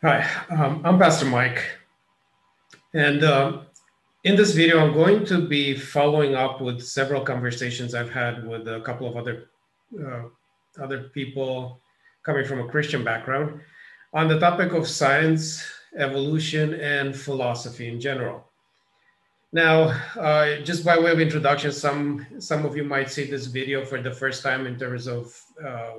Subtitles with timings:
[0.00, 1.60] Hi, um, I'm Pastor Mike.
[2.94, 3.66] And um,
[4.22, 8.68] in this video, I'm going to be following up with several conversations I've had with
[8.68, 9.50] a couple of other,
[10.00, 10.22] uh,
[10.80, 11.80] other people
[12.22, 13.60] coming from a Christian background
[14.14, 18.44] on the topic of science, evolution, and philosophy in general.
[19.52, 23.84] Now, uh, just by way of introduction, some, some of you might see this video
[23.84, 25.94] for the first time in terms of uh,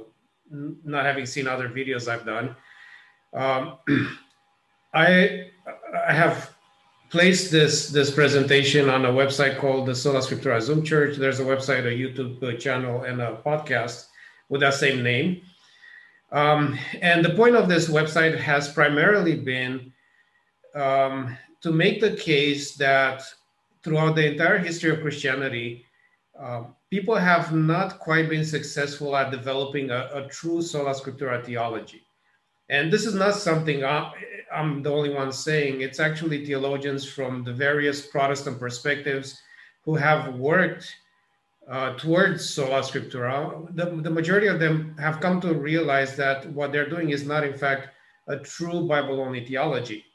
[0.49, 2.55] not having seen other videos I've done.
[3.33, 3.77] Um,
[4.93, 5.47] I,
[6.07, 6.53] I have
[7.09, 11.17] placed this, this presentation on a website called the Sola Scriptura Zoom Church.
[11.17, 14.07] There's a website, a YouTube channel, and a podcast
[14.49, 15.41] with that same name.
[16.31, 19.91] Um, and the point of this website has primarily been
[20.75, 23.23] um, to make the case that
[23.83, 25.85] throughout the entire history of Christianity,
[26.39, 32.03] uh, people have not quite been successful at developing a, a true sola scriptura theology.
[32.69, 34.11] And this is not something I,
[34.53, 35.81] I'm the only one saying.
[35.81, 39.41] It's actually theologians from the various Protestant perspectives
[39.83, 40.93] who have worked
[41.69, 43.75] uh, towards sola scriptura.
[43.75, 47.43] The, the majority of them have come to realize that what they're doing is not,
[47.43, 47.89] in fact,
[48.27, 50.05] a true Bible only theology.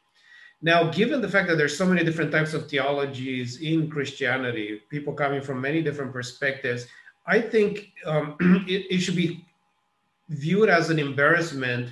[0.62, 5.12] Now, given the fact that there's so many different types of theologies in Christianity, people
[5.12, 6.86] coming from many different perspectives,
[7.26, 8.36] I think um,
[8.68, 9.44] it, it should be
[10.28, 11.90] viewed as an embarrassment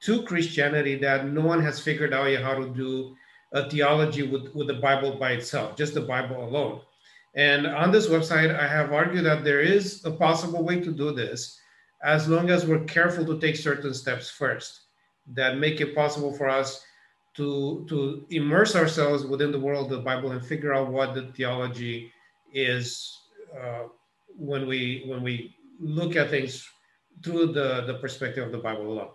[0.00, 3.16] to Christianity that no one has figured out yet how to do
[3.52, 6.80] a theology with, with the Bible by itself, just the Bible alone.
[7.34, 11.12] And on this website, I have argued that there is a possible way to do
[11.12, 11.58] this
[12.02, 14.82] as long as we're careful to take certain steps first
[15.34, 16.84] that make it possible for us
[17.36, 21.28] to, to immerse ourselves within the world of the Bible and figure out what the
[21.32, 22.12] theology
[22.52, 23.16] is
[23.60, 23.84] uh,
[24.36, 26.68] when we when we look at things
[27.22, 29.10] through the, the perspective of the Bible alone.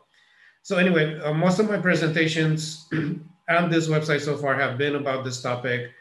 [0.63, 2.87] So anyway, uh, most of my presentations
[3.49, 5.91] on this website so far have been about this topic.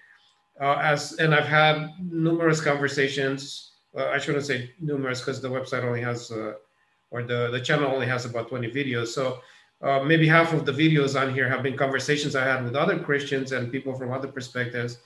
[0.60, 3.72] Uh, as and I've had numerous conversations.
[3.96, 6.54] Uh, I shouldn't say numerous because the website only has, uh,
[7.10, 9.08] or the the channel only has about 20 videos.
[9.08, 9.40] So
[9.82, 13.00] uh, maybe half of the videos on here have been conversations I had with other
[13.00, 14.98] Christians and people from other perspectives,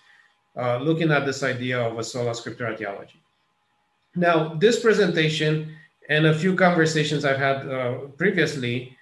[0.54, 3.22] uh, looking at this idea of a sola scriptura theology.
[4.14, 5.75] Now, this presentation
[6.10, 8.95] and a few conversations I've had previously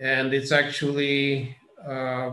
[0.00, 2.32] and it's actually uh,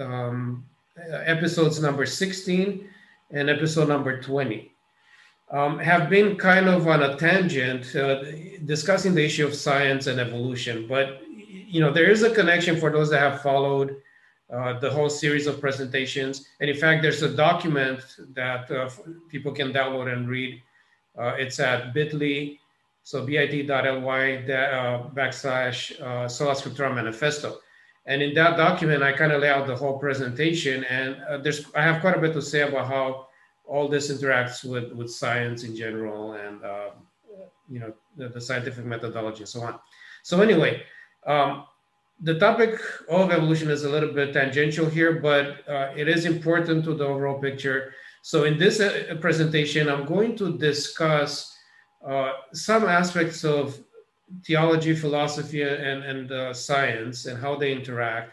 [0.00, 0.64] um,
[1.10, 2.88] episodes number 16
[3.32, 4.72] and episode number 20
[5.52, 8.22] um, have been kind of on a tangent uh,
[8.64, 12.90] discussing the issue of science and evolution but you know there is a connection for
[12.90, 13.96] those that have followed
[14.52, 16.46] uh, the whole series of presentations.
[16.60, 18.00] And in fact there's a document
[18.34, 18.88] that uh,
[19.28, 20.62] people can download and read.
[21.18, 22.58] Uh, it's at bit.ly
[23.06, 27.60] so bit.ly uh, backslash uh, Sola Scriptura Manifesto.
[28.04, 30.82] And in that document, I kind of lay out the whole presentation.
[30.82, 33.28] And uh, there's, I have quite a bit to say about how
[33.64, 36.90] all this interacts with, with science in general and, uh,
[37.70, 39.78] you know, the, the, scientific methodology and so on.
[40.24, 40.82] So anyway,
[41.28, 41.64] um,
[42.22, 46.84] the topic of evolution is a little bit tangential here, but uh, it is important
[46.86, 47.94] to the overall picture.
[48.22, 51.55] So in this uh, presentation, I'm going to discuss
[52.04, 53.78] uh, some aspects of
[54.44, 58.32] theology, philosophy, and, and uh, science and how they interact.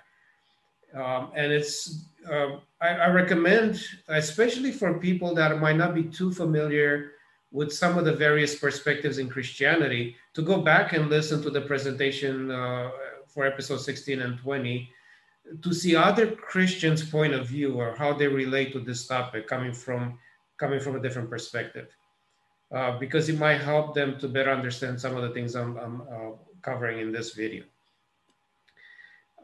[0.95, 6.31] Um, and it's, uh, I, I, recommend, especially for people that might not be too
[6.31, 7.13] familiar
[7.51, 11.61] with some of the various perspectives in Christianity, to go back and listen to the
[11.61, 12.91] presentation uh,
[13.27, 14.89] for episode 16 and 20
[15.61, 19.73] to see other Christians' point of view or how they relate to this topic coming
[19.73, 20.17] from
[20.57, 21.89] coming from a different perspective
[22.73, 26.01] uh, because it might help them to better understand some of the things I'm, I'm
[26.01, 27.63] uh, covering in this video.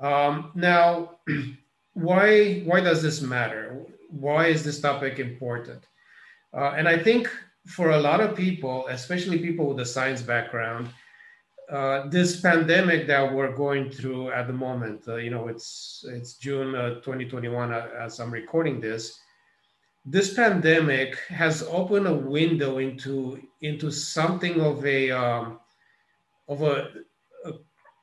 [0.02, 1.18] Um, now,
[1.94, 3.86] why, why does this matter?
[4.10, 5.84] Why is this topic important?
[6.54, 7.30] Uh, and I think
[7.68, 10.90] for a lot of people, especially people with a science background,
[11.70, 16.34] uh, this pandemic that we're going through at the moment, uh, you know, it's it's
[16.34, 19.20] June uh, 2021 uh, as I'm recording this
[20.10, 25.60] this pandemic has opened a window into into something of a um,
[26.48, 26.90] of a,
[27.46, 27.54] a,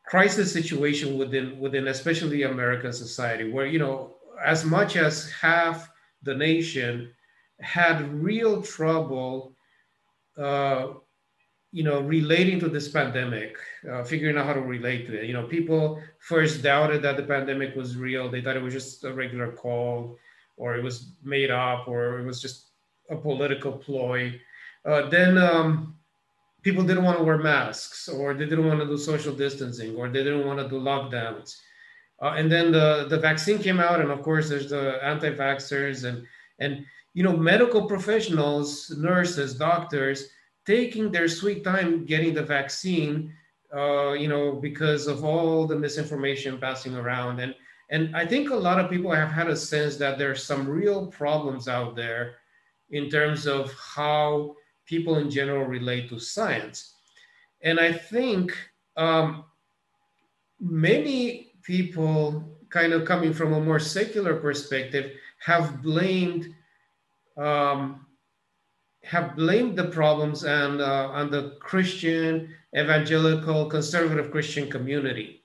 [0.07, 4.15] crisis situation within within especially American society, where you know
[4.45, 5.91] as much as half
[6.23, 7.11] the nation
[7.61, 9.57] had real trouble,
[10.39, 10.89] uh,
[11.73, 13.57] you know, relating to this pandemic,
[13.91, 15.25] uh, figuring out how to relate to it.
[15.25, 19.03] You know, people first doubted that the pandemic was real; they thought it was just
[19.03, 20.19] a regular cold
[20.57, 22.71] or it was made up, or it was just
[23.11, 24.41] a political ploy.
[24.85, 25.97] Uh, then um,
[26.63, 30.09] people didn't want to wear masks, or they didn't want to do social distancing, or
[30.09, 31.57] they didn't want to do lockdowns.
[32.23, 36.27] Uh, and then the, the vaccine came out, and of course, there's the anti-vaxxers and
[36.59, 40.29] and you know medical professionals, nurses, doctors
[40.67, 43.33] taking their sweet time getting the vaccine,
[43.75, 47.39] uh, you know, because of all the misinformation passing around.
[47.41, 47.55] And
[47.91, 51.07] and I think a lot of people have had a sense that there's some real
[51.07, 52.37] problems out there
[52.91, 54.57] in terms of how
[54.87, 56.95] people in general relate to science.
[57.63, 58.57] And I think
[58.97, 59.45] um,
[60.61, 66.55] many people, kind of coming from a more secular perspective, have blamed
[67.37, 68.07] um,
[69.05, 75.36] have blamed the problems and uh, on the Christian, evangelical, conservative Christian community.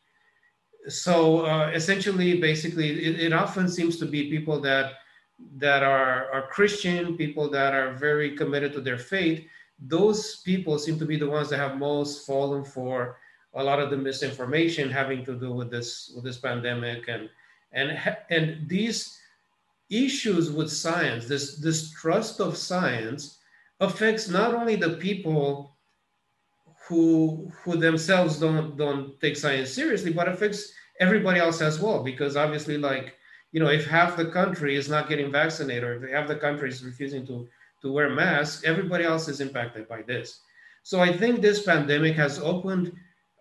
[0.88, 4.94] So uh, essentially, basically, it, it, often seems to be people that
[5.58, 9.46] that are, are Christian, people that are very committed to their faith.
[9.80, 13.18] Those people seem to be the ones that have most fallen for
[13.54, 17.30] a lot of the misinformation having to do with this with this pandemic and
[17.74, 18.00] and
[18.30, 19.20] and these
[19.92, 23.40] issues with science, this this trust of science
[23.80, 25.71] affects not only the people
[26.92, 32.04] who who themselves don't don't take science seriously, but affects everybody else as well.
[32.04, 33.16] Because obviously, like
[33.54, 36.68] you know, if half the country is not getting vaccinated, or if half the country
[36.68, 37.48] is refusing to
[37.82, 40.42] to wear masks, everybody else is impacted by this.
[40.84, 42.92] So I think this pandemic has opened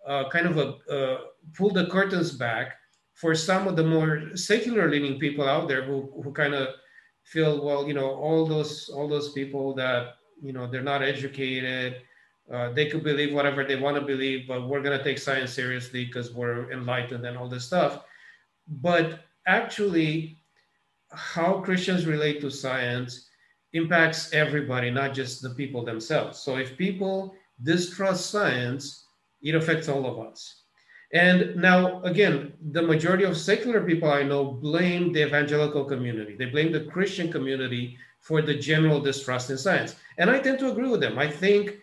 [0.07, 0.67] uh, kind of a
[0.97, 1.17] uh,
[1.57, 2.77] pulled the curtains back
[3.13, 6.69] for some of the more secular leaning people out there who who kind of
[7.23, 11.97] feel well, you know, all those all those people that you know they're not educated
[12.53, 15.53] uh, they could believe whatever they want to believe but we're going to take science
[15.53, 18.03] seriously because we're enlightened and all this stuff
[18.67, 20.37] but actually
[21.11, 23.29] how christians relate to science
[23.73, 27.33] impacts everybody not just the people themselves so if people
[27.63, 29.05] distrust science
[29.41, 30.61] it affects all of us
[31.13, 36.35] and now, again, the majority of secular people I know blame the evangelical community.
[36.37, 39.95] They blame the Christian community for the general distrust in science.
[40.17, 41.19] And I tend to agree with them.
[41.19, 41.79] I think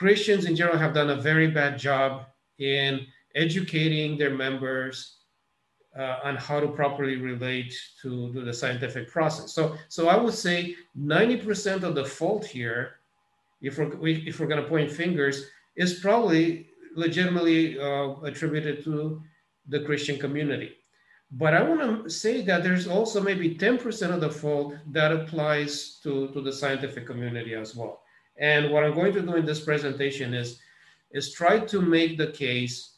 [0.00, 2.24] Christians in general have done a very bad job
[2.58, 5.18] in educating their members
[5.94, 9.52] uh, on how to properly relate to, to the scientific process.
[9.52, 12.92] So, so I would say 90% of the fault here,
[13.60, 19.22] if we're, if we're going to point fingers, is probably legitimately uh, attributed to
[19.68, 20.76] the Christian community.
[21.30, 26.00] But I want to say that there's also maybe 10% of the fault that applies
[26.04, 28.00] to, to the scientific community as well.
[28.40, 30.58] And what I'm going to do in this presentation is,
[31.12, 32.96] is try to make the case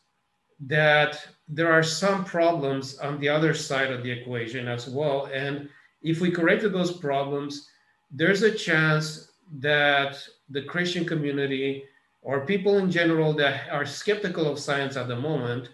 [0.61, 5.27] that there are some problems on the other side of the equation as well.
[5.27, 5.69] And
[6.01, 7.69] if we corrected those problems,
[8.11, 10.17] there's a chance that
[10.49, 11.85] the Christian community
[12.23, 15.71] or people in general that are skeptical of science at the moment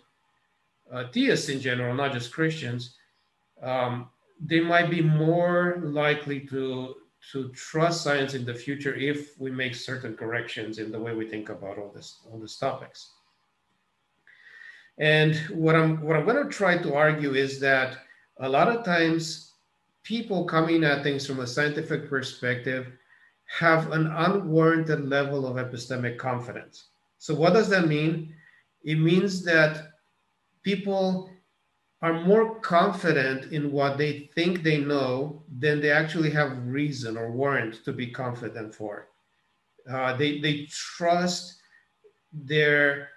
[0.91, 2.97] uh, theists in general, not just Christians,
[3.63, 4.09] um,
[4.41, 6.95] they might be more likely to
[7.33, 11.29] to trust science in the future if we make certain corrections in the way we
[11.29, 13.13] think about all this all these topics.
[14.99, 17.99] And what I'm what I'm going to try to argue is that
[18.39, 19.55] a lot of times
[20.03, 22.87] people coming at things from a scientific perspective
[23.47, 26.89] have an unwarranted level of epistemic confidence.
[27.19, 28.35] So what does that mean?
[28.85, 29.89] It means that
[30.63, 31.31] people
[32.01, 37.33] are more confident in what they think they know than they actually have reason or
[37.33, 39.09] warrant to be confident for.
[39.91, 41.57] Uh, they, they trust
[42.33, 43.09] their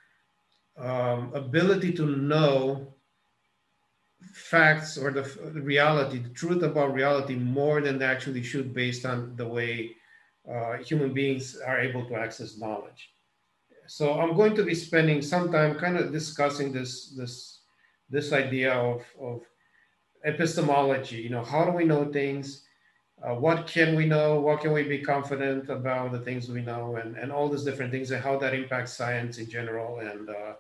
[0.78, 2.94] um, ability to know
[4.34, 5.22] facts or the,
[5.54, 9.92] the, reality, the truth about reality, more than they actually should based on the way
[10.52, 13.12] uh, human beings are able to access knowledge.
[13.88, 17.51] So I'm going to be spending some time kind of discussing this, this,
[18.12, 19.42] this idea of, of
[20.26, 21.18] epistemology.
[21.18, 22.64] You know, how do we know things?
[23.24, 24.40] Uh, what can we know?
[24.40, 27.92] What can we be confident about the things we know, and, and all these different
[27.92, 30.54] things, and how that impacts science in general and uh,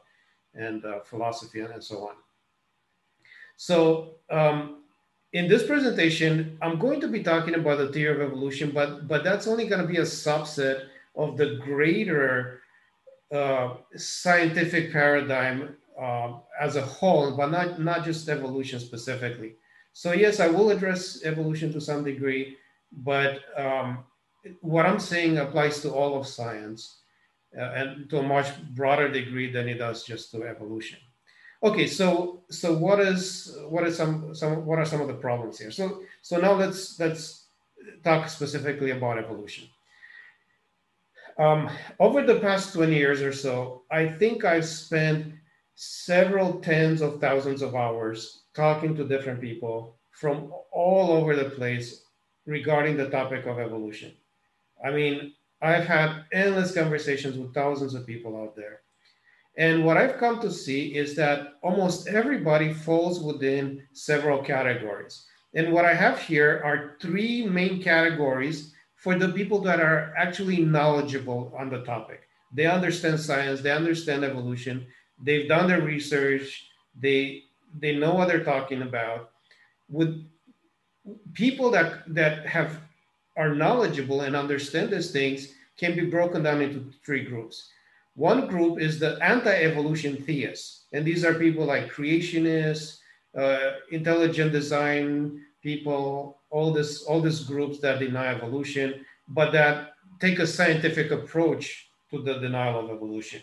[0.53, 2.15] and uh, philosophy and, and so on.
[3.57, 4.83] So um,
[5.33, 9.23] in this presentation, I'm going to be talking about the theory of evolution, but but
[9.23, 12.61] that's only going to be a subset of the greater
[13.33, 19.55] uh, scientific paradigm uh, as a whole, but not, not just evolution specifically.
[19.93, 22.57] So yes, I will address evolution to some degree,
[22.91, 24.03] but um,
[24.61, 27.01] what I'm saying applies to all of science
[27.57, 30.99] uh, and to a much broader degree than it does just to evolution.
[31.63, 35.59] Okay, so so what is what is some some what are some of the problems
[35.59, 35.69] here?
[35.69, 37.45] So so now let's let's
[38.03, 39.67] talk specifically about evolution.
[41.37, 45.33] Um, over the past 20 years or so, I think I've spent
[45.83, 52.03] several tens of thousands of hours talking to different people from all over the place
[52.45, 54.11] regarding the topic of evolution.
[54.85, 58.81] I mean, I've had endless conversations with thousands of people out there.
[59.57, 65.25] And what I've come to see is that almost everybody falls within several categories.
[65.55, 70.63] And what I have here are three main categories for the people that are actually
[70.63, 72.21] knowledgeable on the topic.
[72.53, 74.85] They understand science, they understand evolution,
[75.23, 76.65] they've done their research,
[76.99, 77.43] they
[77.79, 79.31] they know what they're talking about.
[79.89, 80.25] With
[81.33, 82.81] people that that have
[83.37, 87.69] are knowledgeable and understand these things can be broken down into three groups.
[88.15, 92.99] One group is the anti-evolution theists, and these are people like creationists,
[93.37, 100.39] uh, intelligent design people, all this all these groups that deny evolution, but that take
[100.39, 103.41] a scientific approach to the denial of evolution.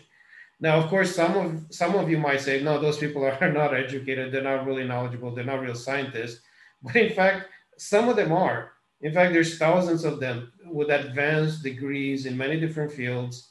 [0.59, 3.73] Now, of course, some of some of you might say, no, those people are not
[3.73, 6.41] educated, they're not really knowledgeable, they're not real scientists.
[6.81, 7.47] But in fact,
[7.77, 8.71] some of them are.
[9.01, 13.49] In fact, there's thousands of them with advanced degrees in many different fields.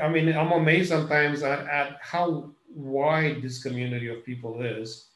[0.00, 5.08] I mean, I'm amazed sometimes at, at how wide this community of people is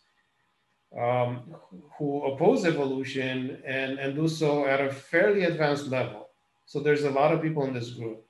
[0.98, 1.54] um,
[1.98, 6.28] who oppose evolution and, and do so at a fairly advanced level.
[6.66, 8.24] So there's a lot of people in this group.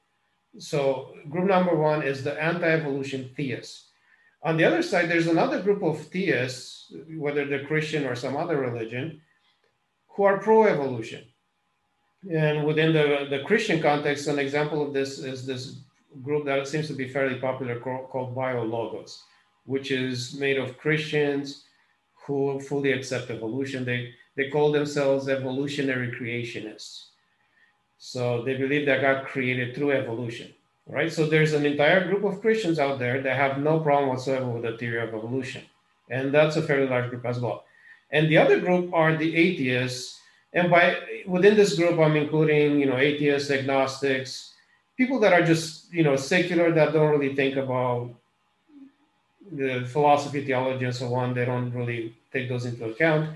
[0.58, 3.88] So group number one is the anti-evolution theists.
[4.42, 8.58] On the other side, there's another group of theists, whether they're Christian or some other
[8.58, 9.20] religion,
[10.08, 11.24] who are pro-evolution.
[12.30, 15.80] And within the, the Christian context, an example of this is this
[16.22, 19.18] group that seems to be fairly popular called BioLogos,
[19.64, 21.64] which is made of Christians
[22.26, 23.84] who fully accept evolution.
[23.84, 27.06] They, they call themselves evolutionary creationists.
[28.04, 30.52] So they believe that God created through evolution,
[30.88, 31.10] right?
[31.10, 34.64] So there's an entire group of Christians out there that have no problem whatsoever with
[34.64, 35.62] the theory of evolution.
[36.10, 37.62] And that's a fairly large group as well.
[38.10, 40.18] And the other group are the atheists.
[40.52, 44.52] And by within this group, I'm including, you know, atheists, agnostics,
[44.96, 48.10] people that are just, you know, secular that don't really think about
[49.52, 51.34] the philosophy, theology, and so on.
[51.34, 53.30] They don't really take those into account.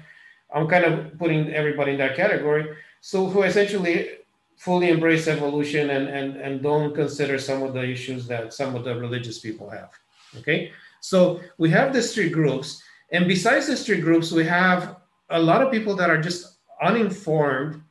[0.53, 2.77] I'm kind of putting everybody in that category.
[3.01, 4.26] So who essentially
[4.57, 8.85] fully embrace evolution and, and, and don't consider some of the issues that some of
[8.85, 9.91] the religious people have.
[10.39, 12.83] Okay, so we have these three groups,
[13.13, 14.97] and besides these three groups, we have
[15.31, 17.83] a lot of people that are just uninformed.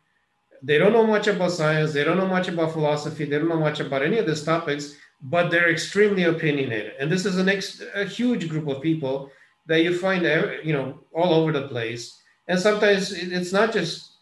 [0.62, 3.60] They don't know much about science, they don't know much about philosophy, they don't know
[3.60, 6.94] much about any of these topics, but they're extremely opinionated.
[7.00, 9.32] And this is an ex- a huge group of people
[9.68, 10.24] that you find,
[10.64, 12.22] you know, all over the place.
[12.48, 14.18] And sometimes it's not just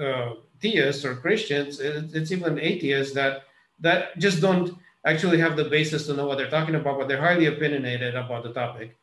[0.00, 0.34] uh,
[0.72, 3.44] theists or Christians, it's even atheists that
[3.80, 7.20] that just don't actually have the basis to know what they're talking about, but they're
[7.20, 8.96] highly opinionated about the topic.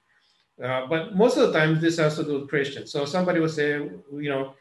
[0.62, 2.92] Uh, but most of the time, this has to do with Christians.
[2.92, 4.54] So somebody would say, you know,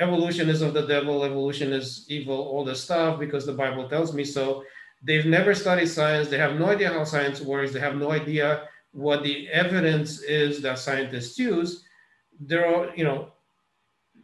[0.00, 4.12] evolution is of the devil, evolution is evil, all this stuff because the Bible tells
[4.12, 4.64] me so.
[5.02, 6.28] They've never studied science.
[6.28, 7.72] They have no idea how science works.
[7.72, 11.84] They have no idea what the evidence is that scientists use.
[12.40, 13.32] They're, all, you know,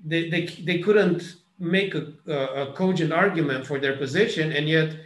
[0.05, 4.97] they, they, they couldn't make a, a, cogent argument for their position, and yet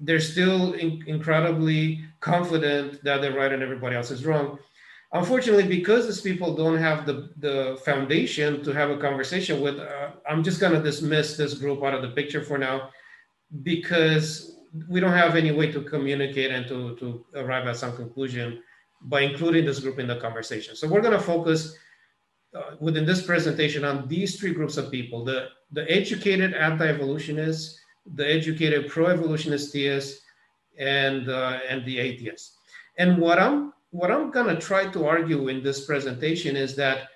[0.00, 4.58] they're still in, incredibly confident that they're right and everybody else is wrong.
[5.12, 10.10] Unfortunately, because these people don't have the, the foundation to have a conversation with, uh,
[10.28, 12.90] I'm just going to dismiss this group out of the picture for now
[13.62, 14.56] because
[14.88, 18.62] we don't have any way to communicate and to, to arrive at some conclusion
[19.02, 20.74] by including this group in the conversation.
[20.74, 21.76] So we're going to focus
[22.54, 27.80] uh, within this presentation on these three groups of people, the, the educated anti-evolutionists,
[28.14, 30.20] the educated pro-evolutionist theists,
[30.78, 32.58] and, uh, and the atheists.
[32.98, 37.08] And what I'm, what I'm gonna try to argue in this presentation is that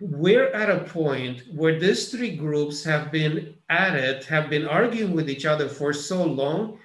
[0.00, 5.12] we're at a point where these three groups have been at it, have been arguing
[5.12, 6.78] with each other for so long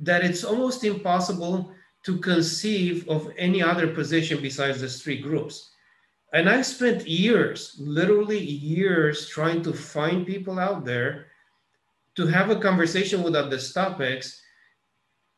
[0.00, 1.72] that it's almost impossible
[2.04, 5.70] to conceive of any other position besides these three groups
[6.32, 11.26] and I spent years, literally years, trying to find people out there
[12.16, 14.42] to have a conversation without these topics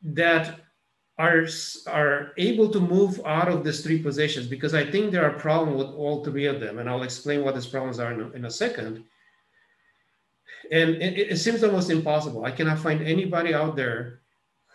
[0.01, 0.59] that
[1.17, 1.45] are,
[1.87, 5.77] are able to move out of these three positions because I think there are problems
[5.77, 6.79] with all three of them.
[6.79, 9.05] And I'll explain what these problems are in a, in a second.
[10.71, 12.43] And it, it seems almost impossible.
[12.43, 14.19] I cannot find anybody out there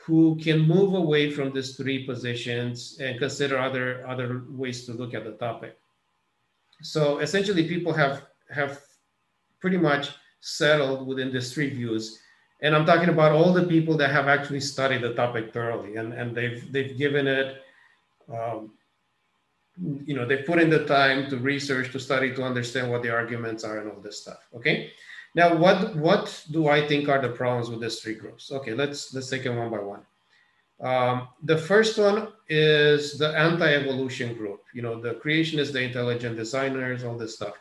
[0.07, 5.13] who can move away from these three positions and consider other, other ways to look
[5.13, 5.77] at the topic
[6.83, 8.81] so essentially people have have
[9.61, 12.21] pretty much settled within these three views
[12.63, 16.13] and i'm talking about all the people that have actually studied the topic thoroughly and,
[16.13, 17.63] and they've they've given it
[18.33, 18.73] um,
[19.79, 23.11] you know, they put in the time to research, to study, to understand what the
[23.11, 24.49] arguments are and all this stuff.
[24.55, 24.93] Okay.
[25.35, 28.51] Now, what what do I think are the problems with these three groups?
[28.51, 30.01] Okay, let's let's take it one by one.
[30.81, 34.63] Um, the first one is the anti-evolution group.
[34.75, 37.55] You know, the creationists, the intelligent designers, all this stuff.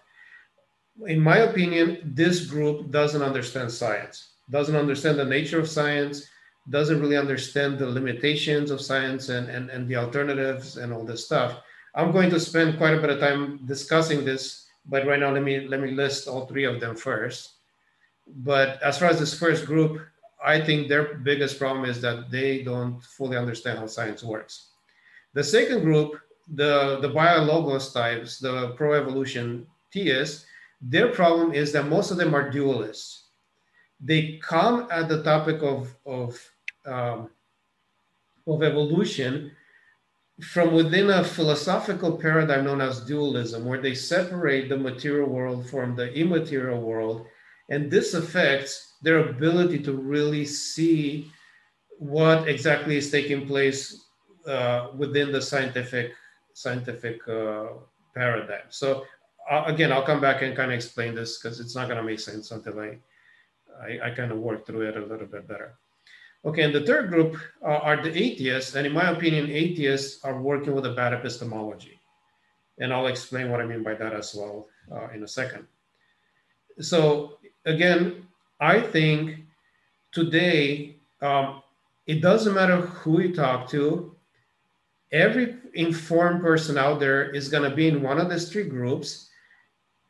[1.08, 6.28] In my opinion, this group doesn't understand science, doesn't understand the nature of science,
[6.70, 11.26] doesn't really understand the limitations of science and, and, and the alternatives and all this
[11.26, 11.62] stuff.
[11.94, 15.44] I'm going to spend quite a bit of time discussing this, but right now let
[15.44, 17.54] me let me list all three of them first.
[18.28, 20.02] But as far as this first group,
[20.46, 24.70] I think their biggest problem is that they don't fully understand how science works.
[25.34, 26.20] The second group,
[26.54, 30.46] the, the biologos types, the pro-evolution theists,
[30.82, 33.24] their problem is that most of them are dualists.
[34.00, 36.40] They come at the topic of, of,
[36.86, 37.30] um,
[38.46, 39.52] of evolution
[40.42, 45.96] from within a philosophical paradigm known as dualism, where they separate the material world from
[45.96, 47.26] the immaterial world.
[47.70, 51.32] And this affects their ability to really see
[51.98, 54.06] what exactly is taking place
[54.48, 56.12] uh, within the scientific
[56.54, 57.68] scientific uh,
[58.14, 58.64] paradigm.
[58.70, 59.04] So
[59.50, 62.04] uh, again, I'll come back and kind of explain this because it's not going to
[62.04, 62.98] make sense until I,
[63.82, 65.76] I, I kind of work through it a little bit better.
[66.46, 70.40] Okay, and the third group uh, are the atheists, and in my opinion, atheists are
[70.40, 72.00] working with a bad epistemology,
[72.78, 75.66] and I'll explain what I mean by that as well uh, in a second.
[76.80, 78.28] So again,
[78.60, 79.40] I think
[80.12, 81.62] today um,
[82.08, 84.16] it doesn't matter who you talk to.
[85.12, 89.30] Every informed person out there is going to be in one of these three groups,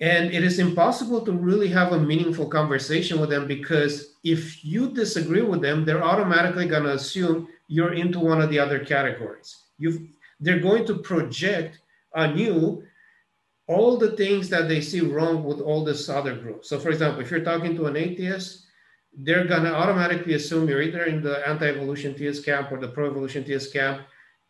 [0.01, 4.89] and it is impossible to really have a meaningful conversation with them because if you
[4.89, 9.63] disagree with them, they're automatically going to assume you're into one of the other categories.
[9.77, 10.09] you
[10.41, 11.79] they're going to project
[12.13, 12.83] on you
[13.67, 16.65] all the things that they see wrong with all this other group.
[16.65, 18.65] So, for example, if you're talking to an atheist,
[19.17, 23.73] they're to automatically assume you're either in the anti-evolution theist camp or the pro-evolution theist
[23.73, 24.01] camp,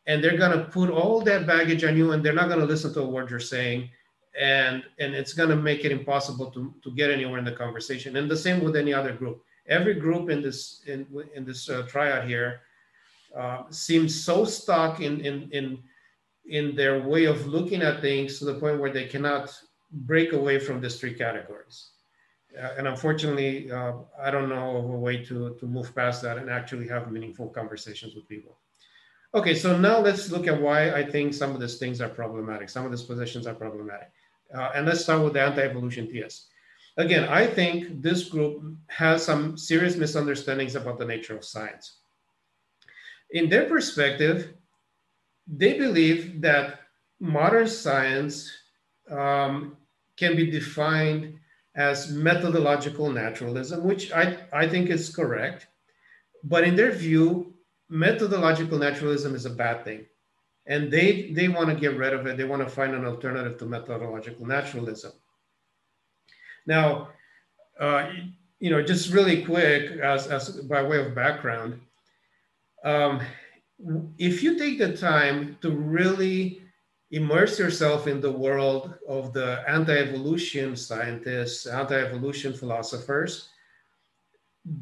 [0.07, 3.01] and they're to put all that baggage on you, and they're not to listen to
[3.01, 3.89] a word you're saying,
[4.39, 8.17] and and it's to make it impossible to to get anywhere in the conversation.
[8.17, 9.43] And the same with any other group.
[9.67, 12.61] Every group in this in in this uh, triad here
[13.37, 15.79] uh, seems so stuck in in in
[16.47, 19.53] in their way of looking at things to the point where they cannot
[19.91, 21.89] break away from these three categories.
[22.57, 26.37] Uh, and unfortunately, uh, I don't know of a way to, to move past that
[26.37, 28.57] and actually have meaningful conversations with people.
[29.33, 32.69] Okay, so now let's look at why I think some of these things are problematic.
[32.69, 34.11] Some of these positions are problematic.
[34.53, 36.47] Uh, and let's start with the anti-evolution theist.
[36.97, 41.97] Again, I think this group has some serious misunderstandings about the nature of science.
[43.31, 44.53] In their perspective,
[45.47, 46.79] they believe that
[47.19, 48.51] modern science
[49.09, 49.77] um,
[50.17, 51.37] can be defined
[51.75, 55.67] as methodological naturalism, which I, I think is correct.
[56.43, 57.53] But in their view,
[57.89, 60.05] methodological naturalism is a bad thing.
[60.67, 62.37] And they, they want to get rid of it.
[62.37, 65.11] They want to find an alternative to methodological naturalism.
[66.65, 67.09] Now,
[67.79, 68.09] uh,
[68.59, 71.81] you know, just really quick, as, as by way of background,
[72.83, 73.21] um,
[74.17, 76.61] if you take the time to really
[77.11, 83.49] immerse yourself in the world of the anti-evolution scientists, anti-evolution philosophers,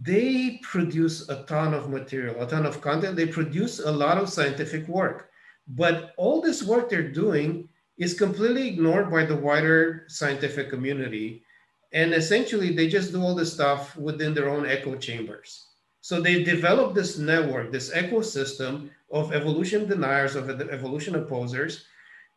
[0.01, 3.17] they produce a ton of material, a ton of content.
[3.17, 5.29] They produce a lot of scientific work.
[5.67, 11.43] But all this work they're doing is completely ignored by the wider scientific community.
[11.91, 15.67] And essentially, they just do all this stuff within their own echo chambers.
[16.03, 21.85] So they developed this network, this ecosystem of evolution deniers, of evolution opposers,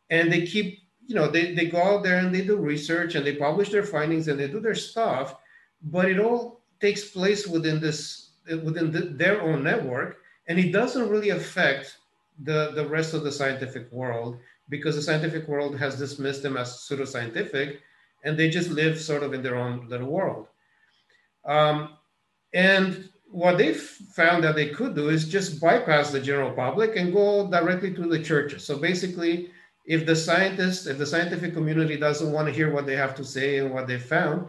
[0.09, 3.25] and they keep, you know, they, they go out there and they do research and
[3.25, 5.35] they publish their findings and they do their stuff,
[5.81, 8.29] but it all takes place within this,
[8.63, 11.97] within the, their own network, and it doesn't really affect
[12.45, 16.69] the, the rest of the scientific world because the scientific world has dismissed them as
[16.69, 17.79] pseudoscientific
[18.23, 20.47] and they just live sort of in their own little world.
[21.43, 21.97] Um,
[22.53, 27.13] and what they found that they could do is just bypass the general public and
[27.13, 28.65] go directly to the churches.
[28.65, 29.51] So basically,
[29.85, 33.23] if the scientists, if the scientific community doesn't want to hear what they have to
[33.23, 34.47] say and what they found,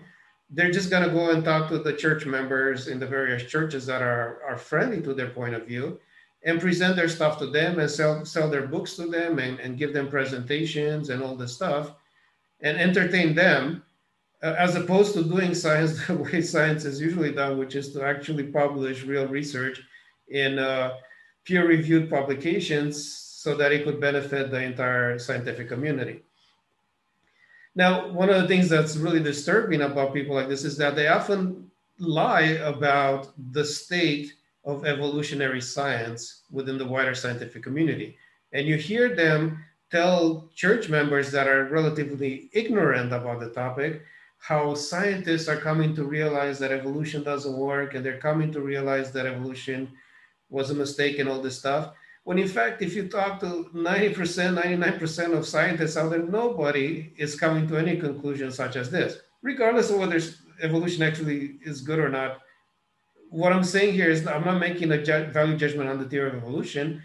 [0.50, 3.84] they're just going to go and talk to the church members in the various churches
[3.86, 6.00] that are, are friendly to their point of view
[6.44, 9.76] and present their stuff to them and sell, sell their books to them and, and
[9.76, 11.94] give them presentations and all this stuff
[12.60, 13.82] and entertain them
[14.42, 18.44] as opposed to doing science the way science is usually done, which is to actually
[18.44, 19.81] publish real research
[20.29, 20.94] in uh,
[21.44, 26.22] peer-reviewed publications so that it could benefit the entire scientific community.
[27.74, 31.09] Now, one of the things that's really disturbing about people like this is that they
[31.09, 34.33] often lie about the state
[34.64, 38.16] of evolutionary science within the wider scientific community.
[38.53, 44.03] And you hear them tell church members that are relatively ignorant about the topic
[44.38, 49.12] how scientists are coming to realize that evolution doesn't work and they're coming to realize
[49.12, 49.90] that evolution
[50.48, 51.92] was a mistake and all this stuff.
[52.24, 57.38] When in fact, if you talk to 90%, 99% of scientists out there, nobody is
[57.38, 60.20] coming to any conclusion such as this, regardless of whether
[60.62, 62.38] evolution actually is good or not.
[63.31, 66.29] What I'm saying here is I'm not making a ju- value judgment on the theory
[66.29, 67.03] of evolution.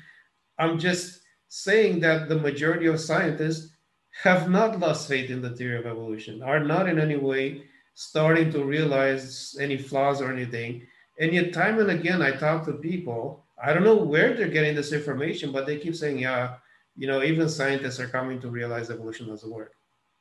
[0.57, 3.72] I'm just saying that the majority of scientists
[4.21, 7.63] have not lost faith in the theory of evolution, are not in any way
[7.95, 10.85] starting to realize any flaws or anything.
[11.19, 13.45] And yet, time and again, I talk to people.
[13.63, 16.55] I don't know where they're getting this information, but they keep saying, yeah,
[16.95, 19.73] you know, even scientists are coming to realize evolution doesn't work.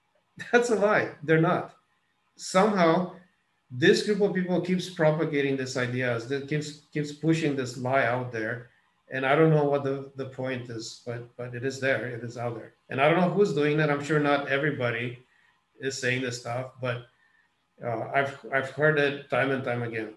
[0.52, 1.12] That's a lie.
[1.22, 1.74] They're not.
[2.37, 3.12] Somehow,
[3.70, 8.70] this group of people keeps propagating this idea, keeps keeps pushing this lie out there
[9.12, 12.25] and I don't know what the, the point is, but but it is there, it
[12.25, 13.90] is out there, and I don't know who's doing it.
[13.90, 15.18] I'm sure not everybody
[15.81, 17.07] is saying this stuff, but
[17.85, 20.14] uh, I've I've heard it time and time again.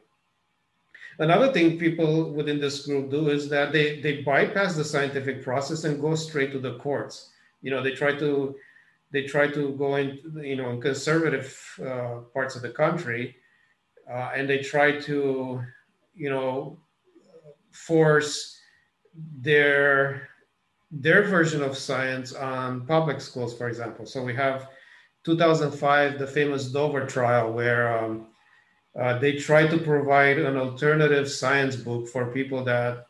[1.20, 5.84] Another thing people within this group do is that they they bypass the scientific process
[5.84, 7.32] and go straight to the courts.
[7.62, 8.56] You know, they try to
[9.12, 11.54] they try to go in you know in conservative
[11.86, 13.36] uh, parts of the country,
[14.10, 15.62] uh, and they try to
[16.16, 16.80] you know
[17.72, 18.55] force
[19.42, 20.30] their
[20.92, 24.06] their version of science on public schools, for example.
[24.06, 24.70] So we have
[25.26, 28.28] 2005, the famous Dover trial, where um,
[28.98, 33.08] uh, they tried to provide an alternative science book for people that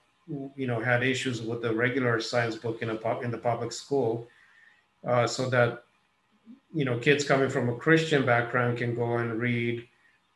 [0.56, 3.72] you know had issues with the regular science book in a pub, in the public
[3.72, 4.28] school,
[5.06, 5.84] uh, so that
[6.74, 9.88] you know kids coming from a Christian background can go and read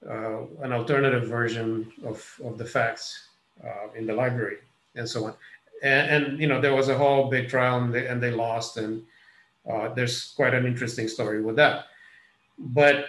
[0.08, 3.30] uh, an alternative version of of the facts
[3.64, 4.58] uh, in the library
[4.96, 5.34] and so on
[5.84, 8.78] and, and, you know there was a whole big trial and they, and they lost
[8.78, 9.04] and
[9.70, 11.86] uh, there's quite an interesting story with that.
[12.58, 13.06] But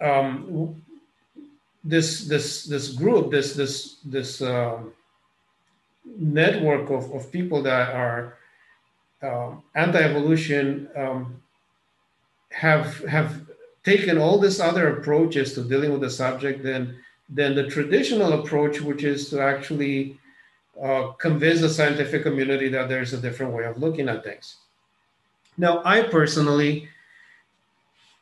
[0.00, 0.82] um,
[1.84, 4.78] this this this group this this this uh,
[6.04, 8.36] network of, of people that are
[9.22, 11.42] um, anti-evolution um,
[12.50, 13.42] have have
[13.84, 18.80] taken all these other approaches to dealing with the subject than than the traditional approach
[18.80, 20.18] which is to actually
[20.82, 24.56] uh, convince the scientific community that there's a different way of looking at things.
[25.58, 26.88] Now, I personally,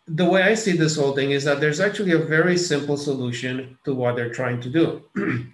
[0.07, 3.79] the way I see this whole thing is that there's actually a very simple solution
[3.85, 5.03] to what they're trying to do.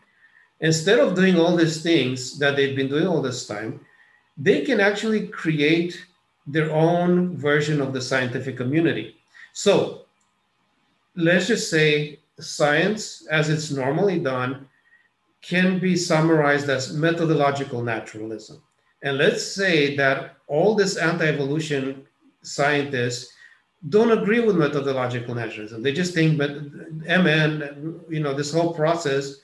[0.60, 3.80] Instead of doing all these things that they've been doing all this time,
[4.38, 6.06] they can actually create
[6.46, 9.16] their own version of the scientific community.
[9.52, 10.06] So
[11.16, 14.68] let's just say science, as it's normally done,
[15.44, 18.62] can be summarized as methodological naturalism.
[19.02, 22.06] And let's say that all these anti-evolution
[22.42, 23.30] scientists
[23.90, 25.82] don't agree with methodological naturalism.
[25.82, 26.62] They just think, but
[27.06, 29.36] MN, you know, this whole process,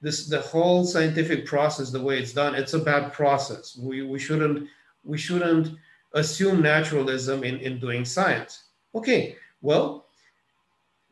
[0.00, 3.76] this the whole scientific process, the way it's done, it's a bad process.
[3.76, 4.68] We we shouldn't
[5.04, 5.76] we shouldn't
[6.14, 8.64] assume naturalism in, in doing science.
[8.94, 10.06] Okay, well,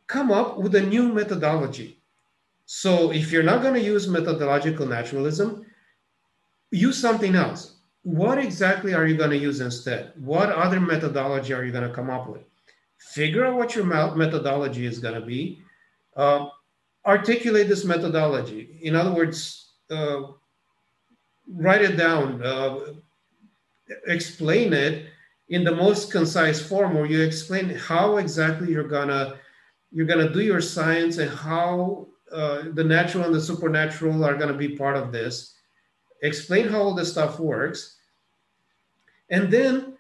[0.07, 2.00] come up with a new methodology
[2.73, 5.67] so if you're not going to use methodological naturalism,
[6.71, 7.79] use something else.
[8.03, 10.13] What exactly are you going to use instead?
[10.15, 12.43] What other methodology are you going to come up with?
[12.97, 15.61] Figure out what your methodology is going to be.
[16.15, 16.47] Uh,
[17.05, 18.79] articulate this methodology.
[18.83, 20.29] In other words, uh,
[21.49, 22.79] write it down, uh,
[24.07, 25.07] explain it
[25.49, 29.41] in the most concise form, where you explain how exactly you're gonna
[29.91, 34.53] you're gonna do your science and how uh, the natural and the supernatural are going
[34.53, 35.55] to be part of this.
[36.23, 37.97] Explain how all this stuff works,
[39.31, 39.97] and then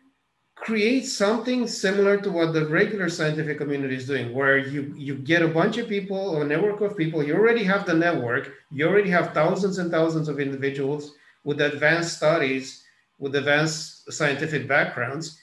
[0.55, 5.43] create something similar to what the regular scientific community is doing, where you you get
[5.43, 7.23] a bunch of people, a network of people.
[7.23, 8.53] You already have the network.
[8.71, 11.14] You already have thousands and thousands of individuals
[11.45, 12.85] with advanced studies,
[13.19, 15.40] with advanced scientific backgrounds.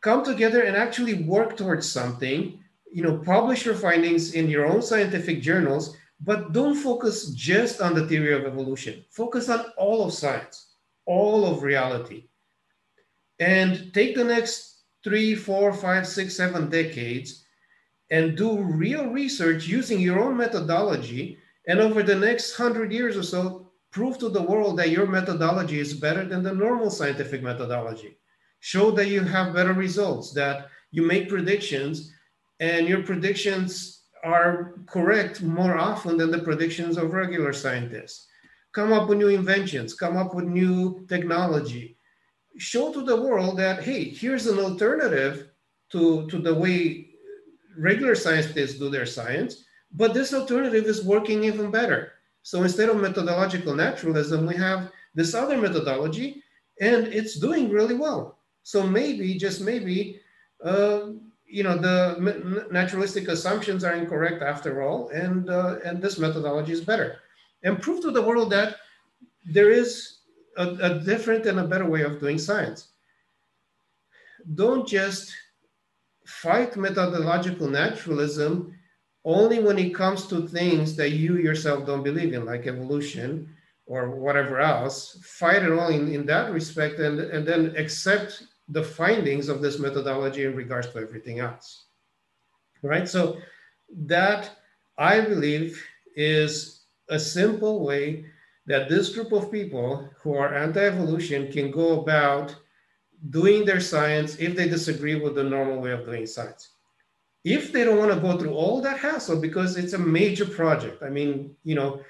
[0.00, 4.82] Come together and actually work towards something you know, publish your findings in your own
[4.82, 9.04] scientific journals, but don't focus just on the theory of evolution.
[9.10, 10.74] Focus on all of science,
[11.06, 12.24] all of reality.
[13.38, 17.44] And take the next three, four, five, six, seven decades
[18.10, 21.38] and do real research using your own methodology.
[21.66, 25.78] And over the next hundred years or so, prove to the world that your methodology
[25.78, 28.18] is better than the normal scientific methodology.
[28.60, 32.12] Show that you have better results, that you make predictions,
[32.60, 38.26] and your predictions are correct more often than the predictions of regular scientists.
[38.72, 41.96] Come up with new inventions, come up with new technology.
[42.58, 45.50] Show to the world that, hey, here's an alternative
[45.90, 47.10] to, to the way
[47.76, 52.12] regular scientists do their science, but this alternative is working even better.
[52.42, 56.42] So instead of methodological naturalism, we have this other methodology
[56.80, 58.38] and it's doing really well.
[58.62, 60.20] So maybe, just maybe,
[60.62, 61.12] uh,
[61.48, 66.82] you know, the naturalistic assumptions are incorrect after all, and, uh, and this methodology is
[66.82, 67.18] better.
[67.62, 68.76] And prove to the world that
[69.44, 70.18] there is
[70.56, 72.88] a, a different and a better way of doing science.
[74.54, 75.34] Don't just
[76.26, 78.74] fight methodological naturalism
[79.24, 83.54] only when it comes to things that you yourself don't believe in, like evolution
[83.86, 85.18] or whatever else.
[85.22, 89.78] Fight it only in, in that respect and, and then accept the findings of this
[89.78, 91.84] methodology in regards to everything else.
[92.82, 93.08] Right?
[93.08, 93.38] So,
[93.96, 94.50] that
[94.98, 95.82] I believe
[96.14, 98.26] is a simple way
[98.66, 102.54] that this group of people who are anti evolution can go about
[103.30, 106.70] doing their science if they disagree with the normal way of doing science.
[107.44, 111.02] If they don't want to go through all that hassle because it's a major project,
[111.02, 112.02] I mean, you know,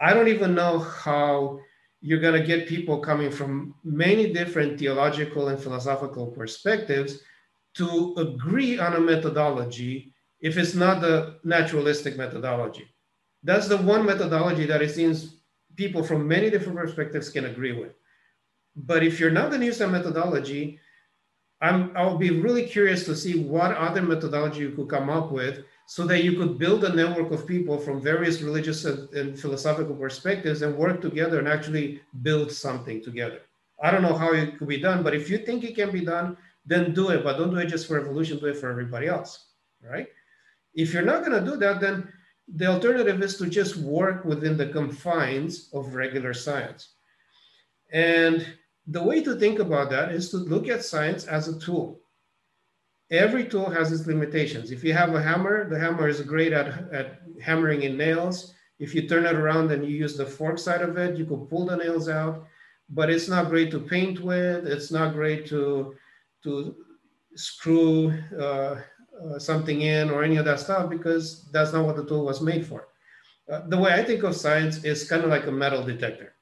[0.00, 1.60] I don't even know how
[2.00, 7.20] you're going to get people coming from many different theological and philosophical perspectives
[7.74, 12.86] to agree on a methodology if it's not the naturalistic methodology.
[13.42, 15.40] That's the one methodology that it seems
[15.76, 17.92] people from many different perspectives can agree with.
[18.76, 20.78] But if you're not going to use that methodology,
[21.60, 25.64] I'm, I'll be really curious to see what other methodology you could come up with
[25.90, 29.94] so that you could build a network of people from various religious and, and, philosophical
[29.94, 33.40] perspectives and work together and actually build something together.
[33.82, 36.04] I don't know how it could be done, but if you think it can be
[36.04, 37.24] done, then do it.
[37.24, 39.46] But don't do it just for evolution, do it for everybody else,
[39.82, 40.08] right?
[40.74, 42.12] If you're not going to do that, then
[42.54, 46.90] the alternative is to just work within the confines of regular science.
[47.90, 48.46] And
[48.86, 51.98] the way to think about that is to look at science as a tool.
[53.10, 54.70] Every tool has its limitations.
[54.70, 58.54] If you have a hammer, the hammer is great at, at hammering in nails.
[58.78, 61.48] If you turn it around and you use the fork side of it, you could
[61.48, 62.46] pull the nails out,
[62.90, 64.66] but it's not great to paint with.
[64.66, 65.94] It's not great to,
[66.44, 66.76] to
[67.34, 68.80] screw uh,
[69.24, 72.40] uh, something in or any of that stuff because that's not what the tool was
[72.40, 72.88] made for.
[73.50, 76.34] Uh, the way I think of science is kind of like a metal detector.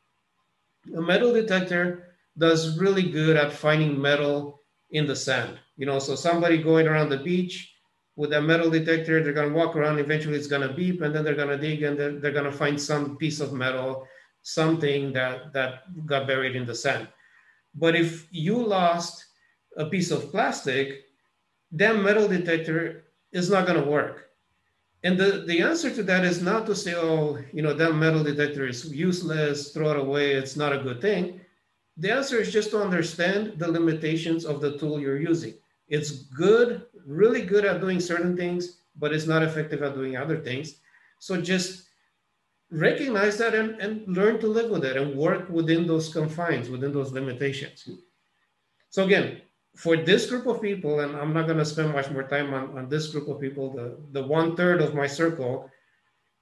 [0.96, 5.59] A metal detector does really good at finding metal in the sand.
[5.77, 7.75] You know, so somebody going around the beach
[8.17, 11.35] with a metal detector, they're to walk around, eventually it's to beep, and then they're
[11.35, 14.07] to dig and they're, they're to find some piece of metal,
[14.43, 17.09] something that, that got buried in the sand.
[17.75, 19.27] But if you lost
[19.77, 21.05] a piece of plastic,
[21.73, 24.31] that metal detector is not to work.
[25.05, 28.25] And the, the answer to that is not to say, oh, you know, that metal
[28.25, 31.41] detector is useless, throw it away, it's not a good thing.
[31.99, 35.55] The answer is just to understand the limitations of the tool you're using.
[35.88, 40.38] It's good, really good at doing certain things, but it's not effective at doing other
[40.38, 40.77] things.
[41.18, 41.87] So just
[42.70, 46.92] recognize that and, and learn to live with it and work within those confines, within
[46.92, 47.88] those limitations.
[48.90, 49.42] So again,
[49.77, 52.77] for this group of people, and I'm not going to spend much more time on,
[52.77, 55.70] on this group of people, the, the one third of my circle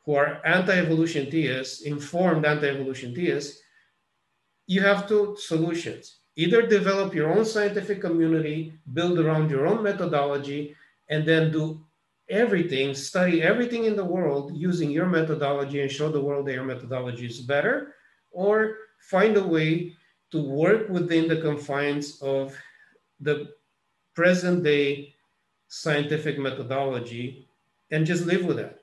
[0.04, 3.61] who are anti evolution theists, informed anti evolution theists,
[4.66, 6.20] you have two solutions.
[6.37, 10.75] Either develop your own scientific community, build around your own methodology,
[11.09, 11.85] and then do
[12.29, 16.64] everything, study everything in the world using your methodology and show the world that your
[16.64, 17.94] methodology is better,
[18.33, 19.92] or find a way
[20.31, 22.57] to work within the confines of
[23.20, 23.49] the
[24.14, 25.14] present day
[25.68, 27.49] scientific methodology
[27.90, 28.81] and just live with it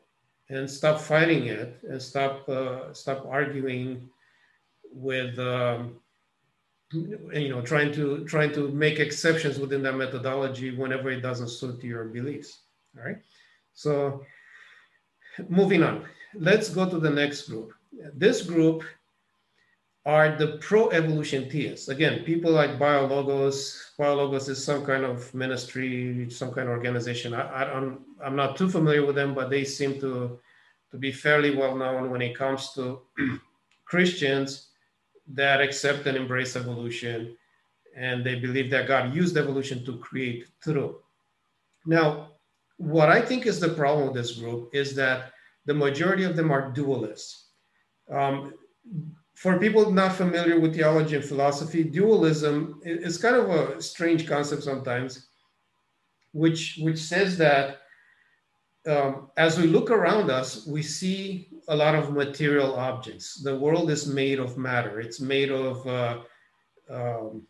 [0.50, 4.10] and stop fighting it and stop uh, stop arguing
[4.92, 6.01] with um,
[6.94, 11.84] you know trying to trying to make exceptions within that methodology whenever it doesn't suit
[11.84, 12.62] your beliefs
[12.98, 13.18] all right?
[13.74, 14.26] So
[15.48, 17.74] moving on let's go to the next group.
[18.14, 18.84] This group
[20.06, 21.88] are the pro-evolution theists.
[21.90, 27.34] Again people like biologos biologos is some kind of ministry some kind of organization.
[27.34, 30.40] I, I I'm, I'm not too familiar with them but they seem to
[30.92, 33.02] to be fairly well known when it comes to
[33.86, 34.71] christians
[35.34, 37.36] that accept and embrace evolution
[37.96, 40.96] and they believe that God used evolution to create truth.
[41.86, 42.32] Now,
[42.78, 45.34] what I think is the problem with this group is that
[45.66, 47.44] the majority of them are dualists.
[48.12, 48.54] Um,
[49.36, 54.64] for people not familiar with theology and philosophy, dualism is kind of a strange concept
[54.64, 55.28] sometimes,
[56.34, 57.82] which which says that
[58.88, 63.36] um, as we look around us, we see a lot of material objects.
[63.36, 65.00] The world is made of matter.
[65.00, 66.22] It's made of uh,
[66.90, 67.44] um,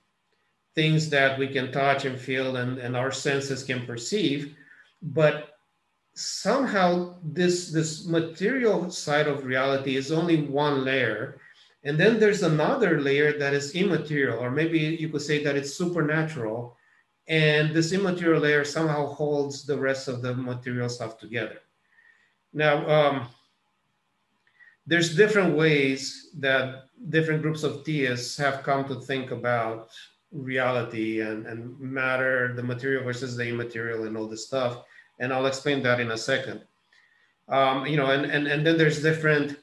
[0.75, 4.55] things that we can touch and feel and, and our senses can perceive.
[5.01, 5.49] But
[6.13, 11.39] somehow this, this material side of reality is only one layer.
[11.83, 15.73] And then there's another layer that is immaterial, or maybe you could say that it's
[15.73, 16.77] supernatural.
[17.27, 21.59] And this immaterial layer somehow holds the rest of the material stuff together.
[22.53, 23.27] Now, um,
[24.85, 29.89] there's different ways that different groups of theists have come to think about
[30.31, 34.83] reality and, and matter, the material versus the immaterial, and all this stuff.
[35.19, 36.61] And I'll explain that in a second.
[37.47, 39.57] Um, you know, and, and, and then there's different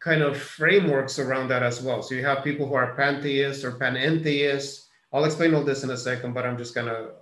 [0.00, 2.02] kind of frameworks around that as well.
[2.02, 4.87] So you have people who are pantheists or panentheists.
[5.12, 7.12] I'll explain all this in a second, but I'm just kind of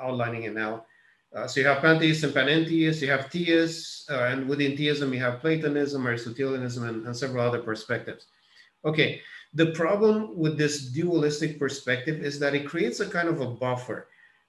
[0.00, 0.84] outlining it now.
[1.34, 5.20] Uh, so you have pantheists and panentheists, you have theists, uh, and within theism, you
[5.20, 8.26] have Platonism, Aristotelianism, and, and, several other perspectives.
[8.84, 9.20] Okay,
[9.52, 14.08] the problem with this dualistic perspective is that it creates a kind of a buffer.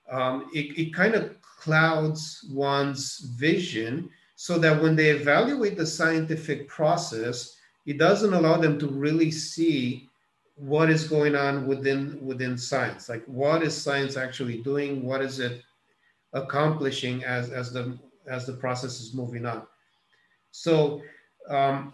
[0.09, 6.69] Um, it, it kind of clouds one's vision so that when they evaluate the scientific
[6.69, 10.08] process, it doesn't allow them to really see
[10.59, 15.39] what is going on within within science like what is science actually doing what is
[15.39, 15.61] it
[16.33, 19.63] accomplishing as, as, the, as the process is moving on.
[20.51, 21.01] So,
[21.49, 21.93] um,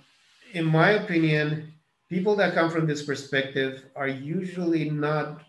[0.53, 1.73] in my opinion,
[2.09, 5.41] people that come from this perspective are usually not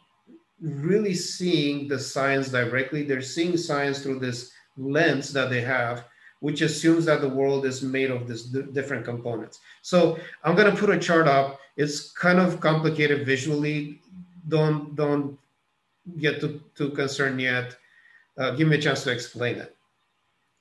[0.61, 3.05] really seeing the science directly.
[3.05, 6.05] They're seeing science through this lens that they have,
[6.41, 9.61] which assumes that the world is made of these different components.
[9.83, 11.61] So I'm going to put a chart up.
[11.77, 14.01] It's kind of complicated visually.
[14.49, 15.39] Don't don't
[16.19, 17.77] get too, too concerned yet
[18.39, 19.75] uh, give me a chance to explain it.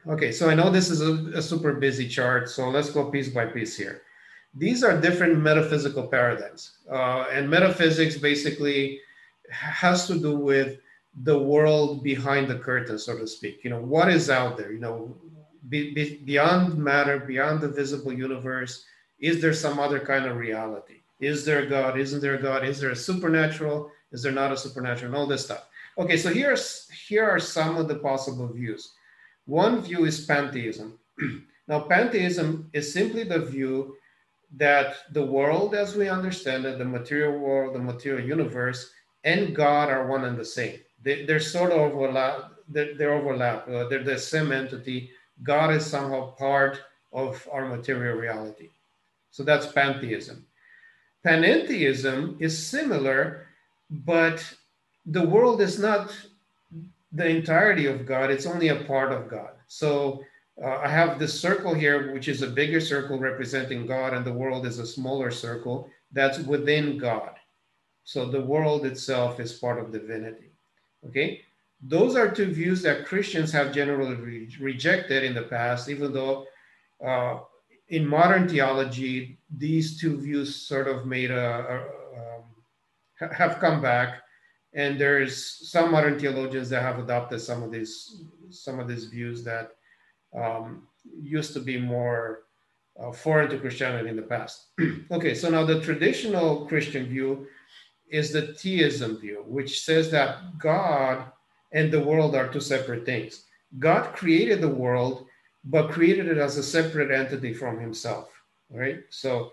[0.08, 3.30] Okay, so I know this is a, a, super busy chart, so let's go piece
[3.30, 4.04] by piece here.
[4.54, 6.78] These are different metaphysical paradigms.
[6.90, 9.00] Uh, and metaphysics basically
[9.50, 10.78] has to do with
[11.24, 13.64] the world behind the curtain, so to speak.
[13.64, 14.72] You know, what is out there?
[14.72, 15.16] You know,
[15.70, 18.86] be, be, beyond matter, beyond the visible universe,
[19.20, 21.02] is there some other kind of reality?
[21.20, 21.98] Is there a God?
[21.98, 22.66] Isn't there a God?
[22.66, 23.92] Is there a supernatural?
[24.12, 25.08] Is there not a supernatural?
[25.08, 25.68] And all this stuff.
[25.98, 28.94] Okay, so here's, here are some of the possible views.
[29.46, 31.00] One view is pantheism.
[31.68, 33.96] now, pantheism is simply the view
[34.58, 38.92] that the world as we understand it, the material world, the material universe,
[39.24, 40.80] and God are one and the same.
[41.02, 45.12] They, are sort of overlap, they're, they're overlap, uh, they're the same entity.
[45.44, 48.70] God is somehow part of our material reality.
[49.32, 50.46] So that's pantheism.
[51.26, 53.48] Panentheism is similar,
[53.90, 54.46] but
[55.06, 56.16] the world is not
[57.12, 59.52] the entirety of God, it's only a part of God.
[59.68, 60.24] So
[60.64, 64.34] uh, I have this circle here, which is a bigger circle representing God, and the
[64.34, 67.32] world is a smaller circle that's within God.
[68.04, 70.52] So the world itself is part of divinity.
[71.08, 71.42] Okay?
[71.82, 76.46] Those are two views that Christians have generally re- rejected in the past, even though
[77.06, 77.40] uh,
[77.90, 84.22] in modern theology, these two views sort of made a, a um, have come back
[84.76, 89.44] and there's some modern theologians that have adopted some of these some of these views
[89.44, 89.72] that
[90.38, 90.88] um,
[91.22, 92.44] used to be more
[93.00, 94.68] uh, foreign to Christianity in the past.
[95.12, 97.48] okay, so now the traditional Christian view
[98.10, 101.26] is the theism view, which says that God
[101.72, 103.46] and the world are two separate things.
[103.80, 105.26] God created the world,
[105.66, 108.30] but created it as a separate entity from Himself.
[108.70, 109.00] Right.
[109.10, 109.52] So,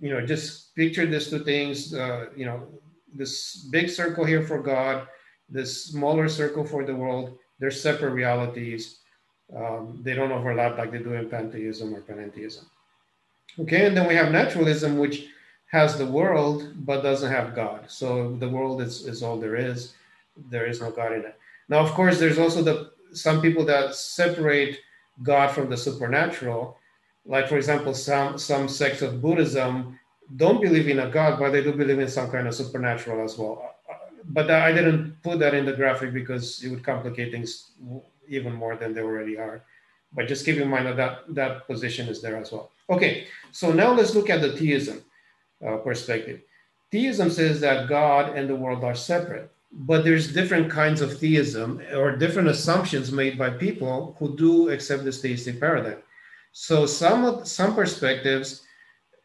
[0.00, 1.94] you know, just picture these two things.
[1.94, 2.66] Uh, you know,
[3.14, 5.06] this big circle here for God,
[5.48, 7.38] this smaller circle for the world.
[7.58, 9.00] They're separate realities.
[9.54, 12.64] Um, they don't overlap like they do in pantheism or panentheism.
[13.58, 15.28] Okay, and then we have naturalism, which
[15.70, 17.84] has the world but doesn't have God.
[17.88, 19.94] So the world is, is all there is.
[20.50, 21.38] There is no God in it.
[21.68, 24.78] Now, of course, there's also the some people that separate
[25.22, 26.76] God from the supernatural.
[27.24, 29.98] Like, for example, some some sects of Buddhism
[30.36, 33.38] don't believe in a God, but they do believe in some kind of supernatural as
[33.38, 33.74] well.
[34.24, 37.72] But I didn't put that in the graphic because it would complicate things
[38.28, 39.62] even more than they already are.
[40.12, 42.70] But just keep in mind that that, that position is there as well.
[42.90, 45.02] Okay, so now let's look at the theism
[45.66, 46.40] uh, perspective.
[46.90, 51.80] Theism says that God and the world are separate, but there's different kinds of theism
[51.94, 56.02] or different assumptions made by people who do accept this theistic paradigm.
[56.52, 58.64] So some some perspectives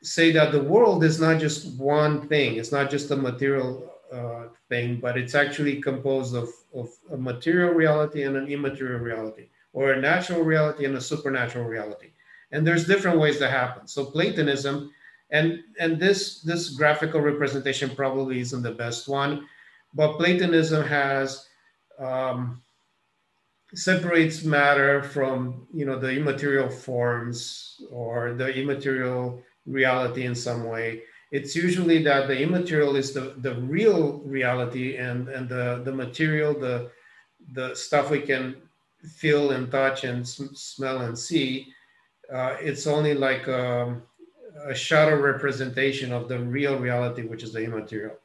[0.01, 4.49] say that the world is not just one thing, it's not just a material uh,
[4.69, 9.93] thing, but it's actually composed of, of a material reality and an immaterial reality, or
[9.93, 12.09] a natural reality and a supernatural reality.
[12.51, 13.87] And there's different ways that happen.
[13.87, 14.91] So Platonism,
[15.31, 19.47] and and this this graphical representation probably isn't the best one,
[19.93, 21.47] but Platonism has
[21.99, 22.61] um,
[23.73, 31.03] separates matter from you know the immaterial forms or the immaterial reality in some way
[31.33, 36.53] it's usually that the immaterial is the, the real reality and, and the, the material,
[36.53, 36.91] the,
[37.53, 38.55] the stuff we can
[39.15, 41.73] feel and touch and smell and see.
[42.31, 44.03] Uh, it's only like a, um,
[44.67, 48.15] a, shadow representation of the real reality, which is the immaterial.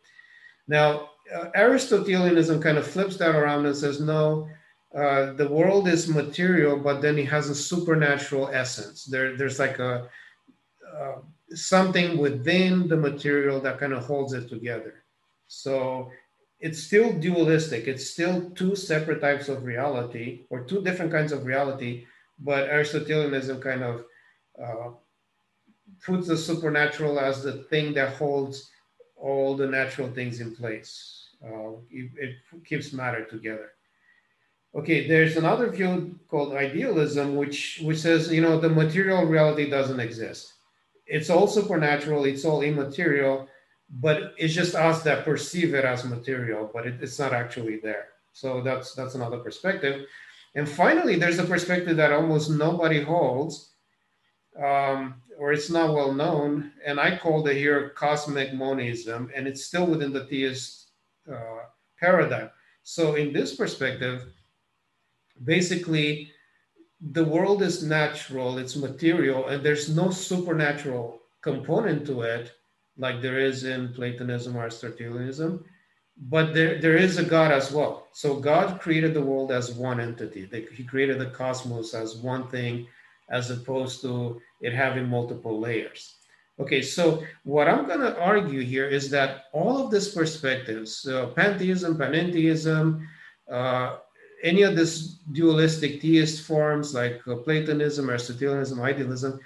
[0.69, 4.49] Now, uh, Aristotelianism kind of flips that around and says, no,
[4.95, 9.05] uh, the world is material, but then it has a supernatural essence.
[9.05, 10.09] There, there's like a,
[10.97, 11.17] uh,
[11.51, 15.05] something within the material that kind of holds it together.
[15.47, 16.11] So
[16.61, 17.87] it's still dualistic.
[17.87, 22.07] It's still two separate types of reality or two different kinds of reality,
[22.39, 24.05] but Aristotelianism kind of
[24.63, 24.91] uh,
[26.05, 28.71] puts the supernatural as the thing that holds
[29.17, 31.18] all the natural things in place.
[31.45, 33.71] Uh, it, it keeps matter together.
[34.75, 40.01] Okay, there's another view called idealism, which which says you know the material reality doesn't
[40.01, 40.55] exist
[41.09, 43.49] it's all supernatural, it's all immaterial,
[44.01, 48.09] but it's just us that perceive it as material, but it, it's not actually there.
[48.33, 50.07] So that's that's another perspective.
[50.55, 53.71] And finally, there's a perspective that almost nobody holds,
[54.63, 59.65] um, or it's not well known, and I called it here cosmic monism, and it's
[59.65, 60.78] still within the theist
[61.33, 61.65] uh,
[61.99, 62.51] paradigm.
[62.83, 64.27] So in this perspective,
[65.45, 66.33] basically
[67.01, 72.53] the world is natural, it's material, and there's no supernatural component to it,
[72.97, 75.65] like there is in Platonism or Aristotelianism,
[76.23, 78.09] but there, there is a God as well.
[78.13, 80.49] So God created the world as one entity.
[80.75, 82.89] He created the cosmos as one thing,
[83.31, 86.17] as opposed to it having multiple layers.
[86.61, 91.29] Okay, so what I'm going to argue here is that all of these perspectives, uh,
[91.29, 93.07] pantheism, panentheism,
[93.51, 93.99] uh,
[94.43, 99.39] any of this dualistic theist forms like uh, Platonism, Aristotelianism, idealism,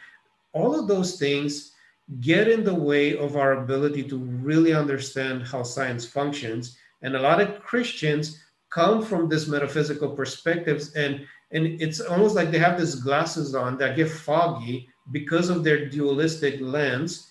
[0.52, 1.72] all of those things
[2.20, 6.78] get in the way of our ability to really understand how science functions.
[7.02, 12.50] And a lot of Christians come from this metaphysical perspectives and and it's almost like
[12.50, 17.28] they have these glasses on that get foggy because of their dualistic lens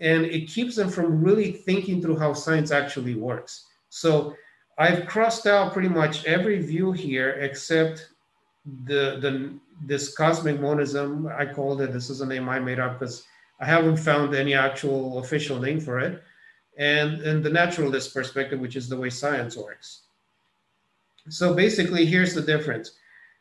[0.00, 4.36] and it keeps them from really thinking through how science actually works so
[4.78, 8.10] I've crossed out pretty much every view here except
[8.84, 11.28] the the this cosmic monism.
[11.28, 11.92] I called it.
[11.92, 13.24] This is a name I made up because
[13.60, 16.22] I haven't found any actual official name for it.
[16.76, 20.02] And and the naturalist perspective, which is the way science works.
[21.28, 22.92] So basically, here's the difference.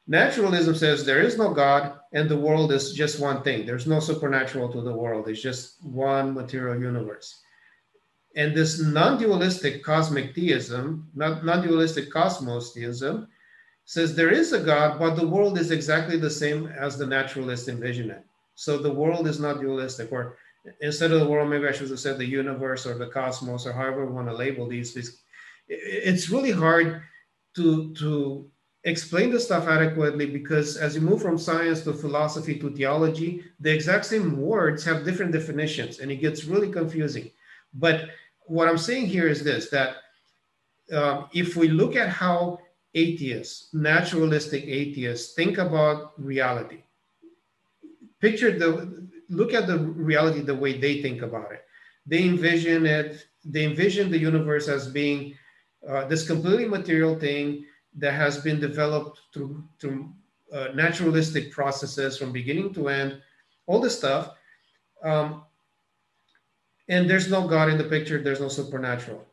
[0.08, 3.66] Naturalism says there is no God and the world is just one thing.
[3.66, 5.28] There's no supernatural to the world.
[5.28, 7.42] It's just one material universe.
[8.36, 13.28] And this non-dualistic cosmic theism, non-dualistic cosmos theism,
[13.86, 17.68] says there is a God, but the world is exactly the same as the naturalist
[17.68, 18.24] envision it.
[18.56, 20.38] So the world is not dualistic, or
[20.82, 23.74] instead of the world, maybe I should have said the universe or the cosmos, or
[23.74, 24.98] however we want to label these.
[25.68, 27.02] It's really hard
[27.56, 28.50] to to
[28.86, 33.74] explain the stuff adequately because as you move from science to philosophy to theology, the
[33.74, 37.32] exact same words have different definitions, and it gets really confusing.
[37.74, 38.10] But
[38.46, 39.98] what I'm saying here is this that
[40.94, 42.60] uh, if we look at how
[42.94, 46.84] atheists, naturalistic atheists, think about reality,
[48.22, 51.64] picture the look at the reality the way they think about it.
[52.06, 55.34] They envision it, they envision the universe as being
[55.90, 57.66] uh, this completely material thing
[57.98, 60.10] that has been developed through, through
[60.54, 63.22] uh, naturalistic processes from beginning to end,
[63.68, 64.34] all this stuff.
[65.04, 65.44] Um,
[66.88, 69.26] and there's no God in the picture, there's no supernatural.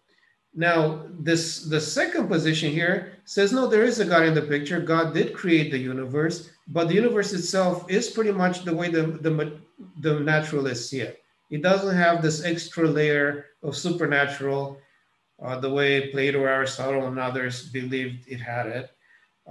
[0.55, 4.81] Now, this the second position here says no, there is a God in the picture.
[4.81, 9.03] God did create the universe, but the universe itself is pretty much the way the
[9.23, 9.61] the,
[10.01, 11.23] the naturalists see it.
[11.51, 14.79] It doesn't have this extra layer of supernatural,
[15.45, 18.91] uh, the way Plato, Aristotle, and others believed it had it.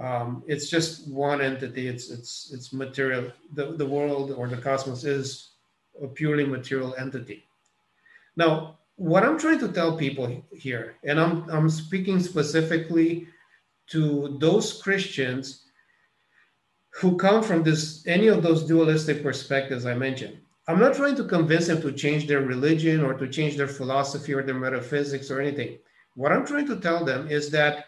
[0.00, 1.86] Um, it's just one entity.
[1.86, 3.30] It's it's it's material.
[3.54, 5.52] The the world or the cosmos is
[6.02, 7.44] a purely material entity.
[8.36, 13.26] Now, what I'm trying to tell people here, and I'm, I'm speaking specifically
[13.88, 15.64] to those Christians
[16.94, 20.38] who come from this any of those dualistic perspectives I mentioned.
[20.68, 24.32] I'm not trying to convince them to change their religion or to change their philosophy
[24.32, 25.78] or their metaphysics or anything.
[26.14, 27.86] What I'm trying to tell them is that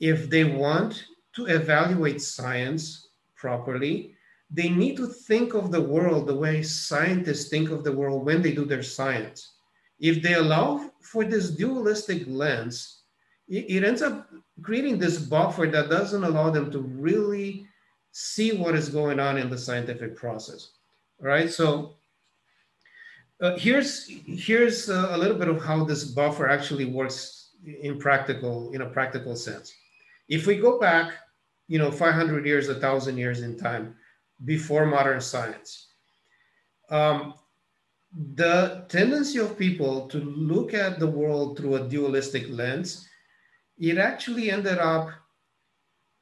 [0.00, 1.04] if they want
[1.34, 4.14] to evaluate science properly,
[4.50, 8.40] they need to think of the world the way scientists think of the world when
[8.40, 9.54] they do their science.
[9.98, 13.02] If they allow for this dualistic lens,
[13.48, 14.30] it, ends up
[14.62, 17.66] creating this buffer that doesn't allow them to really
[18.12, 20.70] see what is going on in the scientific process.
[21.20, 21.96] All right, so
[23.40, 28.72] uh, here's here's uh, a little bit of how this buffer actually works in practical
[28.72, 29.72] in a practical sense.
[30.28, 31.14] If we go back,
[31.68, 33.96] you know, 500 years, a thousand years in time,
[34.44, 35.88] before modern science,
[36.90, 37.34] um,
[38.34, 43.08] the tendency of people to look at the world through a dualistic lens,
[43.78, 45.08] it actually ended up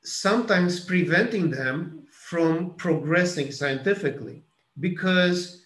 [0.03, 4.43] sometimes preventing them from progressing scientifically
[4.81, 5.62] because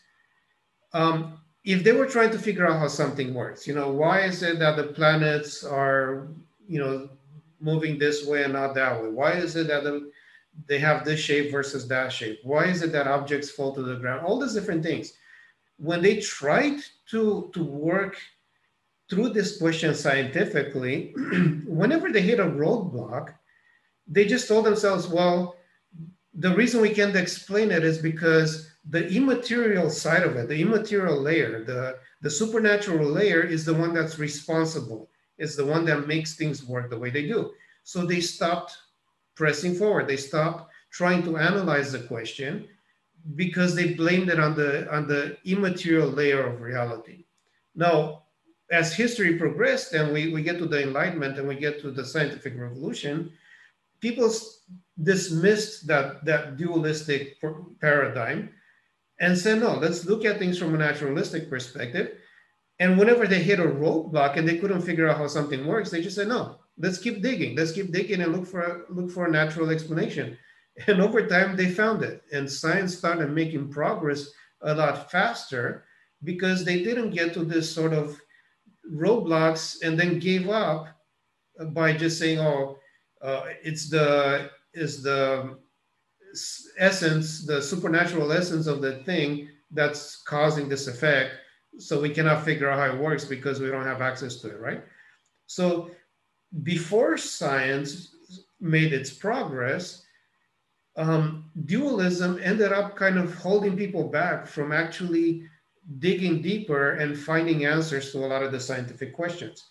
[0.97, 4.43] um, if they were trying to figure out how something works, you know, why is
[4.43, 6.29] it that the planets are,
[6.67, 7.11] you know,
[7.61, 9.11] moving this way and not that way?
[9.11, 10.11] Why is it that the,
[10.69, 12.41] they have this shape versus that shape?
[12.45, 14.25] Why is it that objects fall to the ground?
[14.25, 15.13] All these different things.
[15.77, 16.81] When they tried
[17.11, 18.17] to, to work
[19.11, 21.13] through this question scientifically,
[21.67, 23.35] whenever they hit a roadblock,
[24.09, 25.57] they just told themselves, well,
[26.39, 31.21] the reason we can't explain it is because the immaterial side of it, the immaterial
[31.21, 35.09] layer, the, the supernatural layer is the one that's responsible,
[35.39, 37.53] is the one that makes things work the way they do.
[37.85, 38.77] So they stopped
[39.35, 40.09] pressing forward.
[40.09, 42.69] They stopped trying to analyze the question
[43.35, 47.25] because they blamed it on the on the immaterial layer of reality.
[47.75, 48.23] Now,
[48.71, 52.05] as history progressed and we, we get to the Enlightenment and we get to the
[52.05, 53.33] scientific revolution,
[54.01, 54.31] people
[55.03, 57.41] dismissed that, that dualistic
[57.81, 58.51] paradigm
[59.21, 62.19] and said, no, let's look at things from a naturalistic perspective.
[62.79, 66.03] And whenever they hit a roadblock and they couldn't figure out how something works, they
[66.03, 67.57] just said, no, let's keep digging.
[67.57, 70.37] Let's keep digging and look for a, look for a natural explanation.
[70.87, 72.23] And over time, they found it.
[72.33, 74.29] And science started making progress
[74.61, 75.85] a lot faster
[76.23, 78.21] because they didn't get to this sort of
[78.93, 80.89] roadblocks and then gave up
[81.69, 82.77] by just saying, oh,
[83.27, 85.59] uh, it's the is the
[86.79, 91.35] essence, the supernatural essence of the thing that's causing this effect.
[91.79, 94.61] So we cannot figure out how it works because we don't have access to it,
[94.61, 94.85] right?
[95.47, 95.91] So
[96.63, 98.15] before science
[98.61, 100.05] made its progress,
[100.97, 105.43] um, dualism ended up kind of holding people back from actually
[105.99, 109.65] digging deeper and finding answers to a lot of the scientific questions.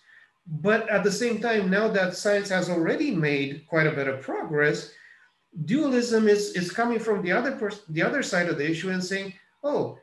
[0.46, 4.22] But at the same time, now that science has already made quite a bit of
[4.22, 4.92] progress,
[5.64, 9.02] dualism is, is coming from the other pers- the other side of the issue and
[9.02, 9.32] saying,
[9.64, 9.98] oh,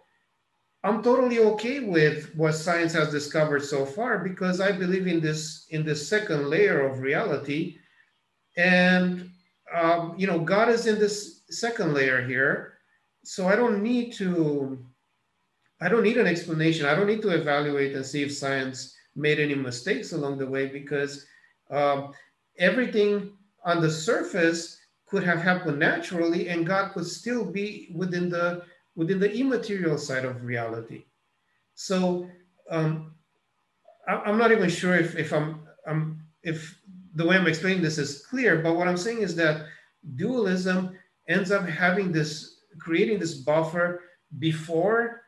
[0.84, 5.68] I'm totally okay with what science has discovered so far because I believe in this
[5.70, 7.78] in this second layer of reality,
[8.58, 9.30] and
[9.74, 12.80] um, you know God is in this second layer here,
[13.24, 14.86] so I don't need to
[15.80, 16.86] I don't need an explanation.
[16.86, 20.68] I don't need to evaluate and see if science made any mistakes along the way
[20.68, 21.26] because
[21.70, 22.14] um,
[22.58, 23.34] everything
[23.66, 28.64] on the surface could have happened naturally and God could still be within the
[28.96, 31.06] within the immaterial side of reality.
[31.76, 32.30] So
[32.70, 33.14] um,
[34.08, 36.80] I, am not even sure if, if I'm, I'm if
[37.16, 39.66] the way I'm explaining this is clear, but what I'm saying is that
[40.16, 40.98] dualism
[41.28, 44.02] ends up having this creating this buffer
[44.40, 45.23] before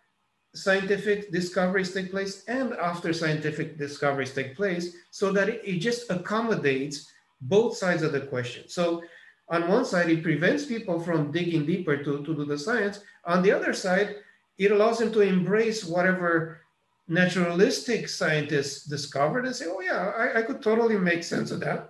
[0.56, 6.10] scientific discoveries take place and after scientific discoveries take place so that it, it, just
[6.10, 8.64] accommodates both sides of the question.
[8.68, 9.04] So
[9.50, 13.02] on one side, it prevents people from digging deeper to, to do the science.
[13.26, 14.16] On the other side,
[14.58, 16.62] it allows them to embrace whatever
[17.08, 21.90] naturalistic scientists discovered and say, oh yeah, I, I could totally make sense of that.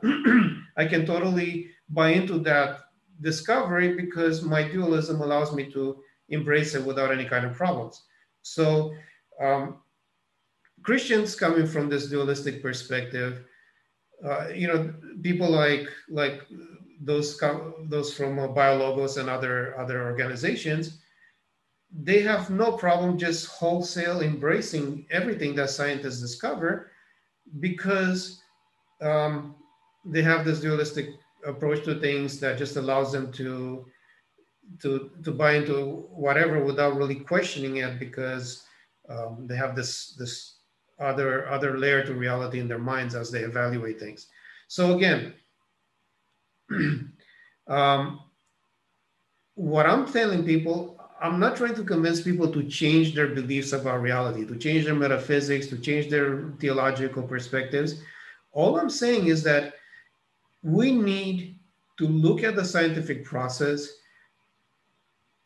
[0.77, 2.79] I can totally buy into that
[3.21, 8.03] discovery because my dualism allows me to embrace it without any kind of problems.
[8.45, 8.93] So
[9.41, 9.77] um,
[10.83, 13.43] Christians coming from this dualistic perspective,
[14.23, 14.93] uh, you know,
[15.23, 16.43] people like like
[17.01, 17.41] those
[17.89, 21.01] those from uh, BioLogos and other other organizations,
[21.91, 26.91] they have no problem just wholesale embracing everything that scientists discover
[27.59, 28.41] because
[29.01, 29.55] um,
[30.05, 31.07] they have this dualistic
[31.47, 33.85] approach to things that just allows them to
[34.81, 38.63] to to buy into whatever without really questioning it because
[39.09, 40.55] um, they have this this
[40.99, 44.27] other other layer to reality in their minds as they evaluate things.
[44.67, 45.33] So again,
[47.67, 48.19] um,
[49.55, 54.01] what I'm telling people, I'm not trying to convince people to change their beliefs about
[54.01, 58.01] reality, to change their metaphysics, to change their theological perspectives.
[58.51, 59.75] All I'm saying is that
[60.63, 61.59] we need
[61.97, 63.87] to look at the scientific process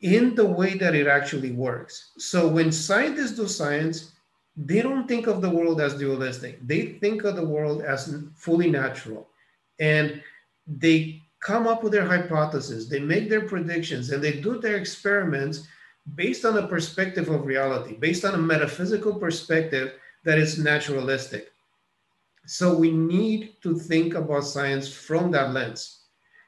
[0.01, 2.11] in the way that it actually works.
[2.17, 4.13] So when scientists do science,
[4.55, 6.65] they don't think of the world as dualistic.
[6.65, 9.27] They think of the world as fully natural.
[9.79, 10.21] And
[10.67, 15.67] they come up with their hypotheses, they make their predictions, and they do their experiments
[16.15, 19.93] based on a perspective of reality, based on a metaphysical perspective
[20.25, 21.51] that is naturalistic.
[22.45, 26.01] So we need to think about science from that lens.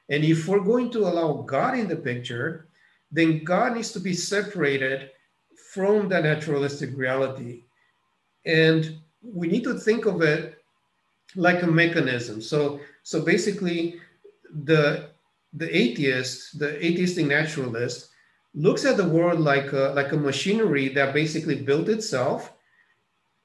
[0.08, 2.68] And if we're going to allow God in the picture,
[3.12, 5.10] then God needs to be separated
[5.72, 7.64] from the naturalistic reality.
[8.46, 10.58] And we need to think of it
[11.36, 12.40] like a mechanism.
[12.40, 14.00] So, so basically,
[14.64, 15.10] the
[15.54, 18.08] the atheist, the atheistic naturalist,
[18.54, 22.52] looks at the world like a, like a machinery that basically built itself,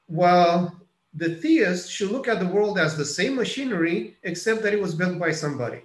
[0.06, 0.74] while
[1.14, 4.94] the theist should look at the world as the same machinery, except that it was
[4.94, 5.82] built by somebody.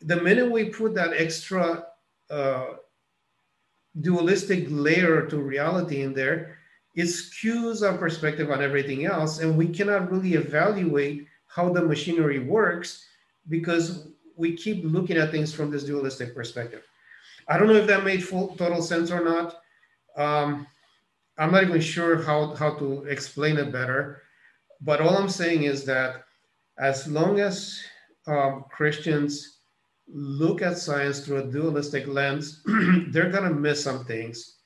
[0.00, 1.86] The minute we put that extra
[2.30, 2.66] uh,
[4.00, 6.58] dualistic layer to reality in there,
[6.94, 12.38] it skews our perspective on everything else, and we cannot really evaluate how the machinery
[12.38, 13.04] works
[13.48, 16.82] because we keep looking at things from this dualistic perspective.
[17.48, 19.56] I don't know if that made full total sense or not.
[20.16, 20.66] Um,
[21.38, 24.22] I'm not even sure how, how to explain it better.
[24.80, 26.24] But all I'm saying is that
[26.78, 27.80] as long as
[28.26, 29.53] um, Christians
[30.08, 32.62] look at science through a dualistic lens,
[33.08, 34.56] they're going to miss some things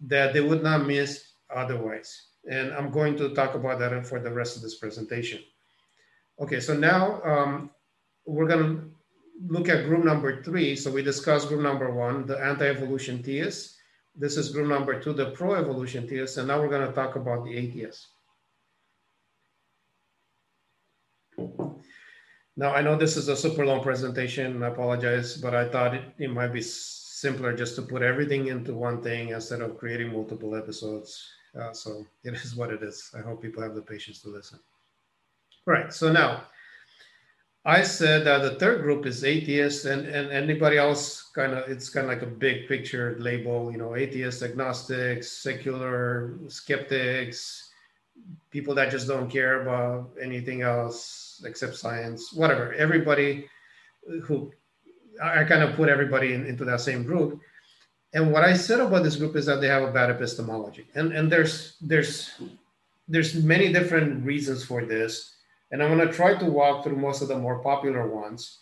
[0.00, 2.28] that they would not miss otherwise.
[2.50, 5.40] And I'm going to talk about that for the rest of this presentation.
[6.38, 7.70] Okay, so now um,
[8.26, 8.90] we're going to
[9.46, 10.76] look at group number three.
[10.76, 13.76] So we discussed group number one, the anti-evolution theists.
[14.14, 16.36] This is group number two, the pro-evolution theists.
[16.36, 18.08] And now we're going to talk about the atheists.
[22.58, 26.04] Now, I know this is a super long presentation, I apologize, but I thought it,
[26.18, 30.56] it might be simpler just to put everything into one thing instead of creating multiple
[30.56, 31.28] episodes.
[31.58, 33.10] Uh, so it is what it is.
[33.16, 34.58] I hope people have the patience to listen.
[35.66, 36.44] All right, so now
[37.66, 41.90] I said that the third group is atheists, and, and anybody else kind of it's
[41.90, 47.70] kind of like a big picture label, you know, atheists, agnostics, secular, skeptics,
[48.50, 52.72] people that just don't care about anything else except science, whatever.
[52.74, 53.48] Everybody
[54.22, 54.52] who
[55.22, 57.40] I kind of put everybody in, into that same group.
[58.14, 61.12] And what I said about this group is that they have a bad epistemology, and
[61.12, 62.32] and there's there's
[63.08, 65.36] there's many different reasons for this
[65.70, 68.58] and I'm going to try to walk through most of the more popular ones.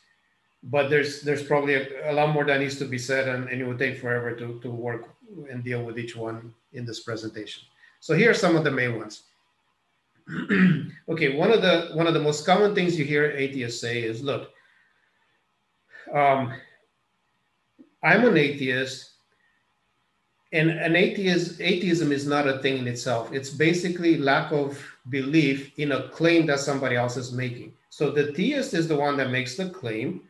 [0.62, 3.60] But there's there's probably a, a lot more that needs to be said, and, and
[3.60, 5.10] it would take forever to, to work
[5.50, 7.62] and deal with each one in this presentation.
[8.00, 9.24] So here are some of the main ones.
[11.08, 14.22] okay, one of the one of the most common things you hear atheists say is,
[14.22, 14.50] "Look,
[16.12, 16.52] um,
[18.02, 19.14] I'm an atheist,
[20.52, 23.32] and an atheist, atheism is not a thing in itself.
[23.32, 27.74] It's basically lack of belief in a claim that somebody else is making.
[27.90, 30.22] So the theist is the one that makes the claim.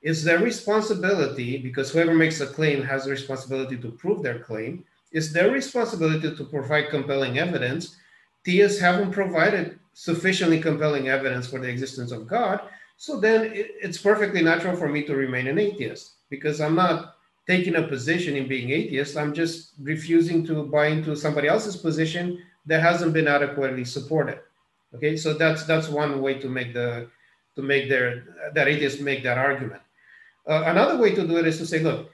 [0.00, 4.84] It's their responsibility, because whoever makes a claim has the responsibility to prove their claim.
[5.10, 7.96] It's their responsibility to provide compelling evidence.
[8.48, 12.62] Theists haven't provided sufficiently compelling evidence for the existence of God.
[12.96, 17.76] So then it's perfectly natural for me to remain an atheist because I'm not taking
[17.76, 19.18] a position in being atheist.
[19.18, 24.40] I'm just refusing to buy into somebody else's position that hasn't been adequately supported.
[24.94, 27.10] Okay, so that's that's one way to make the
[27.56, 28.24] to make their
[28.54, 29.82] that atheists make that argument.
[30.48, 32.08] Uh, another way to do it is to say, look,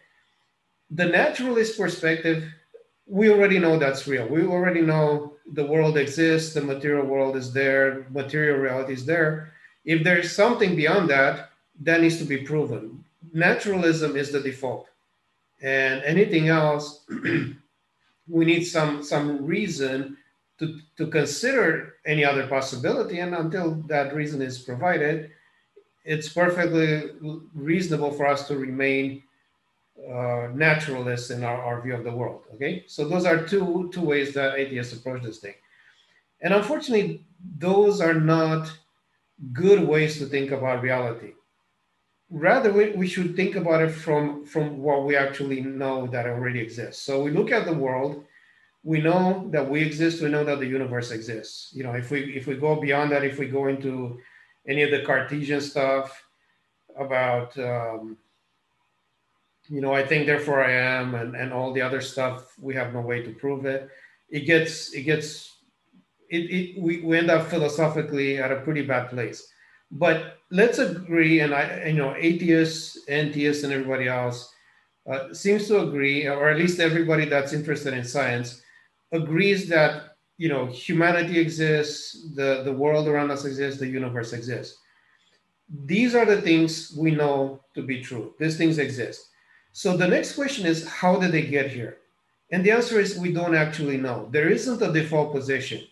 [0.90, 2.42] the naturalist perspective,
[3.06, 4.26] we already know that's real.
[4.26, 9.52] We already know the world exists, the material world is there, material reality is there.
[9.84, 13.04] If there's something beyond that, that needs to be proven.
[13.32, 14.88] Naturalism is the default
[15.64, 17.04] and anything else
[18.28, 20.16] we need some some reason
[20.58, 25.30] to, to consider any other possibility and until that reason is provided
[26.04, 27.10] it's perfectly
[27.54, 29.22] reasonable for us to remain
[30.12, 32.84] uh, naturalists in our, our view of the world okay?
[32.86, 35.54] So those are two two ways that atheists approach this thing.
[36.40, 37.24] And unfortunately
[37.58, 38.70] those are not
[39.52, 41.32] good ways to think about reality.
[42.30, 46.60] Rather we, we should think about it from from what we actually know that already
[46.60, 47.02] exists.
[47.02, 48.24] So we look at the world
[48.84, 51.70] we know that we exist we know that the universe exists.
[51.74, 54.20] You know if we if we go beyond that if we go into
[54.68, 56.22] any of the cartesian stuff
[56.96, 58.16] about um,
[59.68, 62.92] you know, I think therefore I am, and, and all the other stuff, we have
[62.92, 63.88] no way to prove it.
[64.28, 65.56] It gets, it gets,
[66.28, 69.46] it, it we, we end up philosophically at a pretty bad place.
[69.90, 74.52] But let's agree, and I, you know, atheists, theists, and everybody else
[75.10, 78.62] uh, seems to agree, or at least everybody that's interested in science
[79.12, 84.78] agrees that you know humanity exists, the the world around us exists, the universe exists.
[85.84, 88.34] These are the things we know to be true.
[88.38, 89.28] These things exist.
[89.76, 91.98] So the next question is, how did they get here?
[92.52, 94.28] And the answer is, we don't actually know.
[94.30, 95.82] There isn't a default position.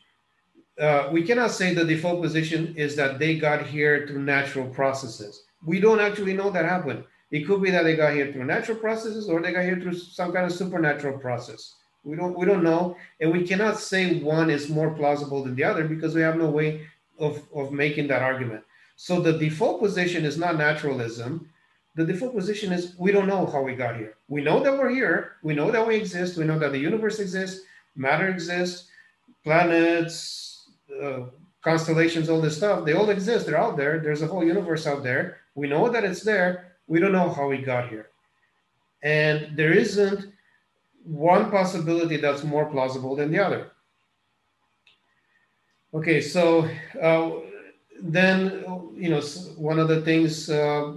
[0.80, 5.42] Uh, we cannot say the default position is that they got here through natural processes.
[5.66, 7.02] We don't actually know that happened.
[7.32, 9.94] It could be that they got here through natural processes or they got here through
[9.94, 11.74] some kind of supernatural process.
[12.04, 15.64] We don't we don't know, and we cannot say one is more plausible than the
[15.64, 16.86] other because we have no way
[17.18, 18.62] of, of making that argument.
[18.96, 21.48] So the default position is not naturalism
[21.94, 24.14] the default position is we don't know how we got here.
[24.28, 25.32] We know that we're here.
[25.42, 26.38] We know that we exist.
[26.38, 27.66] We know that the universe exists,
[27.96, 28.88] matter exists,
[29.44, 30.70] planets,
[31.02, 31.24] uh,
[31.62, 32.84] constellations, all this stuff.
[32.84, 33.46] They all exist.
[33.46, 33.98] They're out there.
[33.98, 35.38] There's a whole universe out there.
[35.54, 36.72] We know that it's there.
[36.86, 38.08] We don't know how we got here.
[39.02, 40.32] And there isn't
[41.04, 43.72] one possibility that's more plausible than the other.
[45.92, 46.68] Okay, so
[47.02, 47.30] uh,
[48.00, 48.64] then,
[48.96, 49.20] you know,
[49.56, 50.48] one of the things.
[50.48, 50.94] Uh,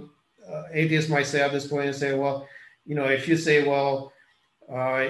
[0.50, 2.48] uh, atheists might say at this point and say, well,
[2.84, 4.12] you know, if you say, well,
[4.72, 5.08] uh,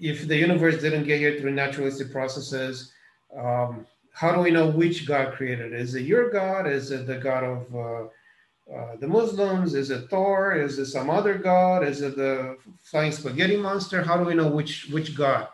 [0.00, 2.92] if the universe didn't get here through naturalistic processes,
[3.36, 5.72] um, how do we know which God created?
[5.72, 6.66] Is it your God?
[6.66, 9.74] Is it the God of uh, uh, the Muslims?
[9.74, 10.54] Is it Thor?
[10.54, 11.86] Is it some other God?
[11.86, 14.02] Is it the flying spaghetti monster?
[14.02, 15.48] How do we know which which God?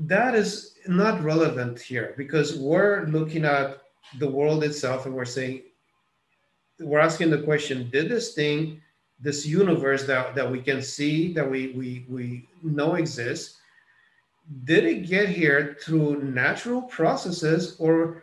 [0.00, 3.82] That is not relevant here because we're looking at
[4.18, 5.62] the world itself and we're saying
[6.80, 8.80] we're asking the question did this thing
[9.18, 13.58] this universe that, that we can see that we, we we know exists
[14.64, 18.22] did it get here through natural processes or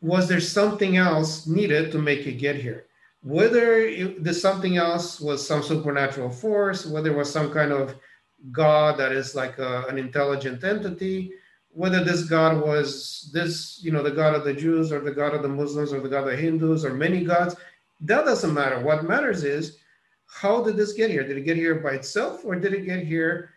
[0.00, 2.84] was there something else needed to make it get here?
[3.24, 7.96] Whether it, the something else was some supernatural force whether it was some kind of
[8.52, 11.32] god that is like a, an intelligent entity
[11.72, 15.34] whether this god was this you know the god of the jews or the god
[15.34, 17.56] of the muslims or the god of the hindus or many gods
[18.00, 18.80] that doesn't matter.
[18.80, 19.78] What matters is
[20.26, 21.26] how did this get here?
[21.26, 23.50] Did it get here by itself or did it get here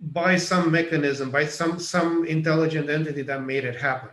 [0.00, 4.10] by some mechanism, by some, some intelligent entity that made it happen?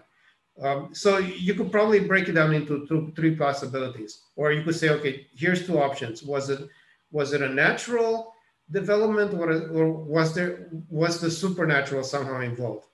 [0.62, 4.76] Um, so you could probably break it down into two, three possibilities, or you could
[4.76, 6.22] say, okay, here's two options.
[6.22, 6.68] Was it
[7.12, 8.34] was it a natural
[8.70, 12.88] development, or, or was there was the supernatural somehow involved?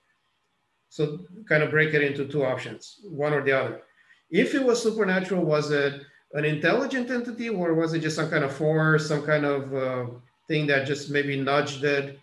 [0.88, 3.82] So kind of break it into two options, one or the other.
[4.30, 6.02] If it was supernatural, was it
[6.32, 10.06] an intelligent entity or was it just some kind of force, some kind of uh,
[10.48, 12.18] thing that just maybe nudged it,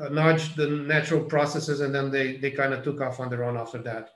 [0.00, 3.44] uh, nudged the natural processes and then they, they kind of took off on their
[3.44, 4.10] own after that?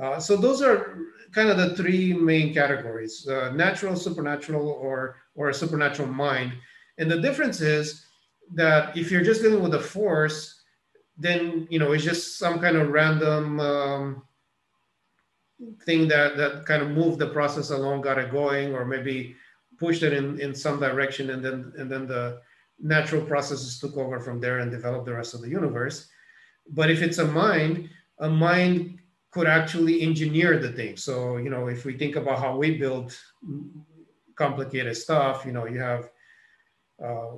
[0.00, 0.98] Uh, so those are
[1.32, 6.52] kind of the three main categories, uh, natural, supernatural, or, or a supernatural mind.
[6.98, 8.04] And the difference is
[8.54, 10.62] that if you're just dealing with a force,
[11.16, 14.22] then, you know, it's just some kind of random um,
[15.84, 19.34] thing that that kind of moved the process along, got it going, or maybe
[19.78, 22.40] pushed it in in some direction, and then and then the
[22.80, 26.08] natural processes took over from there and developed the rest of the universe.
[26.70, 27.90] But if it's a mind,
[28.20, 28.98] a mind
[29.30, 30.96] could actually engineer the thing.
[30.96, 33.16] So you know, if we think about how we build
[34.36, 36.10] complicated stuff, you know, you have
[37.04, 37.36] uh,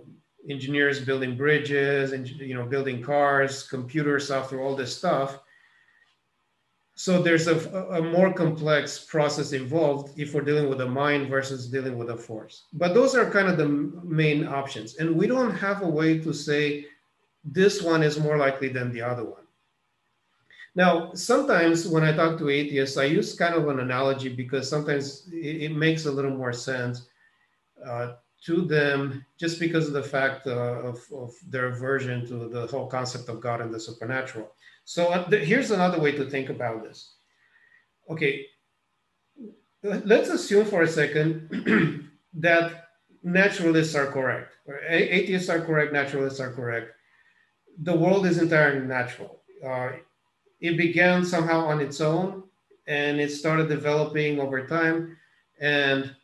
[0.48, 5.40] engineers building bridges and you know building cars, computer software, all this stuff
[7.00, 7.56] so there's a,
[7.92, 12.16] a, more complex process involved if we're dealing with a mind versus dealing with a
[12.16, 12.64] force.
[12.74, 13.68] But those are kind of the
[14.04, 14.96] main options.
[14.96, 16.84] And we don't have a way to say
[17.42, 19.46] this one is more likely than the other one.
[20.74, 25.26] Now, sometimes when I talk to atheists, I use kind of an analogy because sometimes
[25.32, 27.08] it, it makes a little more sense
[27.82, 28.12] uh,
[28.44, 32.88] to them just because of the fact uh, of, of their aversion to the whole
[32.88, 34.52] concept of God and the supernatural.
[34.90, 37.14] So uh, here's another way to think about this.
[38.10, 38.44] Okay,
[39.84, 42.88] let's assume for a second that
[43.22, 44.56] naturalists are correct.
[44.88, 46.90] Atheists are correct, naturalists are correct.
[47.80, 49.42] The world is entirely natural.
[49.64, 49.90] Uh,
[50.60, 52.42] it began somehow on its own
[52.88, 55.16] and it started developing over time.
[55.60, 56.16] And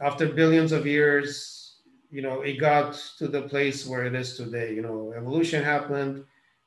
[0.00, 4.72] after billions of years, you know, it got to the place where it is today.
[4.76, 6.24] You know, evolution happened.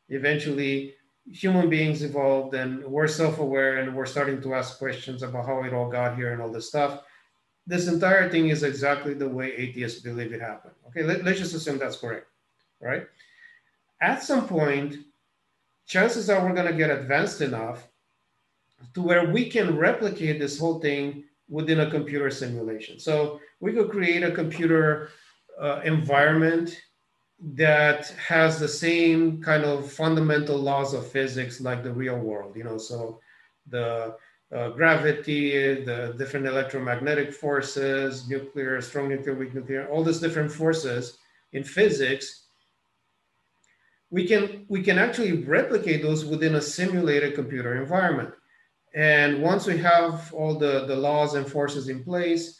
[0.10, 0.96] Eventually,
[1.32, 5.74] human beings evolved and we're self-aware and we're starting to ask questions about how it
[5.74, 7.02] all got here and all this stuff
[7.68, 10.76] this entire thing is exactly the way atheists believe it happened.
[10.88, 12.28] Okay, let, us just assume that's correct,
[12.80, 13.08] right?
[14.02, 14.98] At some point,
[15.88, 17.88] chances are we're going to get advanced enough
[18.94, 23.00] to where we can replicate this whole thing within a computer simulation.
[23.00, 25.10] So we could create a computer
[25.60, 26.80] uh, environment
[27.40, 32.64] that has the same kind of fundamental laws of physics like the real world, you
[32.64, 33.20] know, so
[33.70, 34.16] the
[34.54, 41.18] uh, gravity, the different electromagnetic forces, nuclear, strong nuclear, weak nuclear, all these different forces
[41.54, 42.44] in physics,
[44.12, 48.34] we can, we can actually replicate those within a simulated computer environment.
[48.94, 52.58] And once we have all the, the laws and forces in place,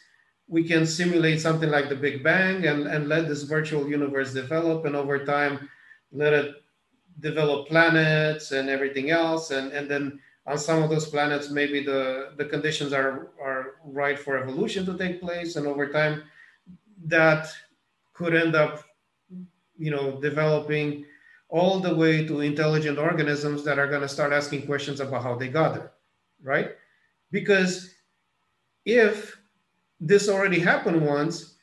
[0.48, 4.84] we can simulate something like the Big Bang and, and let this virtual universe develop.
[4.84, 5.68] And over time,
[6.12, 6.62] let it
[7.20, 9.50] develop planets and everything else.
[9.50, 14.18] And, and then on some of those planets, maybe the, the conditions are, are right
[14.18, 15.56] for evolution to take place.
[15.56, 16.22] And over time,
[17.06, 17.48] that
[18.14, 18.84] could end up,
[19.76, 21.04] you know, developing
[21.48, 25.34] all the way to intelligent organisms that are going to start asking questions about how
[25.34, 25.92] they got there,
[26.42, 26.72] right?
[27.30, 27.94] Because
[28.84, 29.35] if
[30.00, 31.54] this already happened once,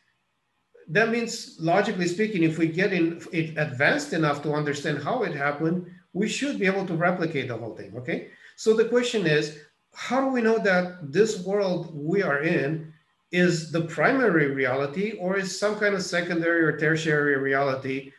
[0.89, 5.33] that means logically speaking, if we get in it advanced enough to understand how it
[5.33, 8.29] happened, we should be able to replicate the whole thing, okay?
[8.55, 9.59] So the question is,
[9.93, 12.93] how do we know that this world we are in
[13.31, 18.11] is the primary reality or is some kind of secondary or tertiary reality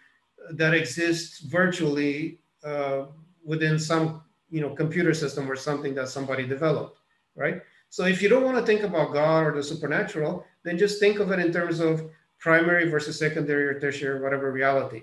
[0.50, 3.06] that exists virtually uh,
[3.44, 6.98] within some you know computer system or something that somebody developed,
[7.34, 7.62] right?
[7.94, 11.20] So if you don't want to think about God or the supernatural, then just think
[11.20, 15.02] of it in terms of primary versus secondary or tertiary, whatever reality.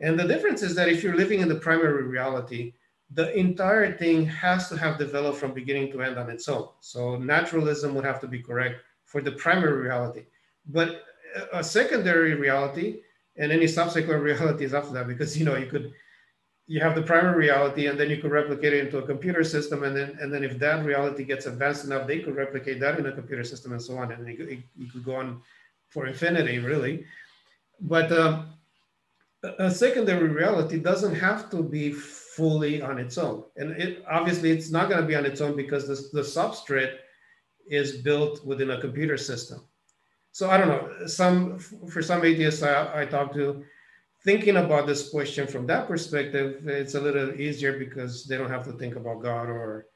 [0.00, 2.72] And the difference is that if you're living in the primary reality,
[3.14, 6.70] the entire thing has to have developed from beginning to end on its own.
[6.80, 10.24] So naturalism would have to be correct for the primary reality.
[10.66, 11.04] But
[11.52, 13.02] a secondary reality
[13.36, 15.92] and any subsequent realities after that, because you know you could
[16.70, 19.82] you have the primary reality and then you could replicate it into a computer system
[19.82, 23.06] and then and then if that reality gets advanced enough they could replicate that in
[23.06, 25.42] a computer system and so on and you, could go on
[25.88, 27.04] for infinity really
[27.80, 28.32] but um,
[29.58, 33.44] a secondary reality doesn't have to be fully on its own.
[33.56, 36.96] And it, obviously, it's not going to be on its own because the, the substrate
[37.66, 39.60] is built within a computer system.
[40.32, 41.06] So I don't know.
[41.06, 43.64] Some for some atheists I, I talk to,
[44.24, 48.64] thinking about this question from that perspective, it's a little easier because they don't have
[48.64, 49.86] to think about God or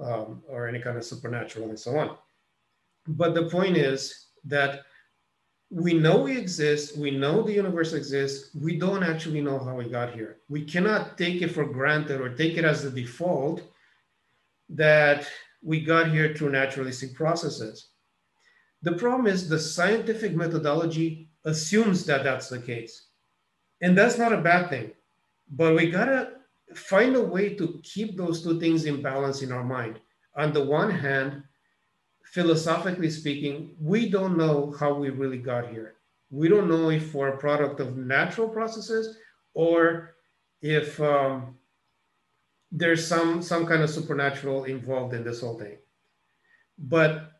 [0.00, 2.16] um, or any kind of supernatural and so on.
[3.08, 4.82] But the point is that
[5.70, 9.88] we know we exist, we know the universe exists, we don't actually know how we
[9.88, 10.38] got here.
[10.48, 13.62] We cannot take it for granted or take it as the default
[14.68, 15.28] that
[15.62, 17.88] we got here through naturalistic processes.
[18.82, 23.09] The problem is the scientific methodology assumes that that's the case.
[23.80, 24.92] And that's not a bad thing.
[25.50, 26.32] But we gotta
[26.74, 30.00] find a way to keep those two things in balance in our mind.
[30.36, 31.42] On the one hand,
[32.24, 35.94] philosophically speaking, we don't know how we really got here.
[36.30, 39.16] We don't know if we're a product of natural processes
[39.54, 40.14] or
[40.62, 41.56] if um,
[42.70, 45.78] there's some some kind of supernatural involved in this whole thing.
[46.78, 47.32] But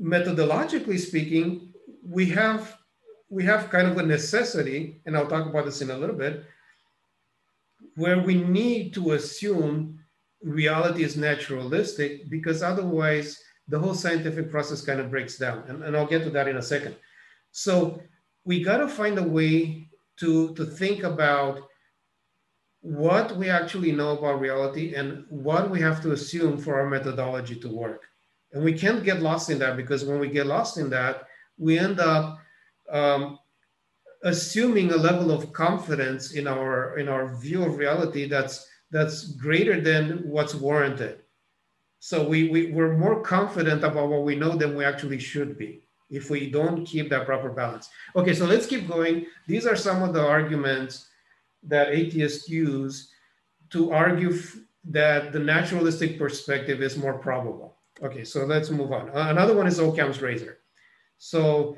[0.00, 2.78] methodologically speaking, we have
[3.32, 6.44] we have kind of a necessity, and I'll talk about this in a little bit,
[7.96, 9.98] where we need to assume
[10.42, 15.64] reality is naturalistic because otherwise the whole scientific process kind of breaks down.
[15.66, 16.94] And, and I'll get to that in a second.
[17.52, 18.02] So
[18.44, 21.60] we got to find a way to, to think about
[22.82, 27.56] what we actually know about reality and what we have to assume for our methodology
[27.60, 28.02] to work.
[28.52, 31.22] And we can't get lost in that because when we get lost in that,
[31.56, 32.41] we end up
[32.92, 33.38] um,
[34.24, 39.80] assuming a level of confidence in our in our view of reality that's that's greater
[39.80, 41.22] than what's warranted.
[41.98, 45.84] So we, we, we're more confident about what we know than we actually should be
[46.10, 47.88] if we don't keep that proper balance.
[48.16, 49.26] Okay, so let's keep going.
[49.46, 51.08] These are some of the arguments
[51.62, 53.12] that atheists use
[53.70, 54.36] to argue
[54.84, 57.76] that the naturalistic perspective is more probable.
[58.02, 59.08] Okay, so let's move on.
[59.10, 60.58] Uh, another one is Occam's razor.
[61.18, 61.76] So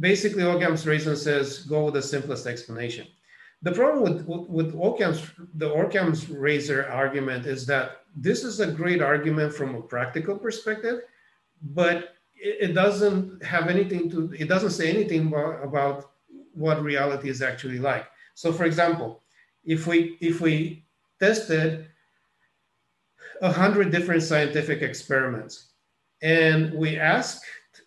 [0.00, 3.06] basically, Occam's razor says go with the simplest explanation.
[3.62, 5.22] The problem with, with, with Occam's,
[5.54, 11.02] the Occam's razor argument is that this is a great argument from a practical perspective,
[11.62, 16.10] but it, doesn't have anything to, it doesn't say anything about, about
[16.54, 18.06] what reality is actually like.
[18.34, 19.22] So for example,
[19.64, 20.84] if we, if we
[21.20, 21.86] tested
[23.42, 25.72] a hundred different scientific experiments
[26.20, 27.44] and we asked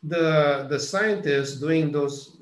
[0.07, 2.37] the the scientists doing those,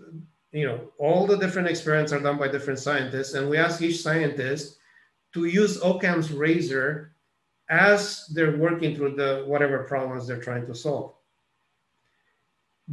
[0.51, 4.01] you know, all the different experiments are done by different scientists, and we ask each
[4.01, 4.77] scientist
[5.33, 7.15] to use Occam's razor
[7.69, 11.13] as they're working through the whatever problems they're trying to solve.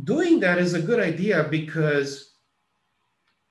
[0.05, 2.35] Doing that is a good idea because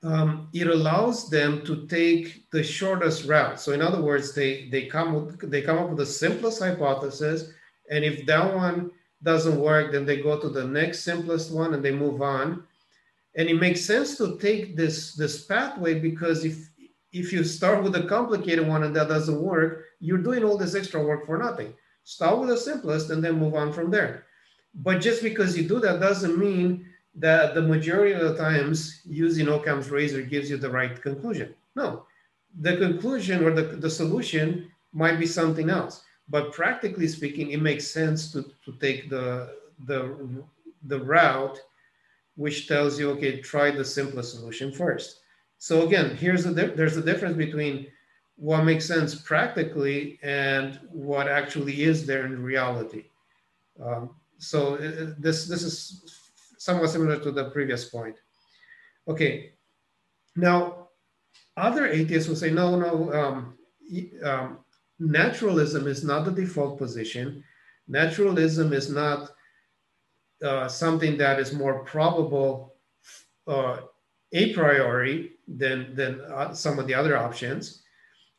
[0.01, 3.59] um, it allows them to take the shortest route.
[3.59, 7.51] So in other words, they they come they come up with the simplest hypothesis,
[7.91, 8.91] and if that one
[9.23, 12.63] doesn't work, then they go to the next simplest one and they move on.
[13.35, 16.69] And it makes sense to take this this pathway because if
[17.11, 20.75] if you start with a complicated one and that doesn't work, you're doing all this
[20.75, 21.73] extra work for nothing.
[22.03, 24.25] Start with the simplest and then move on from there.
[24.73, 29.47] But just because you do that doesn't mean that the majority of the times using
[29.47, 31.55] Occam's razor gives you the right conclusion.
[31.75, 32.05] No,
[32.61, 36.03] the conclusion or the, the solution might be something else.
[36.29, 39.55] But practically speaking, it makes sense to, to take the,
[39.87, 40.43] the,
[40.83, 41.59] the route
[42.39, 45.19] which tells you, okay, try the simplest solution first.
[45.57, 47.87] So again, here's the there's a difference between
[48.37, 53.03] what makes sense practically and what actually is there in reality.
[53.83, 56.15] Um, so uh, this this is
[56.57, 58.15] somewhat similar to the previous point.
[59.05, 59.51] Okay,
[60.37, 60.87] now
[61.57, 62.93] other atheists will say no, no.
[63.19, 63.57] Um,
[64.23, 64.59] um,
[64.99, 67.43] naturalism is not the default position.
[67.87, 69.31] Naturalism is not
[70.43, 72.75] uh, something that is more probable
[73.47, 73.77] uh,
[74.31, 77.81] a priori than, than uh, some of the other options,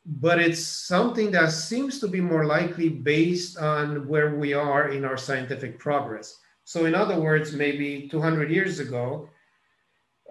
[0.05, 5.05] but it's something that seems to be more likely based on where we are in
[5.05, 6.39] our scientific progress.
[6.63, 9.29] So, in other words, maybe 200 years ago,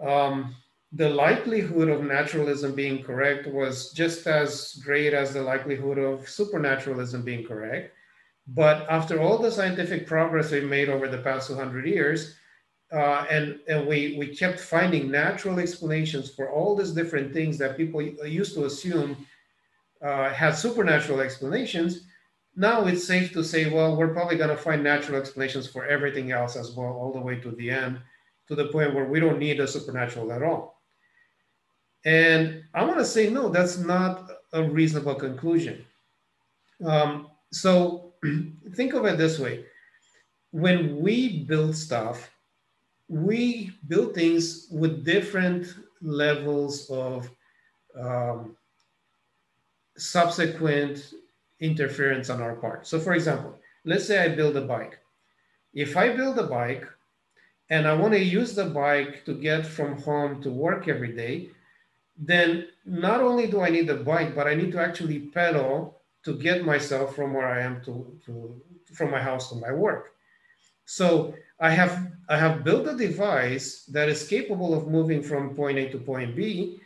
[0.05, 0.57] um,
[0.93, 7.23] the likelihood of naturalism being correct was just as great as the likelihood of supernaturalism
[7.23, 7.95] being correct.
[8.49, 12.35] But after all the scientific progress we've made over the past 200 years,
[12.93, 17.77] uh, and and we we kept finding natural explanations for all these different things that
[17.77, 19.17] people used to assume
[20.03, 22.09] uh, had supernatural explanations.
[22.57, 26.33] Now it's safe to say, well, we're probably going to find natural explanations for everything
[26.33, 28.01] else as well, all the way to the end,
[28.49, 30.80] to the point where we don't need a supernatural at all.
[32.05, 35.85] And I want to say, no, that's not a reasonable conclusion.
[36.85, 38.15] Um, so
[38.75, 39.65] think of it this way
[40.53, 42.31] when we build stuff,
[43.09, 45.67] we build things with different
[46.03, 47.31] levels of
[47.99, 48.57] um,
[49.97, 51.13] subsequent
[51.61, 52.87] interference on our part.
[52.87, 54.99] So, for example, let's say I build a bike.
[55.75, 56.85] If I build a bike
[57.69, 61.51] and I want to use the bike to get from home to work every day,
[62.21, 66.35] then not only do I need the bike, but I need to actually pedal to
[66.35, 68.61] get myself from where I am to, to
[68.95, 70.13] from my house to my work.
[70.85, 75.79] So I have I have built a device that is capable of moving from point
[75.79, 76.81] A to point B,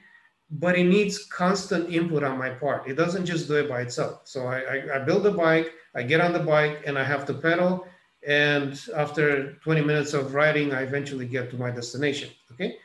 [0.51, 2.89] but it needs constant input on my part.
[2.89, 4.23] It doesn't just do it by itself.
[4.25, 7.27] So I, I, I build a bike, I get on the bike, and I have
[7.27, 7.87] to pedal.
[8.27, 12.31] And after 20 minutes of riding, I eventually get to my destination.
[12.53, 12.77] Okay,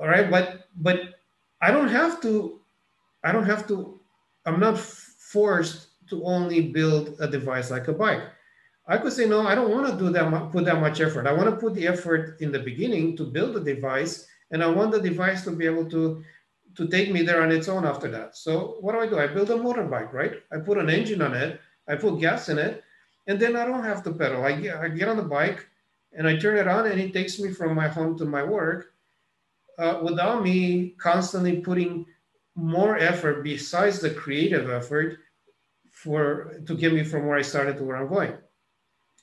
[0.00, 0.30] all right.
[0.30, 1.14] But but
[1.64, 2.60] I don't have to.
[3.26, 3.98] I don't have to.
[4.44, 5.78] I'm not forced
[6.10, 8.20] to only build a device like a bike.
[8.86, 11.26] I could say, no, I don't want to do that, put that much effort.
[11.26, 14.66] I want to put the effort in the beginning to build the device, and I
[14.66, 16.22] want the device to be able to,
[16.76, 18.36] to take me there on its own after that.
[18.36, 19.18] So what do I do?
[19.18, 20.34] I build a motorbike, right?
[20.52, 22.84] I put an engine on it, I put gas in it,
[23.26, 24.44] and then I don't have to pedal.
[24.44, 25.66] I get, I get on the bike
[26.12, 28.93] and I turn it on, and it takes me from my home to my work
[29.78, 32.06] uh, without me constantly putting
[32.54, 35.18] more effort besides the creative effort
[35.90, 38.34] for to get me from where I started to where I'm going.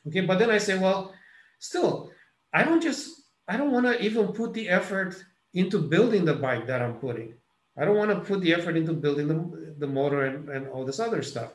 [0.07, 1.13] Okay, but then I say, well,
[1.59, 2.11] still,
[2.53, 5.23] I don't just, I don't want to even put the effort
[5.53, 7.35] into building the bike that I'm putting.
[7.77, 10.85] I don't want to put the effort into building the, the motor and, and all
[10.85, 11.53] this other stuff.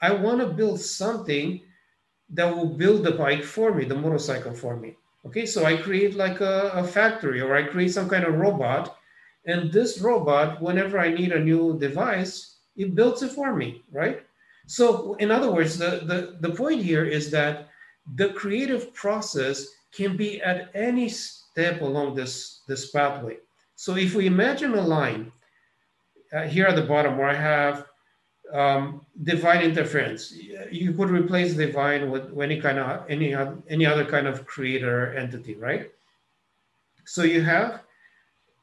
[0.00, 1.60] I want to build something
[2.30, 4.96] that will build the bike for me, the motorcycle for me.
[5.26, 8.96] Okay, so I create like a, a factory or I create some kind of robot.
[9.46, 14.22] And this robot, whenever I need a new device, it builds it for me, right?
[14.66, 17.68] So, in other words, the, the, the point here is that
[18.16, 23.38] the creative process can be at any step along this, this pathway.
[23.76, 25.32] So if we imagine a line
[26.32, 27.86] uh, here at the bottom where I have
[28.52, 30.32] um, divine interference,
[30.70, 33.34] you could replace divine with any kind of any
[33.68, 35.90] any other kind of creator entity, right?
[37.04, 37.82] So you have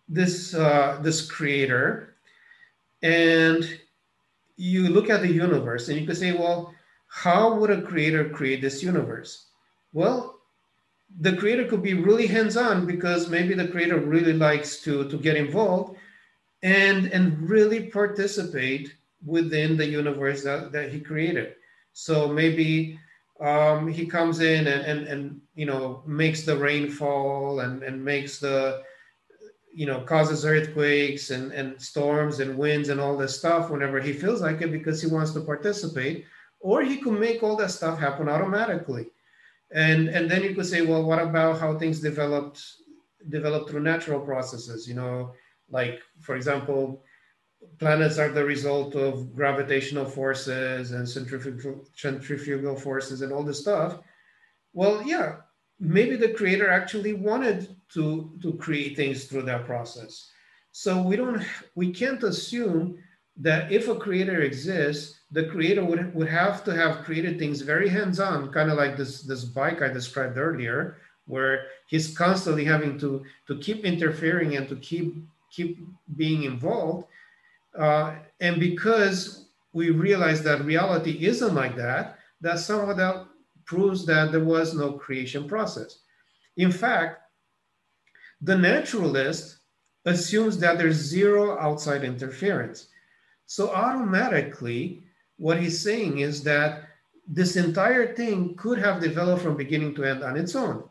[0.10, 2.16] this uh, this creator,
[3.02, 3.80] and
[4.56, 6.74] you look at the universe, and you could say, well,
[7.08, 9.48] how would a creator create this universe?
[9.94, 10.40] Well,
[11.22, 15.36] the creator could be really hands-on because maybe the creator really likes to to get
[15.36, 15.98] involved
[16.64, 21.56] and and really participate within the universe that, that he created.
[21.94, 23.00] So maybe
[23.40, 28.40] um, he comes in and, and and you know makes the rainfall and and makes
[28.40, 28.84] the
[29.74, 34.14] you know causes earthquakes and and storms and winds and all this stuff whenever he
[34.14, 36.26] feels like it because he wants to participate.
[36.60, 39.08] Or he could make all that stuff happen automatically.
[39.72, 42.64] And and then you could say well what about how things developed
[43.30, 44.88] developed through natural processes?
[44.88, 45.34] You know
[45.70, 47.04] like for example
[47.80, 54.00] planets are the result of gravitational forces and centrifugal centrifugal forces and all this stuff
[54.74, 55.38] well yeah
[55.80, 60.30] maybe the creator actually wanted to to create things through that process
[60.72, 61.44] so we don't
[61.76, 62.98] we can't assume
[63.36, 67.90] that if a creator exists the creator would, would have to have created things very
[67.90, 73.24] hands-on, kind of like this, this bike I described earlier, where he's constantly having to,
[73.48, 75.16] to keep interfering and to keep,
[75.52, 75.80] keep
[76.16, 77.08] being involved.
[77.78, 83.26] Uh, and because we realize that reality isn't like that, that somehow that
[83.66, 86.00] proves that there was no creation process.
[86.56, 87.22] In fact,
[88.42, 89.60] the naturalist
[90.06, 92.88] assumes that there's zero outside interference.
[93.46, 95.04] So automatically,
[95.38, 96.84] what he's saying is that
[97.28, 100.84] this entire thing could have developed from beginning to end on its own,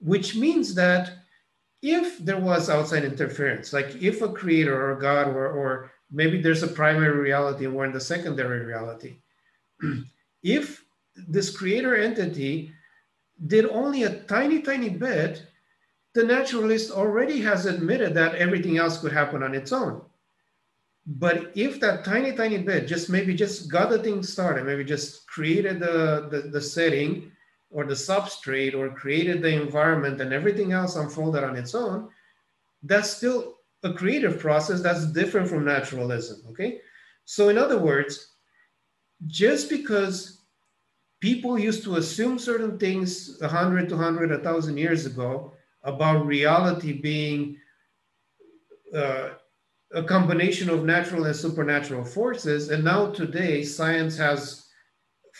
[0.00, 1.12] which means that
[1.84, 6.62] if there was outside interference, like if a creator or God or, or maybe there's
[6.62, 9.16] a primary reality and we're in the secondary reality,
[10.42, 10.82] if
[11.28, 12.72] this creator entity
[13.48, 15.46] did only a tiny, tiny bit,
[16.14, 20.00] the naturalist already has admitted that everything else could happen on its own.
[21.06, 25.26] But if that tiny, tiny bit just maybe just got the thing started, maybe just
[25.26, 27.30] created the, the, the setting
[27.74, 32.08] or the substrate or created the environment and everything else unfolded on its own,
[32.84, 36.78] that's still a creative process that's different from naturalism, okay?
[37.24, 38.34] So in other words,
[39.26, 40.42] just because
[41.20, 45.52] people used to assume certain things 100 to 100, 1,000 years ago
[45.82, 47.56] about reality being
[48.94, 49.30] uh,
[49.92, 52.70] a combination of natural and supernatural forces.
[52.70, 54.63] And now today, science has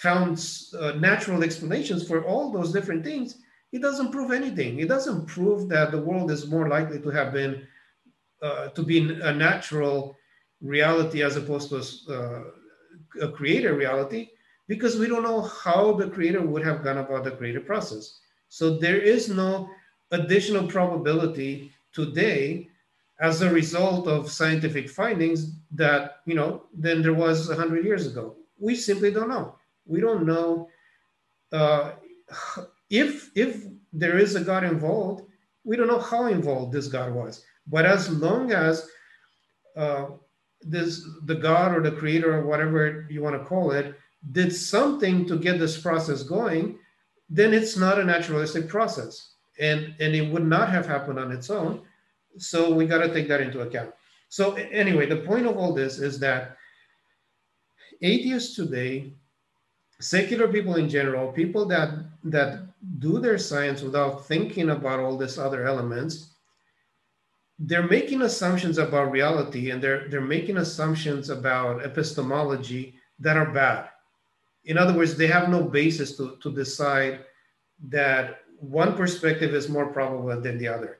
[0.07, 0.33] found
[0.79, 3.39] uh, natural explanations for all those different things.
[3.73, 4.73] It doesn't prove anything.
[4.79, 7.67] It doesn't prove that the world is more likely to have been
[8.43, 8.99] uh, to be
[9.31, 10.17] a natural
[10.61, 11.79] reality as opposed to
[12.17, 14.23] uh, a creator reality,
[14.69, 18.05] because we don't know how the creator would have gone about the creative process.
[18.49, 19.51] So there is no
[20.11, 22.69] additional probability today
[23.21, 25.39] as a result of scientific findings
[25.71, 29.55] that you know than there was 100 years ago we simply don't know
[29.87, 30.69] we don't know
[31.53, 31.93] uh,
[32.91, 35.25] if if there is a god involved
[35.65, 37.45] we don't know how involved this god was.
[37.67, 38.89] But as long as
[39.77, 40.07] uh,
[40.61, 43.95] this the god or the creator or whatever you want to call it
[44.33, 46.79] did something to get this process going
[47.29, 49.33] then it's not a naturalistic process.
[49.59, 51.83] And and it would not have happened on its own.
[52.37, 53.93] So we got to take that into account.
[54.29, 56.57] So anyway, the point of all this is that
[58.03, 59.13] atheists today,
[60.05, 61.91] secular people in general, people that
[62.25, 62.61] that
[62.99, 66.35] do their science without thinking about all these other elements,
[67.59, 73.89] they're making assumptions about reality and they're they're making assumptions about epistemology that are bad.
[74.65, 77.21] In other words, they have no basis to, to decide
[77.89, 80.99] that one perspective is more probable than the other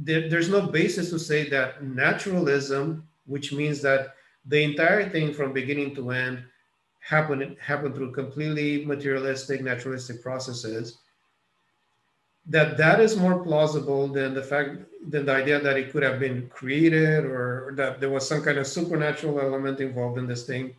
[0.00, 4.14] there, there's no basis to say that naturalism, which means that
[4.46, 6.44] the entire thing from beginning to end
[7.02, 10.98] happened happened through completely materialistic, naturalistic processes,
[12.46, 16.18] that that is more plausible than the fact than the idea that it could have
[16.18, 20.74] been created or that there was some kind of supernatural element involved in this thing.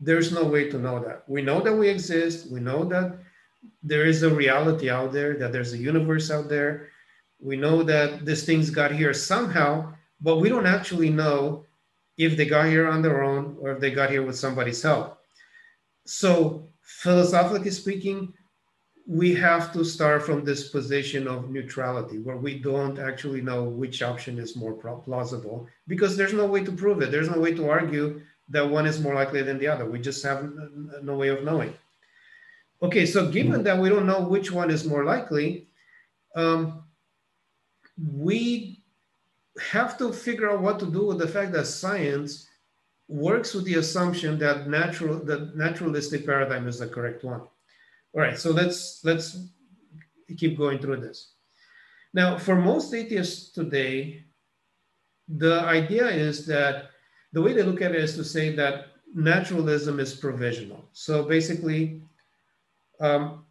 [0.00, 1.24] There's no way to know that.
[1.26, 2.50] We know that we exist.
[2.50, 3.18] We know that
[3.82, 6.88] there is a reality out there, that there's a universe out there,
[7.40, 11.64] we know that these things got here somehow, but we don't actually know
[12.16, 15.18] if they got here on their own or if they got here with somebody's help.
[16.06, 18.32] So, philosophically speaking,
[19.06, 24.02] we have to start from this position of neutrality where we don't actually know which
[24.02, 27.12] option is more plausible because there's no way to prove it.
[27.12, 29.88] There's no way to argue that one is more likely than the other.
[29.88, 30.50] We just have
[31.02, 31.74] no way of knowing.
[32.82, 35.68] Okay, so given that we don't know which one is more likely,
[36.34, 36.84] um,
[37.96, 38.75] we
[39.60, 42.48] have to figure out what to do with the fact that science
[43.08, 47.40] works with the assumption that natural the naturalistic paradigm is the correct one.
[47.40, 49.38] All right, so let's let's
[50.36, 51.34] keep going through this.
[52.14, 54.24] Now, for most atheists today,
[55.28, 56.90] the idea is that
[57.32, 60.88] the way they look at it is to say that naturalism is provisional.
[60.92, 62.02] So basically,
[63.00, 63.44] um,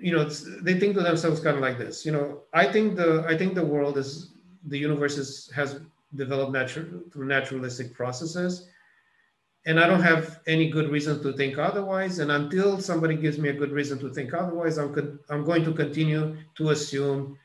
[0.00, 2.06] you know, they think to themselves kind of like this.
[2.06, 4.35] You know, I think the I think the world is
[4.66, 5.80] the universe is, has
[6.14, 8.68] developed natural through naturalistic processes,
[9.66, 12.20] and I don't have any good reason to think otherwise.
[12.20, 15.72] And until somebody gives me a good reason to think otherwise, I'm I'm going to
[15.72, 17.36] continue to assume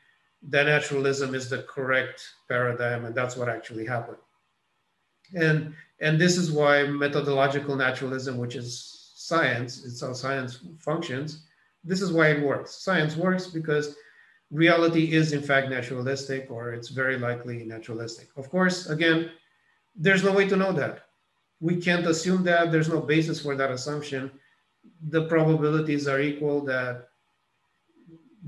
[0.48, 4.18] that naturalism is the correct paradigm, and that's what actually happened.
[5.34, 11.44] And and this is why methodological naturalism, which is science, it's how science functions.
[11.84, 12.74] This is why it works.
[12.74, 13.96] Science works because
[14.52, 18.28] reality is in fact naturalistic, or it's very likely naturalistic.
[18.36, 19.30] Of course, again,
[19.96, 21.06] there's no way to know that.
[21.60, 22.70] We can't assume that.
[22.70, 24.30] There's no basis for that assumption.
[25.08, 27.08] The probabilities are equal that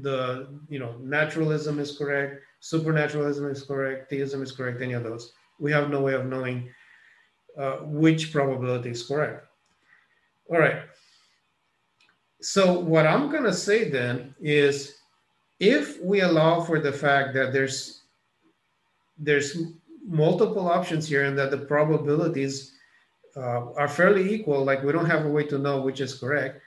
[0.01, 5.33] the you know naturalism is correct, supernaturalism is correct, theism is correct, any of those.
[5.59, 6.69] We have no way of knowing
[7.57, 9.47] uh, which probability is correct.
[10.51, 10.83] All right.
[12.41, 14.94] So what I'm going to say then is
[15.65, 18.03] if we allow for the fact that there's
[19.17, 19.57] there's
[20.07, 22.75] multiple options here and that the probabilities
[23.37, 26.61] uh, are fairly equal, like we don't have a way to know which is correct,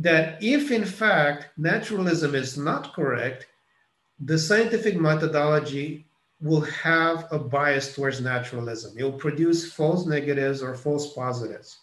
[0.00, 3.46] that if in fact naturalism is not correct,
[4.18, 6.06] the scientific methodology
[6.40, 8.98] will have a bias towards naturalism.
[8.98, 11.78] It will produce false negatives or false positives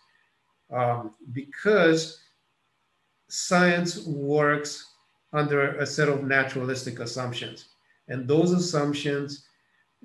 [0.72, 2.20] um, because
[3.30, 4.91] science works
[5.34, 7.70] under a set of naturalistic assumptions.
[8.08, 9.46] And those assumptions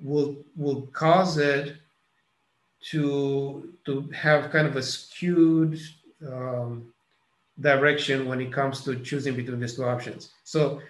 [0.01, 1.75] will, will cause it
[2.91, 5.79] to, to have kind of a skewed
[6.25, 6.93] um,
[7.59, 10.31] direction when it comes to choosing between these two options.
[10.43, 10.81] So,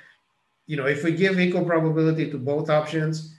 [0.67, 3.35] you know, if we give equal probability to both options,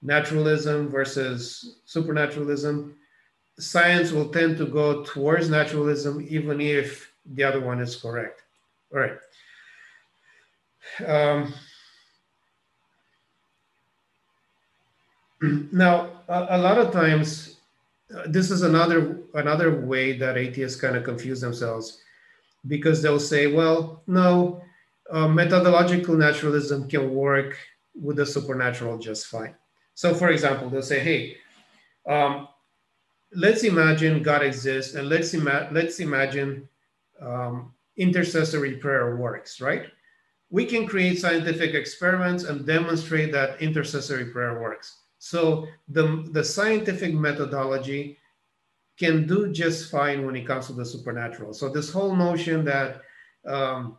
[0.00, 2.96] naturalism versus supernaturalism,
[3.58, 8.42] science will tend to go towards naturalism even if the other one is correct.
[8.92, 9.18] All right.
[11.06, 11.54] Um,
[15.72, 17.60] now, a, a, lot of times,
[18.16, 22.02] uh, this is another another way that atheists kind of confuse themselves
[22.66, 24.62] because they'll say, well, no,
[25.10, 27.56] uh, methodological naturalism can work
[27.94, 29.54] with the supernatural just fine.
[29.94, 31.36] So, for example, they'll say, hey,
[32.08, 32.48] um,
[33.34, 36.68] let's imagine God exists and let's, ima- let's imagine
[37.20, 39.86] um, intercessory prayer works, right?
[40.52, 44.98] We can create scientific experiments and demonstrate that intercessory prayer works.
[45.18, 48.18] So the, the scientific methodology
[48.98, 51.54] can do just fine when it comes to the supernatural.
[51.54, 53.00] So this whole notion that
[53.46, 53.96] um,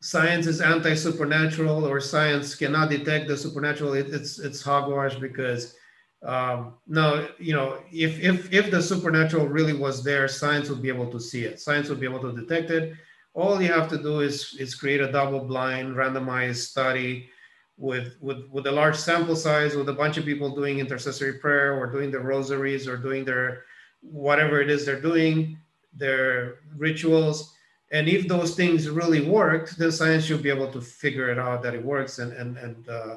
[0.00, 5.76] science is anti-supernatural or science cannot detect the supernatural, it, it's it's hogwash because
[6.24, 10.88] um, no, you know, if if if the supernatural really was there, science would be
[10.88, 11.60] able to see it.
[11.60, 12.94] Science would be able to detect it.
[13.36, 17.28] All you have to do is is create a double-blind, randomized study
[17.76, 21.74] with with with a large sample size, with a bunch of people doing intercessory prayer
[21.78, 23.64] or doing the rosaries or doing their
[24.00, 25.58] whatever it is they're doing,
[25.92, 27.52] their rituals.
[27.92, 31.62] And if those things really work, then science should be able to figure it out
[31.62, 33.16] that it works and and and uh,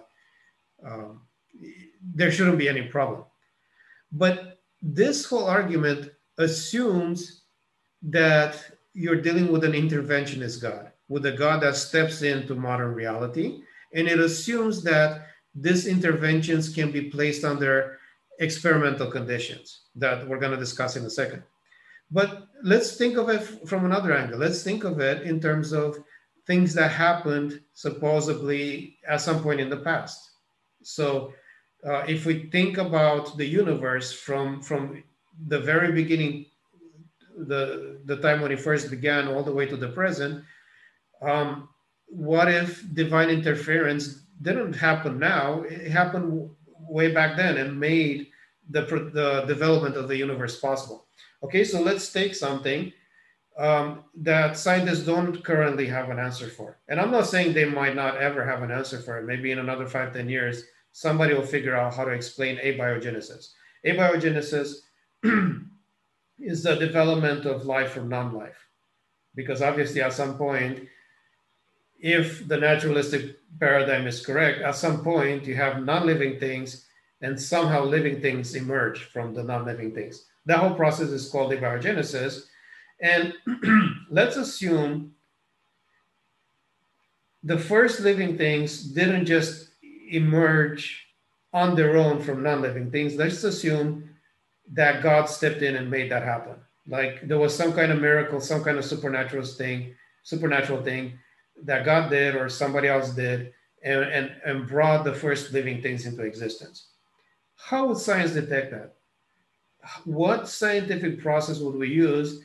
[0.86, 1.22] um,
[2.14, 3.24] there shouldn't be any problem.
[4.12, 7.44] But this whole argument assumes
[8.04, 13.61] that you're dealing with an interventionist God, with a God that steps into modern reality.
[13.94, 17.99] And it assumes that these interventions can be placed under
[18.40, 21.44] experimental conditions that we're going to discuss in a second.
[22.11, 24.40] But let's think of it from another angle.
[24.40, 25.98] Let's think of it in terms of
[26.48, 30.32] things that happened supposedly at some point in the past.
[30.82, 31.34] So
[31.86, 35.03] uh, if we think about the universe from from
[35.48, 36.45] the very beginning,
[37.38, 40.44] the the time when it first began, all the way to the present,
[41.22, 41.70] um,
[42.08, 45.62] what if divine interference didn't happen now?
[45.62, 48.28] It happened way back then and made
[48.70, 48.82] the
[49.14, 51.08] the development of the universe possible.
[51.44, 52.92] Okay, so let's take something
[53.58, 57.96] um, that scientists don't currently have an answer for, and I'm not saying they might
[57.96, 59.26] not ever have an answer for it.
[59.26, 63.54] Maybe in another five, ten years somebody will figure out how to explain abiogenesis.
[63.86, 64.80] Abiogenesis
[66.41, 68.68] is the development of life from non-life.
[69.36, 70.88] Because obviously at some point,
[71.99, 76.86] if the naturalistic paradigm is correct, at some point you have non-living things
[77.22, 80.26] and somehow living things emerge from the non-living things.
[80.45, 82.45] That whole process is called abiogenesis.
[83.02, 83.34] And
[84.10, 85.14] let's assume
[87.44, 89.70] the first living things didn't just
[90.11, 91.06] emerge
[91.53, 93.16] on their own from non-living things.
[93.16, 94.09] Let's assume
[94.74, 96.56] that God stepped in and made that happen.
[96.88, 101.20] Like there was some kind of miracle, some kind of supernatural thing, supernatural thing
[101.64, 106.06] that God did or somebody else did and, and, and brought the first living things
[106.06, 106.88] into existence.
[107.56, 108.96] How would science detect that?
[110.06, 112.41] What scientific process would we use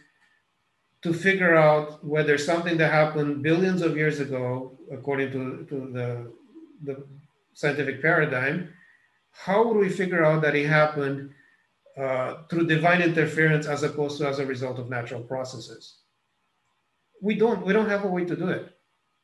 [1.03, 6.33] to figure out whether something that happened billions of years ago, according to, to the,
[6.83, 7.05] the
[7.53, 8.73] scientific paradigm,
[9.33, 11.31] how would we figure out that it happened
[12.01, 15.99] uh, through divine interference as opposed to as a result of natural processes?
[17.23, 18.77] We don't, we don't have a way to do it.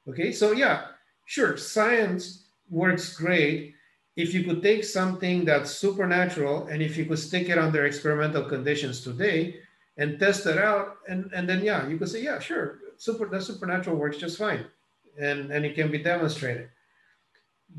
[0.09, 0.87] Okay, so yeah,
[1.27, 3.75] sure, science works great
[4.17, 8.45] if you could take something that's supernatural and if you could stick it under experimental
[8.45, 9.57] conditions today
[9.97, 13.41] and test it out, and, and then yeah, you could say, yeah, sure, super the
[13.41, 14.65] supernatural works just fine.
[15.21, 16.71] And, and it can be demonstrated.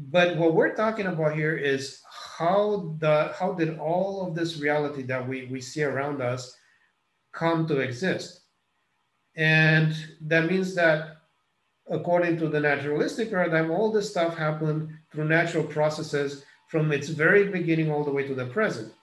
[0.09, 2.01] But what we're talking about here is
[2.37, 6.55] how the how did all of this reality that we, we see around us
[7.33, 8.41] come to exist?
[9.35, 11.17] And that means that
[11.89, 17.49] according to the naturalistic paradigm, all this stuff happened through natural processes from its very
[17.49, 18.93] beginning all the way to the present.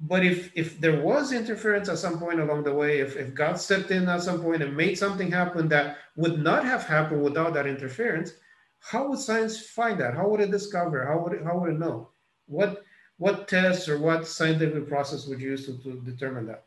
[0.00, 3.58] But if, if there was interference at some point along the way, if, if God
[3.58, 7.54] stepped in at some point and made something happen that would not have happened without
[7.54, 8.32] that interference,
[8.80, 10.14] how would science find that?
[10.14, 11.06] How would it discover?
[11.06, 12.11] How would it, how would it know?
[12.46, 12.84] What,
[13.18, 16.64] what tests or what scientific process would you use to, to determine that?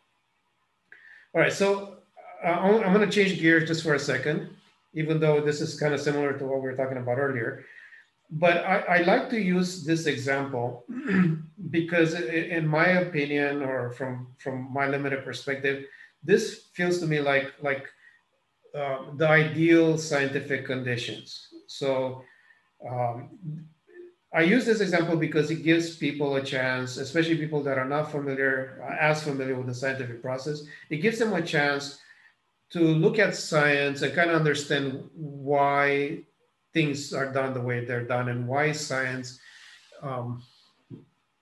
[1.33, 1.97] All right, so
[2.43, 4.49] uh, I'm going to change gears just for a second
[4.95, 7.65] even though this is kind of similar to what we were talking about earlier.
[8.31, 10.85] But I, I like to use this example
[11.69, 15.85] because in my opinion, or from, from my limited perspective,
[16.23, 17.87] this feels to me like, like
[18.73, 21.49] uh, the ideal scientific conditions.
[21.67, 22.23] So
[22.89, 23.29] um,
[24.35, 28.11] I use this example because it gives people a chance, especially people that are not
[28.11, 31.99] familiar, as familiar with the scientific process, it gives them a chance
[32.71, 36.19] to look at science and kind of understand why
[36.73, 39.39] things are done the way they're done and why science
[40.01, 40.43] um,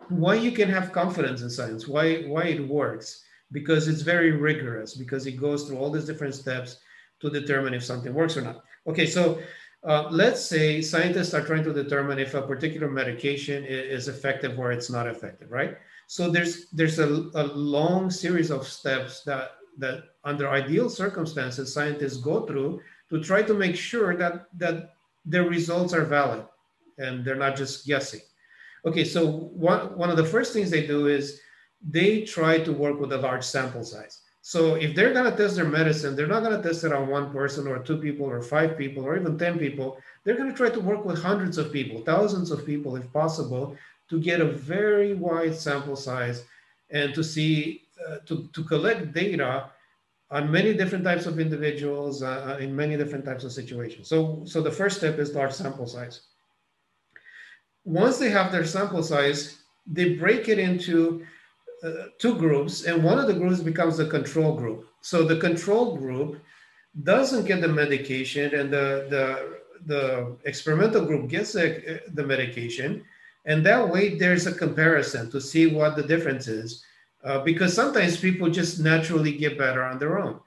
[0.09, 3.23] why you can have confidence in science why why it works.
[3.51, 6.77] Because it's very rigorous because it goes through all these different steps
[7.21, 8.63] to determine if something works or not.
[8.85, 9.39] Okay so
[9.85, 14.71] uh, let's say scientists are trying to determine if a particular medication is effective or
[14.71, 15.77] it's not effective right?
[16.07, 22.17] So there's there's a, a long series of steps that that under ideal circumstances scientists
[22.17, 24.95] go through to try to make sure that that
[25.25, 26.45] their results are valid
[26.97, 28.21] and they're not just guessing.
[28.85, 31.41] Okay so one, one of the first things they do is
[31.81, 35.55] they try to work with a large sample size so if they're going to test
[35.55, 38.41] their medicine they're not going to test it on one person or two people or
[38.41, 41.71] five people or even 10 people they're going to try to work with hundreds of
[41.71, 43.75] people thousands of people if possible
[44.09, 46.43] to get a very wide sample size
[46.91, 49.69] and to see uh, to, to collect data
[50.33, 54.07] on many different types of individuals uh, uh, in many different types of situations.
[54.07, 56.21] So, so the first step is large sample size.
[57.85, 61.23] Once they have their sample size, they break it into
[61.83, 64.87] uh, two groups, and one of the groups becomes the control group.
[65.01, 66.41] So the control group
[67.03, 73.03] doesn't get the medication, and the the the experimental group gets the, the medication,
[73.45, 76.85] and that way there's a comparison to see what the difference is
[77.23, 80.39] uh, because sometimes people just naturally get better on their own.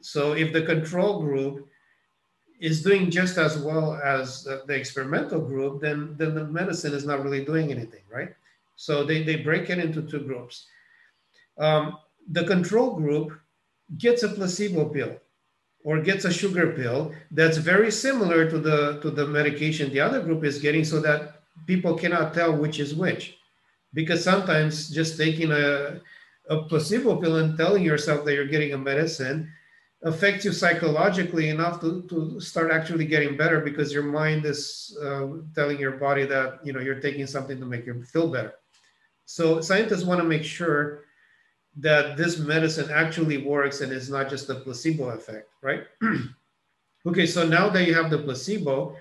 [0.00, 1.68] So if the control group
[2.60, 7.22] is doing just as well as the experimental group, then, then the medicine is not
[7.24, 8.34] really doing anything, right?
[8.76, 10.66] So they, they break it into two groups.
[11.58, 11.98] Um,
[12.30, 13.32] the control group
[13.98, 15.16] gets a placebo pill
[15.84, 20.22] or gets a sugar pill that's very similar to the to the medication the other
[20.22, 23.36] group is getting so that people cannot tell which is which.
[23.94, 26.00] Because sometimes just taking a,
[26.48, 29.52] a placebo pill and telling yourself that you're getting a medicine
[30.04, 35.26] affects you psychologically enough to, to start actually getting better because your mind is uh,
[35.54, 38.54] telling your body that you know you're taking something to make you feel better.
[39.26, 41.01] So scientists want to make sure
[41.76, 45.84] that this medicine actually works and it's not just a placebo effect right
[47.06, 48.96] okay so now that you have the placebo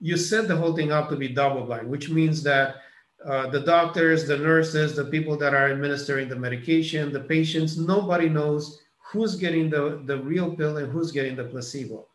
[0.00, 2.76] you set the whole thing up to be double blind which means that
[3.24, 8.28] uh, the doctors, the nurses, the people that are administering the medication, the patients, nobody
[8.28, 12.06] knows who's getting the, the real pill and who's getting the placebo.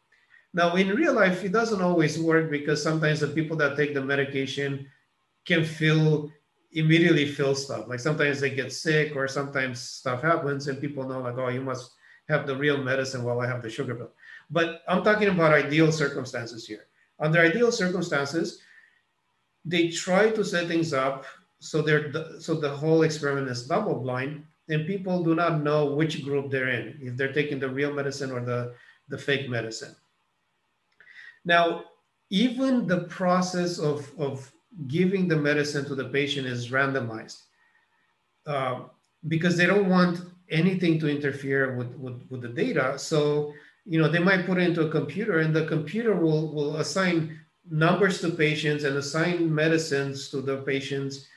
[0.53, 4.01] Now, in real life, it doesn't always work because sometimes the people that take the
[4.01, 4.87] medication
[5.45, 6.31] can feel
[6.75, 7.87] immediately feel stuff.
[7.87, 11.61] Like sometimes they get sick or sometimes stuff happens and people know like, oh, you
[11.61, 11.93] must
[12.29, 14.11] have the real medicine while I have the sugar pill.
[14.51, 16.87] But I'm talking about ideal circumstances here.
[17.19, 18.59] under ideal circumstances,
[19.63, 21.25] they try to set things up
[21.59, 26.23] so they're so the whole experiment is double blind and people do not know which
[26.23, 28.75] group they're in if they're taking the real medicine or the
[29.09, 29.95] the fake medicine
[31.45, 31.85] now
[32.29, 34.51] even the process of of
[34.87, 37.43] giving the medicine to the patient is randomized
[38.47, 38.81] uh,
[39.27, 43.53] because they don't want anything to interfere with, with, with the data so
[43.85, 47.39] you know they might put it into a computer and the computer will will assign
[47.69, 51.27] numbers to patients and assign medicines to the patients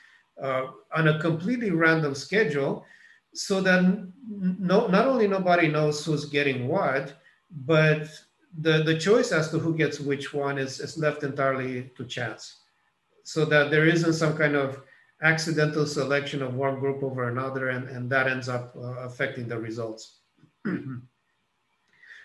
[0.41, 2.85] uh, on a completely random schedule
[3.33, 3.81] so that
[4.27, 7.13] no, not only nobody knows who's getting what,
[7.65, 8.07] but
[8.59, 12.61] the, the choice as to who gets which one is, is left entirely to chance.
[13.29, 14.81] So that there isn't some kind of
[15.21, 19.59] accidental selection of one group over another, and, and that ends up uh, affecting the
[19.59, 20.21] results.
[20.67, 20.73] all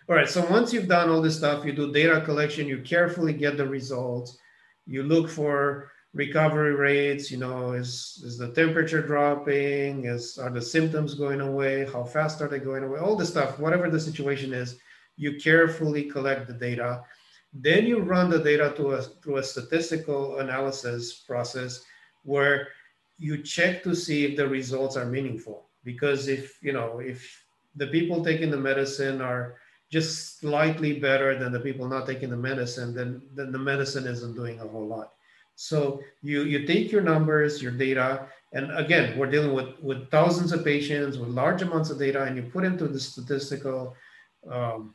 [0.09, 3.59] right, so once you've done all this stuff, you do data collection, you carefully get
[3.59, 4.39] the results,
[4.87, 10.63] you look for recovery rates you know is is the temperature dropping is are the
[10.63, 14.53] symptoms going away how fast are they going away all the stuff whatever the situation
[14.53, 14.79] is
[15.17, 17.03] you carefully collect the data
[17.55, 21.85] then you run the data to a, through a statistical analysis process
[22.25, 22.69] where
[23.19, 25.67] you check to see if the results are meaningful.
[25.85, 27.45] Because if you know if
[27.77, 29.57] the people taking the medicine are
[29.91, 34.35] just slightly better than the people not taking the medicine then then the medicine isn't
[34.35, 35.13] doing a whole lot.
[35.57, 40.53] So you, you take your numbers, your data, and again, we're dealing with, with thousands
[40.53, 43.95] of patients with large amounts of data, and you put into the statistical
[44.51, 44.95] um,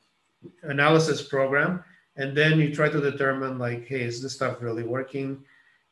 [0.63, 1.83] analysis program,
[2.19, 5.41] and then you try to determine like, hey, is this stuff really working?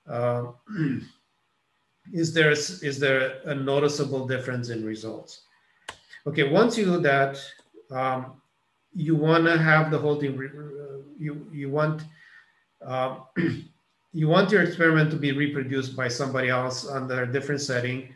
[0.08, 0.52] Uh,
[2.14, 5.44] is there is there a noticeable difference in results?
[6.28, 7.40] Okay, once you do that,
[7.92, 8.42] um,
[8.94, 10.36] you want to have the whole thing.
[11.18, 12.04] You you want.
[12.86, 13.16] Uh,
[14.14, 18.14] you want your experiment to be reproduced by somebody else under a different setting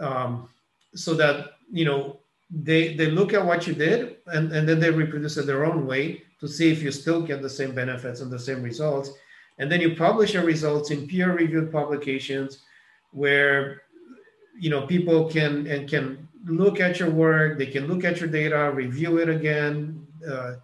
[0.00, 0.48] um,
[0.94, 2.18] so that you know
[2.50, 5.86] they they look at what you did and, and then they reproduce it their own
[5.86, 9.10] way to see if you still get the same benefits and the same results.
[9.58, 12.62] And then you publish your results in peer reviewed publications
[13.12, 13.82] where
[14.58, 18.28] you know people can and can look at your work they can look at your
[18.28, 20.54] data review it again uh,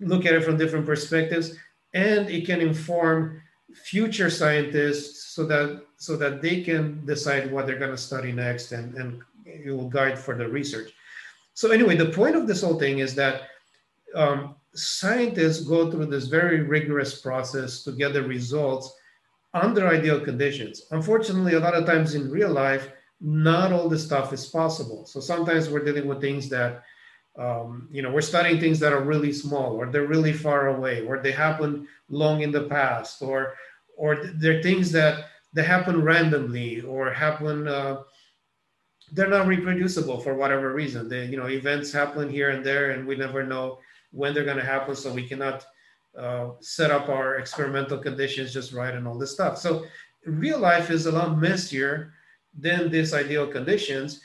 [0.00, 1.56] look at it from different perspectives
[1.94, 3.42] and it can inform
[3.84, 8.72] future scientists so that so that they can decide what they're going to study next
[8.72, 10.92] and, and it will guide for the research
[11.56, 13.42] so anyway the point of this whole thing is that
[14.14, 18.94] um, scientists go through this very rigorous process to get the results
[19.54, 20.82] under ideal conditions.
[20.90, 22.90] Unfortunately a lot of times in real life
[23.22, 25.06] not all this stuff is possible.
[25.06, 26.82] So sometimes we're dealing with things that
[27.38, 31.06] um, you know we're studying things that are really small or they're really far away
[31.06, 33.54] or they happen long in the past or
[33.96, 35.24] or they're things that
[35.54, 38.02] that happen randomly or happen uh,
[39.12, 41.08] they're not reproducible for whatever reason.
[41.08, 43.78] They you know events happen here and there and we never know
[44.10, 45.64] when they're going to happen so we cannot
[46.18, 49.58] uh, set up our experimental conditions just right and all this stuff.
[49.58, 49.84] So
[50.24, 52.12] real life is a lot messier
[52.58, 54.20] than these ideal conditions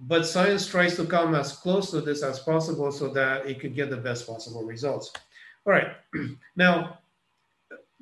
[0.00, 3.74] but science tries to come as close to this as possible so that it could
[3.74, 5.12] get the best possible results.
[5.66, 5.88] All right,
[6.56, 6.98] now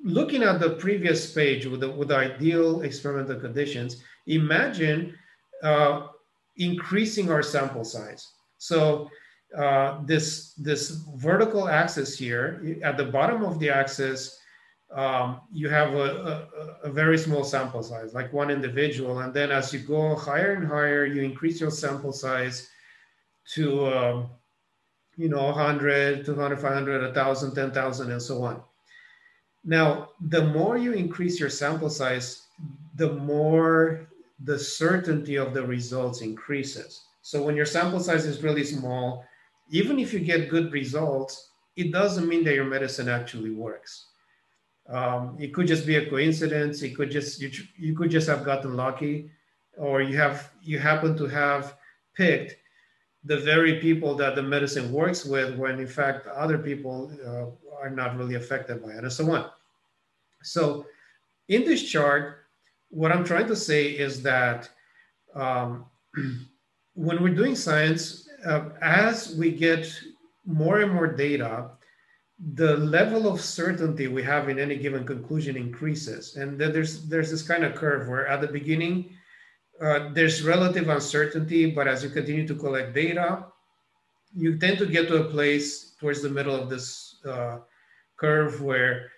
[0.02, 5.16] looking at the previous page with the, with the ideal experimental conditions, imagine
[5.62, 6.08] uh,
[6.56, 8.32] increasing our sample size.
[8.58, 9.10] So
[9.56, 14.38] uh, this, this vertical axis here, at the bottom of the axis,
[14.94, 16.48] um, you have a,
[16.84, 19.20] a, a, very small sample size, like one individual.
[19.20, 22.68] And then as you go higher and higher, you increase your sample size
[23.54, 24.30] to, um,
[25.16, 28.62] you know, 100, 200, 500, 1,000, 10,000, and so on.
[29.64, 32.42] Now, the more you increase your sample size,
[32.96, 34.08] the more
[34.44, 37.04] the certainty of the results increases.
[37.22, 39.24] So when your sample size is really small,
[39.70, 44.12] even if you get good results, it doesn't mean that your medicine actually works
[44.88, 46.82] um, it could just be a coincidence.
[46.82, 49.30] It could just you, you could just have gotten lucky,
[49.76, 51.76] or you have you happen to have
[52.14, 52.56] picked
[53.24, 57.90] the very people that the medicine works with, when in fact other people uh, are
[57.90, 59.50] not really affected by it, and so on.
[60.42, 60.86] So,
[61.48, 62.41] in this chart,
[62.92, 64.68] what I'm trying to say is that
[65.34, 65.86] um,
[66.94, 69.90] when we're doing science, uh, as we get
[70.44, 71.70] more and more data,
[72.54, 76.36] the level of certainty we have in any given conclusion increases.
[76.36, 79.16] And then there's there's this kind of curve where at the beginning
[79.80, 83.46] uh, there's relative uncertainty, but as you continue to collect data,
[84.36, 87.58] you tend to get to a place towards the middle of this uh,
[88.18, 89.10] curve where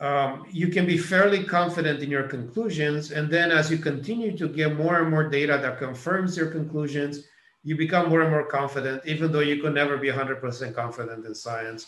[0.00, 3.12] um, you can be fairly confident in your conclusions.
[3.12, 7.24] And then as you continue to get more and more data that confirms your conclusions,
[7.62, 11.34] you become more and more confident, even though you could never be 100% confident in
[11.34, 11.86] science.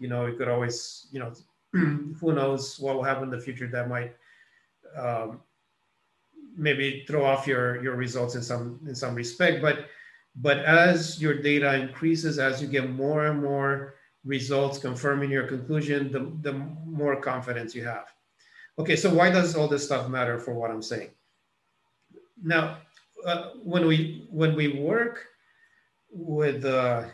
[0.00, 1.32] You know, you could always, you know,
[1.72, 4.16] who knows what will happen in the future that might
[4.96, 5.40] um,
[6.56, 9.62] maybe throw off your, your results in some, in some respect.
[9.62, 9.86] But,
[10.34, 13.94] but as your data increases, as you get more and more
[14.24, 16.56] results confirming your conclusion, the, the
[16.86, 18.06] more confidence you have.
[18.78, 21.10] Okay, so why does all this stuff matter for what I'm saying?
[22.42, 22.78] Now,
[23.24, 25.26] uh, when we when we work
[26.10, 27.04] with uh,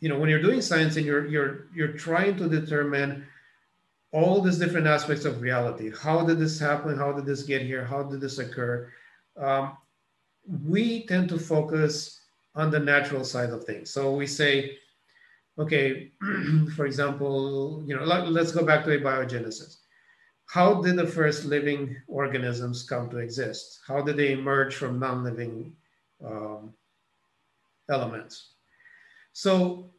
[0.00, 3.26] you know when you're doing science and you're you're you're trying to determine
[4.12, 5.90] all these different aspects of reality.
[6.00, 6.96] How did this happen?
[6.96, 7.84] How did this get here?
[7.84, 8.92] How did this occur?
[9.36, 9.76] Um,
[10.46, 12.20] we tend to focus
[12.54, 13.90] on the natural side of things.
[13.90, 14.76] So we say,
[15.58, 16.12] okay,
[16.76, 19.78] for example, you know, let, us go back to abiogenesis.
[20.46, 23.80] How did the first living organisms come to exist?
[23.86, 25.74] How did they emerge from non-living
[26.24, 26.74] um,
[27.88, 28.50] elements?
[29.32, 29.90] So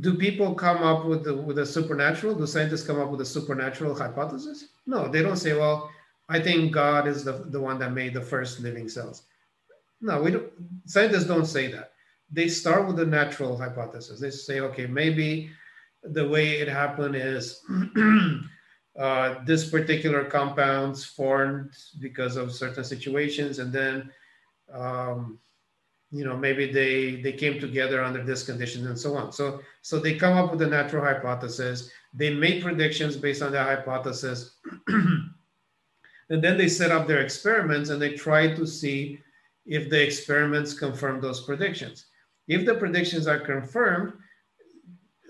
[0.00, 2.34] do people come up with the, with a supernatural?
[2.34, 4.68] Do scientists come up with a supernatural hypothesis?
[4.86, 5.90] No, they don't say, well,
[6.28, 9.24] I think God is the, the one that made the first living cells.
[10.00, 10.50] No, we don't,
[10.86, 11.91] scientists don't say that
[12.32, 14.18] they start with the natural hypothesis.
[14.18, 15.50] They say, okay, maybe
[16.02, 17.60] the way it happened is
[18.98, 24.10] uh, this particular compounds formed because of certain situations, and then
[24.72, 25.38] um,
[26.10, 29.30] you know maybe they they came together under this condition and so on.
[29.30, 31.90] So so they come up with a natural hypothesis.
[32.14, 34.56] They make predictions based on that hypothesis,
[34.88, 39.20] and then they set up their experiments and they try to see
[39.66, 42.06] if the experiments confirm those predictions.
[42.48, 44.14] If the predictions are confirmed,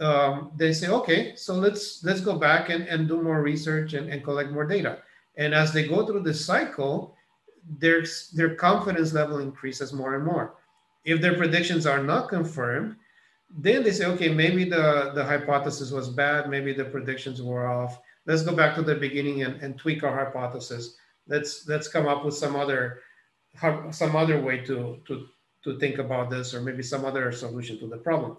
[0.01, 4.09] um, they say, okay, so let's let's go back and, and do more research and,
[4.09, 4.99] and collect more data.
[5.37, 7.17] And as they go through this cycle,
[7.79, 10.55] their, their confidence level increases more and more.
[11.05, 12.97] If their predictions are not confirmed,
[13.51, 18.01] then they say, okay, maybe the, the hypothesis was bad, maybe the predictions were off.
[18.27, 20.97] Let's go back to the beginning and, and tweak our hypothesis.
[21.29, 23.01] Let's let's come up with some other
[23.91, 25.27] some other way to, to,
[25.65, 28.37] to think about this or maybe some other solution to the problem.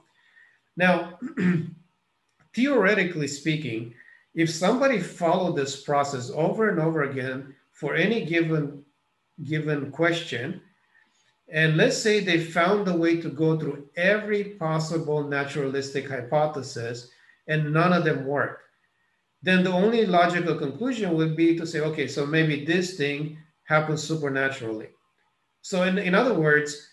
[0.76, 1.20] Now,
[2.54, 3.94] theoretically speaking,
[4.36, 8.84] if somebody followed this process over and over again for any given
[9.44, 10.62] given question,
[11.50, 17.10] and let's say they found a way to go through every possible naturalistic hypothesis
[17.48, 18.62] and none of them worked,
[19.42, 24.02] then the only logical conclusion would be to say, okay, so maybe this thing happens
[24.02, 24.88] supernaturally.
[25.62, 26.90] So in, in other words,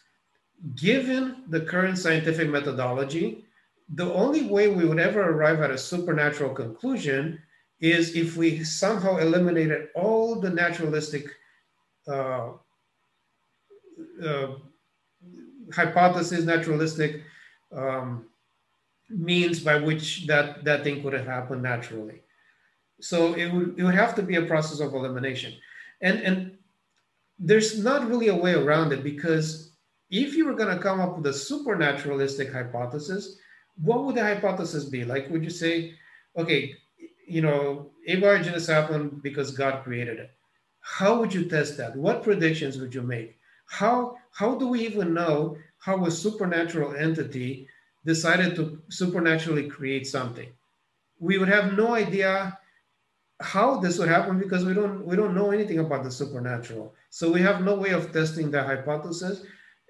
[0.75, 3.45] given the current scientific methodology,
[3.95, 7.41] the only way we would ever arrive at a supernatural conclusion
[7.81, 11.27] is if we somehow eliminated all the naturalistic
[12.07, 12.51] uh,
[14.25, 14.47] uh,
[15.73, 17.23] hypothesis, naturalistic
[17.75, 18.27] um,
[19.09, 22.21] means by which that, that thing could have happened naturally.
[23.01, 25.55] So it would, it would have to be a process of elimination.
[26.03, 26.59] And, and
[27.39, 29.70] there's not really a way around it because
[30.11, 33.39] if you were going to come up with a supernaturalistic hypothesis,
[33.83, 35.05] what would the hypothesis be?
[35.05, 35.95] Like, would you say,
[36.37, 36.75] okay,
[37.27, 40.31] you know, abiogenesis happened because God created it?
[40.81, 41.97] How would you test that?
[41.97, 43.37] What predictions would you make?
[43.67, 47.69] How how do we even know how a supernatural entity
[48.05, 50.49] decided to supernaturally create something?
[51.21, 52.59] We would have no idea
[53.41, 56.95] how this would happen because we don't we don't know anything about the supernatural.
[57.11, 59.43] So we have no way of testing the hypothesis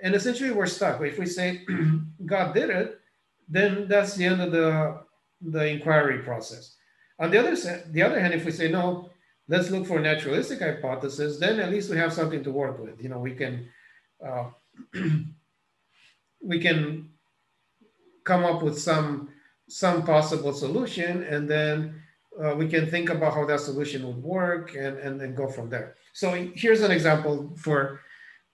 [0.03, 1.01] and essentially we're stuck.
[1.01, 1.65] If we say
[2.27, 3.01] God did it,
[3.49, 5.01] then that's the end of the
[5.41, 6.77] the inquiry process.
[7.19, 7.57] On the other
[7.91, 9.11] the other hand, if we say no,
[9.49, 13.03] let's look for a naturalistic hypothesis, then at least we have something to work with.
[13.03, 13.69] You know, we can
[14.25, 14.51] uh,
[16.43, 17.11] we can
[18.25, 19.31] come up with some
[19.69, 22.03] some possible solution, and then
[22.43, 25.69] uh, we can think about how that solution would work, and and then go from
[25.69, 25.97] there.
[26.13, 28.01] So here's an example for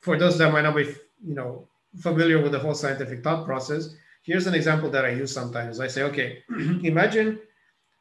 [0.01, 0.95] for those that might not be
[1.27, 1.67] you know,
[2.01, 5.81] familiar with the whole scientific thought process, here's an example that I use sometimes.
[5.81, 6.43] I say, okay,
[6.83, 7.41] imagine,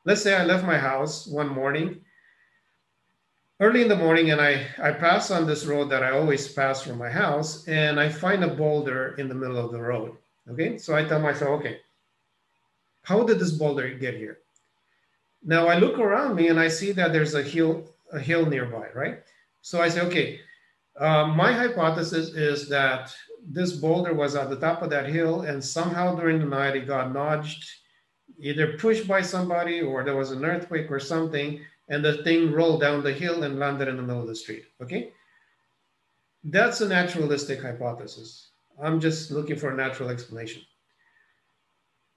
[0.05, 2.01] let's say I left my house one morning,
[3.59, 6.83] early in the morning, and I, I pass on this road that I always pass
[6.83, 10.17] from my house, and I find a boulder in the middle of the road.
[10.51, 11.79] Okay, so I tell myself, okay,
[13.01, 14.39] how did this boulder get here?
[15.43, 18.87] Now I look around me and I see that there's a hill, a hill nearby,
[18.93, 19.21] right?
[19.61, 20.39] So I say, okay,
[20.99, 23.13] uh, my hypothesis is that
[23.47, 26.87] this boulder was at the top of that hill, and somehow during the night it
[26.87, 27.65] got nudged
[28.39, 32.81] either pushed by somebody or there was an earthquake or something, and the thing rolled
[32.81, 34.65] down the hill and landed in the middle of the street.
[34.81, 35.11] Okay?
[36.43, 38.51] That's a naturalistic hypothesis.
[38.81, 40.61] I'm just looking for a natural explanation.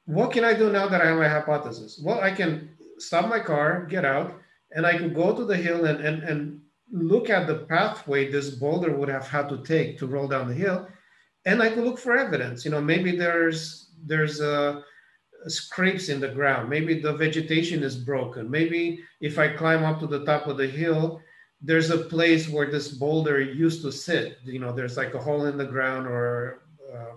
[0.06, 2.00] What can I do now that I have my hypothesis?
[2.02, 4.34] Well, I can stop my car, get out,
[4.72, 8.50] and I could go to the hill and, and, and look at the pathway this
[8.50, 10.88] boulder would have had to take to roll down the hill.
[11.44, 12.64] And I could look for evidence.
[12.64, 14.82] You know, maybe there's there's a
[15.46, 16.68] scrapes in the ground.
[16.68, 18.50] Maybe the vegetation is broken.
[18.50, 21.20] Maybe if I climb up to the top of the hill,
[21.60, 24.38] there's a place where this boulder used to sit.
[24.44, 26.62] You know, there's like a hole in the ground or
[26.92, 27.14] uh,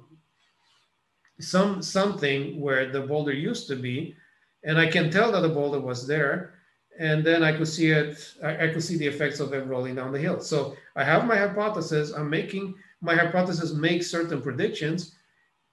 [1.40, 4.16] some something where the boulder used to be,
[4.64, 6.56] and I can tell that the boulder was there.
[7.02, 8.36] And then I could see it.
[8.44, 10.40] I, could see the effects of it rolling down the hill.
[10.40, 12.14] So I have my hypothesis.
[12.14, 15.16] I'm making my hypothesis make certain predictions,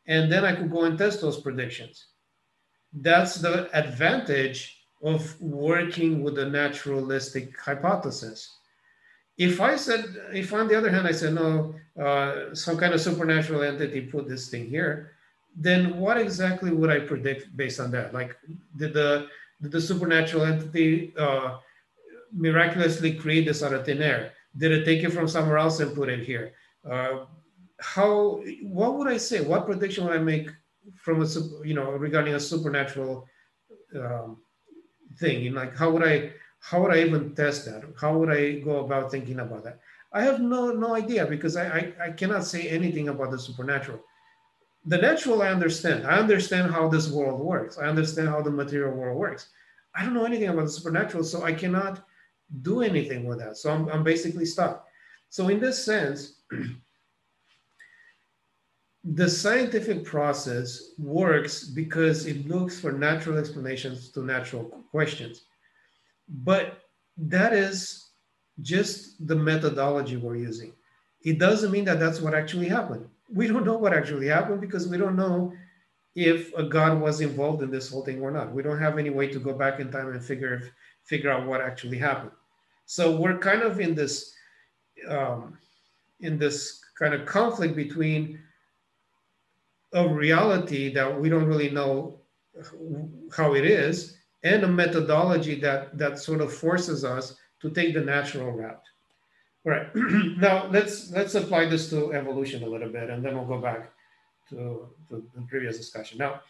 [0.07, 2.07] and then I could go and test those predictions
[2.93, 8.57] that's the advantage of working with a naturalistic hypothesis.
[9.37, 13.01] If I said, if on the other hand I said, no, uh, some kind of
[13.01, 15.13] supernatural entity put this thing here,
[15.55, 18.13] then what exactly would I predict based on that?
[18.13, 18.37] Like,
[18.77, 19.29] did the
[19.61, 21.59] did the supernatural entity uh,
[22.33, 24.33] miraculously create this out of thin air?
[24.57, 26.53] Did it take it from somewhere else and put it here?
[26.89, 27.27] Uh,
[27.81, 28.43] how?
[28.63, 29.41] What would I say?
[29.41, 30.51] What prediction would I make
[30.97, 31.27] from a
[31.65, 33.27] you know regarding a supernatural
[33.95, 34.39] um,
[35.19, 36.31] thing in like how would i
[36.61, 39.81] how would i even test that how would i go about thinking about that
[40.13, 44.01] i have no no idea because i i, I cannot say anything about the supernatural
[44.89, 48.95] the natural i understand i understand how this world works i understand how the material
[48.95, 49.49] world works
[49.95, 52.05] i don't know anything about the supernatural so i cannot
[52.63, 54.87] do anything with that so i'm, I'm basically stuck
[55.29, 56.43] so in this sense
[59.05, 65.45] the scientific process works because it looks for natural explanations to natural questions.
[66.29, 66.81] But
[67.17, 68.11] that is
[68.61, 70.73] just the methodology we're using.
[71.23, 73.09] It doesn't mean that that's what actually happened.
[73.33, 75.53] We don't know what actually happened because we don't know
[76.15, 78.53] if a God was involved in this whole thing or not.
[78.53, 80.71] We don't have any way to go back in time and figure
[81.05, 82.33] figure out what actually happened.
[82.87, 84.33] So we're kind of in this
[85.09, 85.59] um,
[86.21, 88.41] in this kind of conflict between
[89.93, 92.21] a reality that we don't really know
[93.35, 98.01] how it is and a methodology that that sort of forces us to take the
[98.01, 98.83] natural route
[99.65, 103.61] right now let's let's apply this to evolution a little bit and then we'll go
[103.61, 103.93] back
[104.49, 106.41] to, to the previous discussion now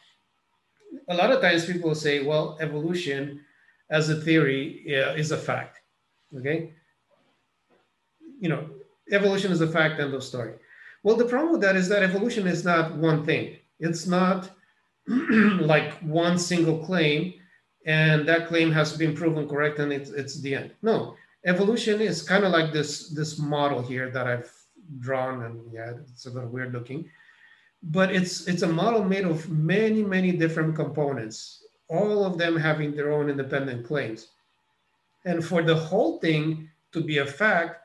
[1.09, 3.40] a lot of times people say well evolution
[3.90, 5.80] as a theory yeah, is a fact
[6.36, 6.72] okay
[8.40, 8.68] you know
[9.10, 10.55] evolution is a fact end of story
[11.02, 13.56] well, the problem with that is that evolution is not one thing.
[13.78, 14.51] It's not
[15.06, 17.35] like one single claim,
[17.86, 20.72] and that claim has been proven correct, and it's, it's the end.
[20.82, 21.14] No,
[21.44, 24.52] evolution is kind of like this this model here that I've
[25.01, 27.09] drawn, and yeah, it's a little weird looking,
[27.82, 32.94] but it's it's a model made of many many different components, all of them having
[32.94, 34.28] their own independent claims,
[35.24, 37.82] and for the whole thing to be a fact,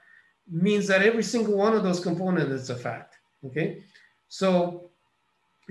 [0.49, 3.17] means that every single one of those components is a fact.
[3.45, 3.83] Okay,
[4.29, 4.89] so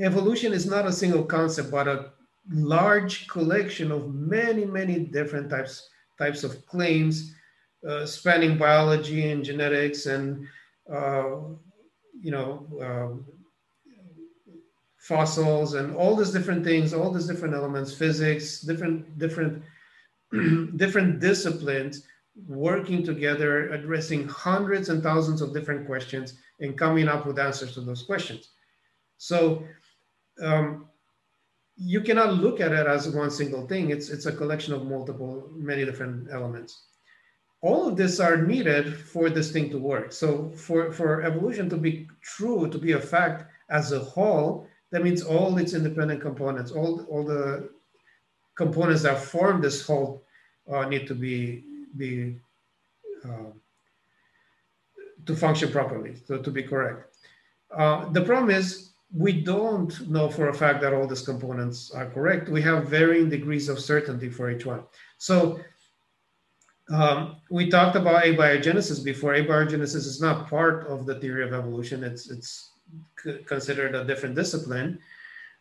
[0.01, 2.11] evolution is not a single concept, but a
[2.51, 5.89] large collection of many, many different types
[6.19, 7.35] types of claims,
[8.07, 10.47] spanning biology and genetics and
[10.93, 11.35] uh,
[12.21, 13.25] you know um,
[14.99, 19.63] fossils and all these different things, all these different elements, physics, different different
[20.77, 22.07] different disciplines
[22.47, 27.81] working together, addressing hundreds and thousands of different questions and coming up with answers to
[27.81, 28.51] those questions.
[29.19, 29.65] So
[30.41, 30.87] um,
[31.77, 33.91] you cannot look at it as one single thing.
[33.91, 36.87] It's, it's a collection of multiple, many different elements.
[37.63, 40.13] All of this are needed for this thing to work.
[40.13, 45.03] So for, for evolution to be true, to be a fact as a whole, that
[45.03, 47.71] means all its independent components, all, all the
[48.57, 50.25] components that form this whole
[50.73, 51.65] uh, need to be
[51.97, 52.37] be
[53.25, 53.51] uh,
[55.27, 57.17] to function properly, so to be correct.
[57.77, 62.09] Uh, the problem is we don't know for a fact that all these components are
[62.11, 62.49] correct.
[62.49, 64.85] We have varying degrees of certainty for each one.
[65.19, 65.61] So
[66.93, 69.33] um, we talked about abiogenesis before.
[69.35, 72.05] Abiogenesis is not part of the theory of evolution.
[72.05, 72.71] It's it's
[73.47, 74.99] considered a different discipline.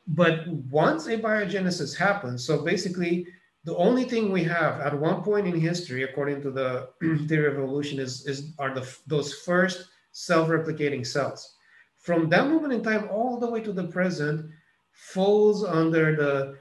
[0.07, 3.27] But once abiogenesis happens, so basically
[3.63, 6.89] the only thing we have at one point in history, according to the
[7.27, 11.55] theory of evolution, is, is are the those first self-replicating cells.
[11.97, 14.49] From that moment in time all the way to the present,
[14.91, 16.57] falls under the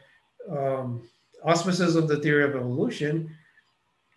[0.55, 1.09] um,
[1.43, 3.35] auspices of the theory of evolution.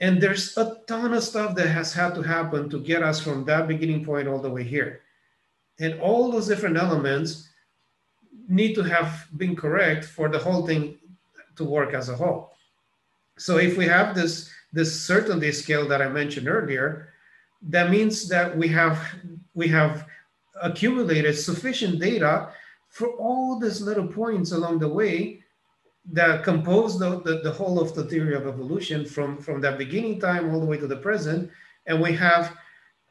[0.03, 3.45] And there's a ton of stuff that has had to happen to get us from
[3.45, 4.99] that beginning point all the way here.
[5.79, 7.47] And all those different elements
[8.49, 10.97] need to have been correct for the whole thing
[11.55, 12.51] to work as a whole.
[13.37, 17.13] So if we have this, this certainty scale that I mentioned earlier,
[17.69, 18.99] that means that we have
[19.53, 20.05] we have
[20.61, 22.49] accumulated sufficient data
[22.89, 25.42] for all these little points along the way
[26.11, 30.19] that compose the, the, the, whole of the theory of evolution from, from that beginning
[30.19, 31.49] time all the way to the present.
[31.85, 32.55] And we have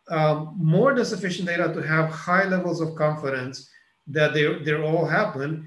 [0.08, 3.70] um, more than sufficient data to have high levels of confidence
[4.08, 5.66] that they, they all happen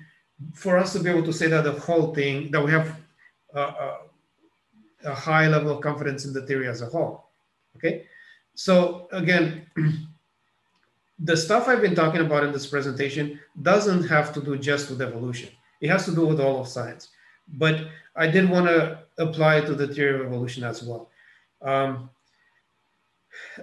[0.53, 2.95] for us to be able to say that the whole thing, that we have
[3.53, 3.97] a, a,
[5.05, 7.29] a high level of confidence in the theory as a whole.
[7.77, 8.05] Okay.
[8.53, 9.65] So again,
[11.19, 15.01] the stuff I've been talking about in this presentation doesn't have to do just with
[15.01, 15.49] evolution.
[15.81, 17.09] It has to do with all of science.
[17.47, 21.09] But I did want to apply it to the theory of evolution as well.
[21.61, 22.09] Um,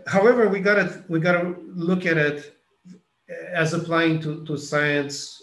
[0.06, 2.56] however, we gotta we gotta look at it
[3.52, 5.42] as applying to, to science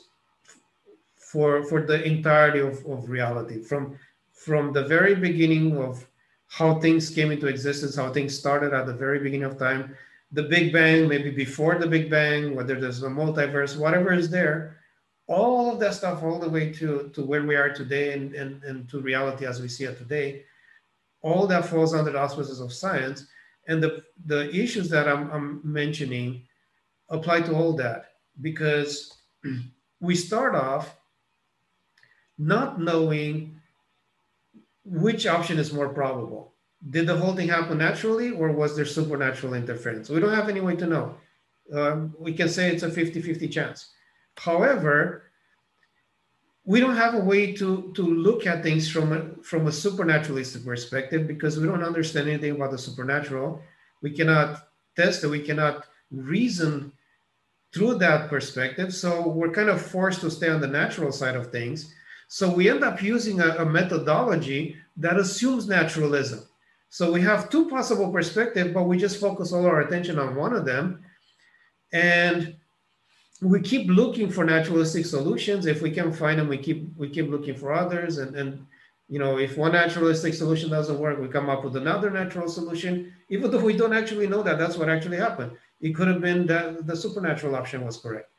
[1.18, 3.98] for for the entirety of, of reality from
[4.34, 6.06] from the very beginning of
[6.48, 9.96] how things came into existence, how things started at the very beginning of time,
[10.32, 14.79] the Big Bang, maybe before the Big Bang, whether there's a multiverse, whatever is there,
[15.30, 18.64] all of that stuff, all the way to, to where we are today and, and,
[18.64, 20.44] and to reality as we see it today,
[21.22, 23.28] all that falls under the auspices of science.
[23.68, 26.42] And the, the issues that I'm, I'm mentioning
[27.10, 29.14] apply to all that because
[30.02, 30.98] we start off
[32.40, 33.60] not knowing
[34.84, 36.54] which option is more probable.
[36.90, 40.10] Did the whole thing happen naturally or was there supernatural interference?
[40.10, 41.16] We don't have any way to know.
[41.72, 43.92] Um, we can say it's a 50 50 chance.
[44.40, 45.24] However,
[46.64, 50.64] we don't have a way to, to look at things from a, from a supernaturalistic
[50.64, 53.62] perspective because we don't understand anything about the supernatural.
[54.02, 56.94] We cannot test it, we cannot reason
[57.74, 58.94] through that perspective.
[58.94, 61.94] So we're kind of forced to stay on the natural side of things.
[62.30, 66.48] So we end up using a, a methodology that assumes naturalism.
[66.90, 70.54] So we have two possible perspectives, but we just focus all our attention on one
[70.54, 71.04] of them.
[71.92, 72.56] And
[73.42, 75.66] we keep looking for naturalistic solutions.
[75.66, 78.18] If we can find them, we keep we keep looking for others.
[78.18, 78.66] And, and
[79.08, 83.14] you know, if one naturalistic solution doesn't work, we come up with another natural solution,
[83.30, 85.52] even though we don't actually know that that's what actually happened.
[85.82, 88.30] It could have been that the supernatural option was correct.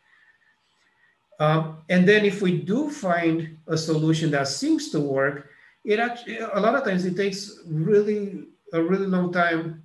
[1.41, 5.49] Um, and then if we do find a solution that seems to work,
[5.85, 8.45] it actually a lot of times it takes really
[8.75, 9.83] a really long time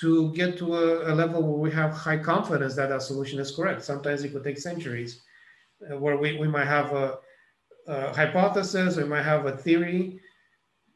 [0.00, 3.54] to get to a, a, level where we have high confidence that that solution is
[3.54, 3.84] correct.
[3.84, 5.22] Sometimes it could take centuries,
[5.90, 7.18] uh, where we, we might have a,
[7.86, 10.20] a, hypothesis, we might have a theory,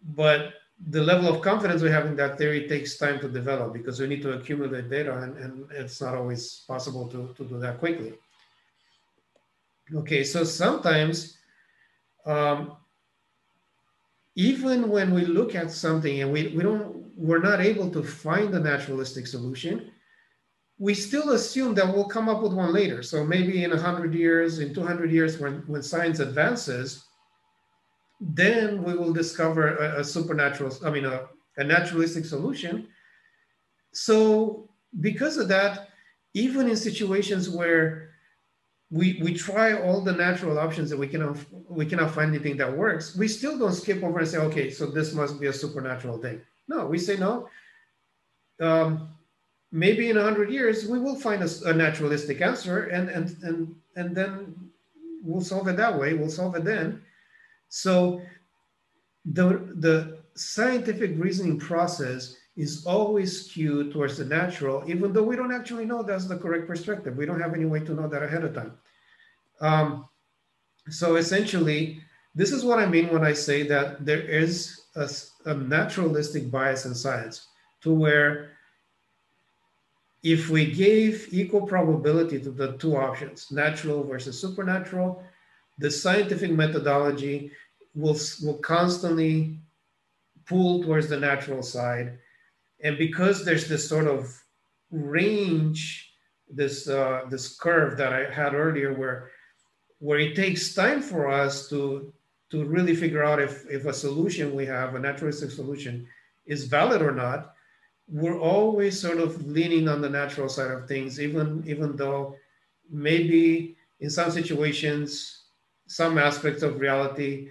[0.03, 0.55] but
[0.89, 4.07] the level of confidence we have in that theory takes time to develop because we
[4.07, 8.15] need to accumulate data and, and it's not always possible to, to do that quickly.
[9.95, 11.39] Okay, so sometimes
[12.25, 12.77] um,
[14.35, 18.55] even when we look at something and we, we don't we're not able to find
[18.55, 19.91] a naturalistic solution,
[20.79, 23.03] we still assume that we'll come up with one later.
[23.03, 27.05] So maybe in 100 years, in 200 years, when, when science advances,
[28.21, 31.27] then we will discover a, a supernatural, I mean, a,
[31.57, 32.89] a naturalistic solution.
[33.93, 34.69] So
[35.01, 35.89] because of that,
[36.35, 38.11] even in situations where
[38.91, 41.39] we, we try all the natural options that we cannot
[41.69, 44.87] we cannot find anything that works, we still don't skip over and say, okay, so
[44.87, 46.41] this must be a supernatural thing.
[46.69, 47.49] No, we say no.
[48.61, 49.09] Um,
[49.71, 53.75] maybe in a hundred years we will find a, a, naturalistic answer, and and and
[53.97, 54.55] and then
[55.23, 56.15] we'll solve it that way.
[56.15, 57.03] We'll solve it then.
[57.69, 58.23] So
[59.25, 65.53] the the scientific reasoning process is always skewed towards the natural, even though we don't
[65.53, 67.17] actually know that's the correct perspective.
[67.17, 68.73] We don't have any way to know that ahead of time.
[69.61, 70.09] Um,
[70.89, 72.01] so essentially,
[72.35, 75.11] this is what I mean when I say that there is a,
[75.47, 77.47] a naturalistic bias in science
[77.83, 78.51] to where
[80.23, 85.23] if we gave equal probability to the two options, natural versus supernatural,
[85.79, 87.53] the scientific methodology
[87.95, 89.61] will, will constantly
[90.47, 92.19] pull towards the natural side.
[92.83, 94.37] And because there's this sort of
[94.91, 96.13] range,
[96.51, 99.31] this, uh, this curve that I had earlier where,
[100.01, 102.13] where it takes time for us to,
[102.57, 106.07] to really figure out if, if a solution we have, a naturalistic solution,
[106.47, 107.53] is valid or not,
[108.09, 112.37] we're always sort of leaning on the natural side of things, even, even though
[112.91, 115.45] maybe in some situations,
[115.87, 117.49] some aspects of reality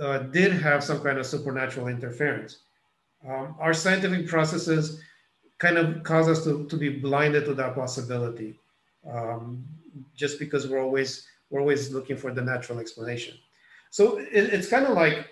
[0.00, 2.58] uh, did have some kind of supernatural interference.
[3.26, 5.00] Um, our scientific processes
[5.58, 8.58] kind of cause us to, to be blinded to that possibility
[9.10, 9.64] um,
[10.14, 13.36] just because we're always we're always looking for the natural explanation
[13.90, 15.28] so it, it's kind of like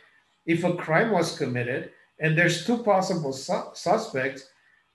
[0.47, 1.91] if a crime was committed
[2.21, 4.49] and there's two possible su- suspects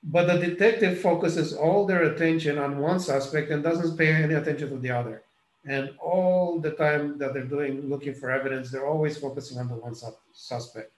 [0.04, 4.70] but the detective focuses all their attention on one suspect and doesn't pay any attention
[4.70, 5.24] to the other.
[5.66, 9.76] And all the time that they're doing looking for evidence they're always focusing on the
[9.76, 10.92] one su- suspect.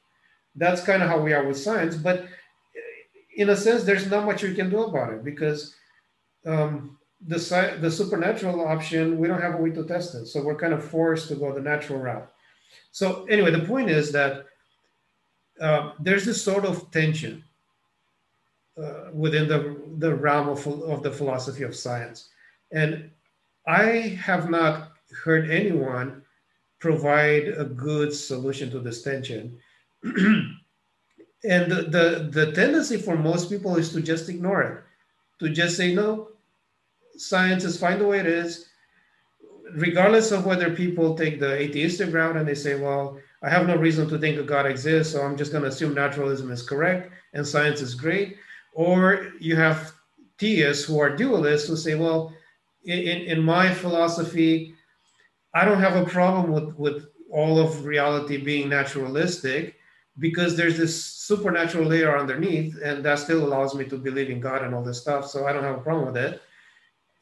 [0.55, 2.25] That's kind of how we are with science but
[3.35, 5.75] in a sense, there's not much we can do about it because
[6.45, 6.97] um,
[7.27, 7.37] the
[7.81, 10.83] the supernatural option we don't have a way to test it, so we're kind of
[10.83, 12.31] forced to go the natural route.
[12.95, 14.45] So anyway, the point is that
[15.59, 17.43] uh, there's this sort of tension
[18.81, 22.29] uh, within the the realm of of the philosophy of science,
[22.71, 23.11] and
[23.67, 24.93] I have not
[25.25, 26.21] heard anyone
[26.79, 29.59] provide a good solution to this tension.
[30.03, 30.55] and
[31.43, 34.83] the, the, the tendency for most people is to just ignore it
[35.39, 36.29] to just say no
[37.17, 38.67] science is fine the way it is
[39.73, 43.75] regardless of whether people take the atheistic route and they say well i have no
[43.75, 47.11] reason to think that god exists so i'm just going to assume naturalism is correct
[47.33, 48.37] and science is great
[48.73, 49.93] or you have
[50.37, 52.33] theists who are dualists who say well
[52.85, 54.73] in, in my philosophy
[55.53, 59.75] i don't have a problem with, with all of reality being naturalistic
[60.19, 64.63] because there's this supernatural layer underneath, and that still allows me to believe in God
[64.63, 65.27] and all this stuff.
[65.27, 66.41] So I don't have a problem with it.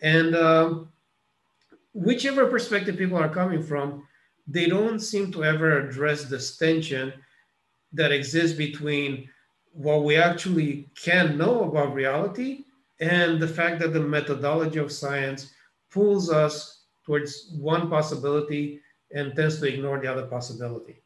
[0.01, 0.92] And um,
[1.93, 4.07] whichever perspective people are coming from,
[4.47, 7.13] they don't seem to ever address this tension
[7.93, 9.29] that exists between
[9.71, 12.65] what we actually can know about reality
[12.99, 15.53] and the fact that the methodology of science
[15.89, 18.79] pulls us towards one possibility
[19.11, 21.01] and tends to ignore the other possibility.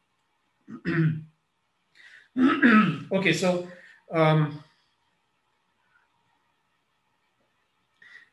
[3.12, 3.68] okay, so
[4.12, 4.64] um,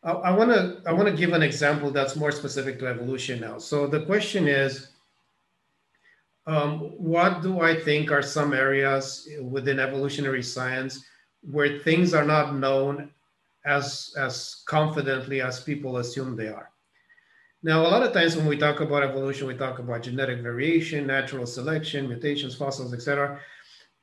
[0.05, 3.59] I want to I want to give an example that's more specific to evolution now.
[3.59, 4.89] So the question is,
[6.47, 11.03] um, what do I think are some areas within evolutionary science
[11.41, 13.11] where things are not known
[13.65, 16.71] as as confidently as people assume they are?
[17.63, 21.07] Now, a lot of times when we talk about evolution, we talk about genetic variation,
[21.07, 23.41] natural selection, mutations, fossils, etc.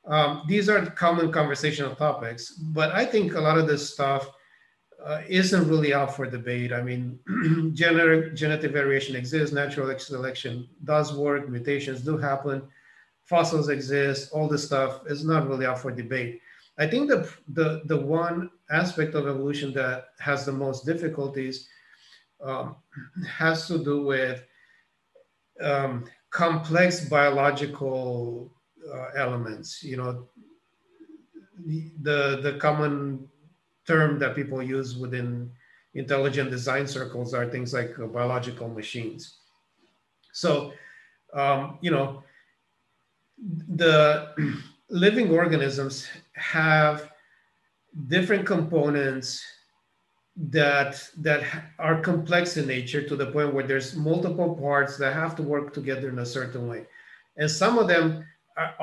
[0.04, 4.28] Um, these are common conversational topics, but I think a lot of this stuff
[5.04, 6.72] uh, isn't really out for debate.
[6.72, 7.18] I mean,
[7.74, 12.62] genetic, genetic variation exists, natural selection does work, mutations do happen,
[13.24, 16.40] fossils exist, all this stuff is not really out for debate.
[16.78, 21.68] I think the, the, the one aspect of evolution that has the most difficulties
[22.42, 22.76] um,
[23.28, 24.42] has to do with
[25.60, 28.52] um, complex biological
[28.92, 29.82] uh, elements.
[29.82, 30.28] You know,
[31.64, 33.28] the the common
[33.92, 35.50] term that people use within
[35.94, 39.22] intelligent design circles are things like uh, biological machines.
[40.32, 40.72] So,
[41.34, 42.08] um, you know,
[43.82, 43.96] the
[45.06, 45.94] living organisms
[46.32, 47.10] have
[48.14, 49.28] different components
[50.58, 50.92] that
[51.26, 51.42] that
[51.78, 55.74] are complex in nature to the point where there's multiple parts that have to work
[55.78, 56.82] together in a certain way
[57.36, 58.24] and some of them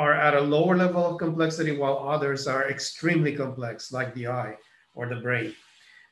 [0.06, 4.56] are at a lower level of complexity, while others are extremely complex, like the eye
[4.96, 5.56] or the brain.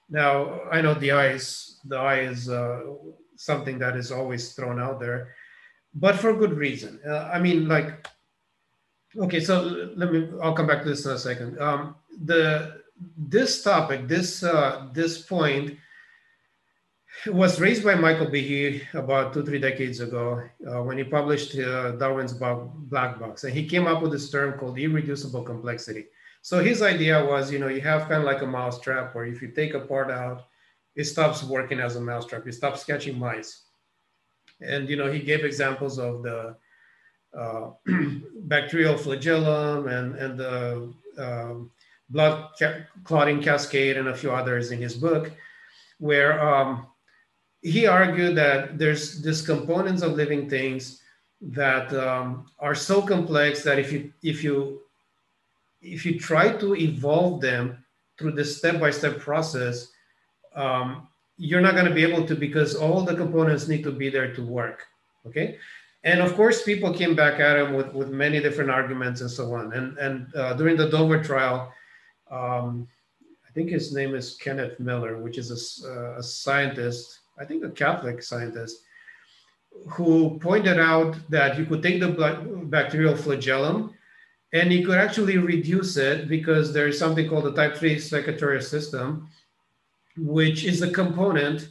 [0.09, 2.81] Now, I know the eye is the eye is uh,
[3.35, 5.35] something that is always thrown out there,
[5.93, 6.99] but for good reason.
[7.05, 8.07] Uh, I mean, like,
[9.17, 9.61] okay, so
[9.95, 10.29] let me.
[10.41, 11.59] I'll come back to this in a second.
[11.59, 12.81] Um, the
[13.17, 15.77] this topic, this uh, this point
[17.25, 21.91] was raised by Michael Behe about two, three decades ago uh, when he published uh,
[21.91, 23.43] Darwin's Black Box.
[23.43, 26.05] And he came up with this term called irreducible complexity.
[26.47, 29.41] So his idea was, you know, you have kind of like a mousetrap where if
[29.41, 30.45] you take a part out,
[30.95, 32.47] it stops working as a mousetrap.
[32.47, 33.63] It stops catching mice.
[34.61, 36.55] And, you know, he gave examples of the
[37.37, 37.71] uh,
[38.53, 41.69] bacterial flagellum and, and the um,
[42.09, 45.29] blood ca- clotting cascade and a few others in his book,
[45.99, 46.87] where um,
[47.61, 51.01] he argued that there's these components of living things
[51.41, 54.86] that um, are so complex that if you if you
[55.81, 57.83] if you try to evolve them
[58.17, 59.89] through this step-by-step process
[60.55, 64.09] um, you're not going to be able to because all the components need to be
[64.09, 64.85] there to work
[65.25, 65.57] okay?
[66.03, 69.53] And of course people came back at him with, with many different arguments and so
[69.53, 69.73] on.
[69.73, 71.73] And and uh, during the dover trial
[72.31, 72.87] um,
[73.47, 75.59] i think his name is kenneth miller which is a,
[75.89, 78.83] uh, a scientist I think a Catholic scientist,
[79.89, 82.09] who pointed out that you could take the
[82.65, 83.93] bacterial flagellum
[84.53, 89.27] and you could actually reduce it because there's something called the type 3 secretory system,
[90.17, 91.69] which is a component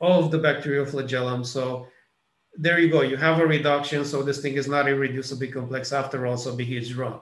[0.00, 1.42] of the bacterial flagellum.
[1.42, 1.88] So
[2.56, 3.02] there you go.
[3.02, 4.04] You have a reduction.
[4.04, 6.36] So this thing is not irreducibly complex after all.
[6.36, 7.20] So behe's wrong.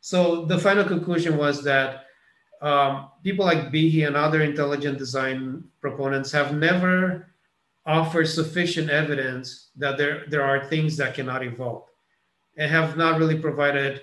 [0.00, 2.06] So the final conclusion was that
[2.60, 7.34] um, people like Behe and other intelligent design proponents have never
[7.86, 11.84] offered sufficient evidence that there, there are things that cannot evolve
[12.56, 14.02] and have not really provided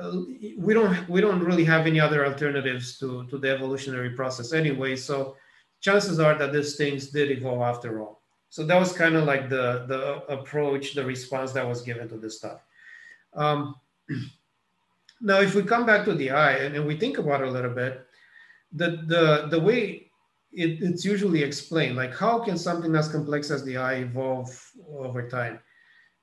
[0.00, 0.20] uh,
[0.58, 4.94] we don't we don't really have any other alternatives to, to the evolutionary process anyway
[4.94, 5.36] so
[5.80, 8.22] chances are that these things did evolve after all.
[8.48, 10.02] So that was kind of like the the
[10.32, 12.60] approach the response that was given to this stuff.
[13.34, 13.74] Um,
[15.20, 17.50] now if we come back to the eye and, and we think about it a
[17.50, 18.06] little bit
[18.72, 20.10] the the the way
[20.52, 24.50] it, it's usually explained like how can something as complex as the eye evolve
[24.90, 25.58] over time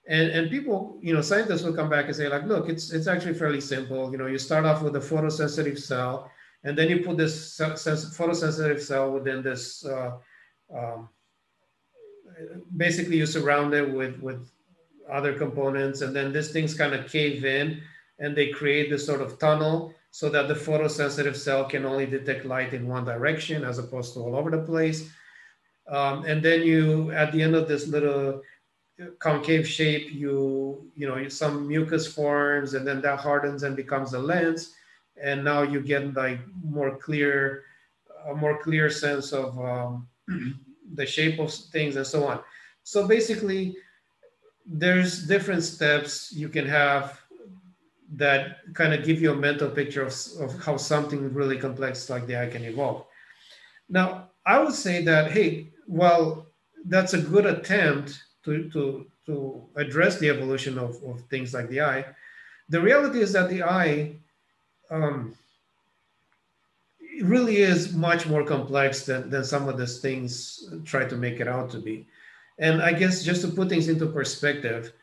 [0.08, 3.08] and and people you know scientists will come back and say like look it's it's
[3.08, 4.12] actually fairly simple.
[4.12, 6.30] You know you start off with a photosensitive cell
[6.64, 10.12] and then you put this photosensitive cell within this uh,
[10.74, 11.10] um,
[12.78, 14.52] basically you surround it with with
[15.12, 17.82] other components and then these things kind of cave in
[18.20, 22.46] and they create this sort of tunnel so that the photosensitive cell can only detect
[22.46, 25.10] light in one direction as opposed to all over the place.
[25.88, 28.42] Um, and then you at the end of this little
[29.20, 34.20] concave shape, you you know some mucus forms, and then that hardens and becomes a
[34.20, 34.74] lens,
[35.22, 37.64] and now you get like more clear,
[38.30, 40.08] a more clear sense of um,
[40.94, 42.40] the shape of things and so on.
[42.84, 43.76] So basically,
[44.66, 47.20] there's different steps you can have
[48.16, 52.28] that kind of give you a mental picture of, of how something really complex like
[52.28, 53.06] the eye can evolve.
[53.90, 56.48] Now, I would say that, hey, well,
[56.86, 61.82] that's a good attempt to, to, to address the evolution of, of things like the
[61.82, 62.06] eye.
[62.70, 64.16] The reality is that the eye
[64.90, 65.36] um,
[67.22, 71.48] really is much more complex than, than some of these things try to make it
[71.48, 72.08] out to be.
[72.60, 74.94] And I guess just to put things into perspective,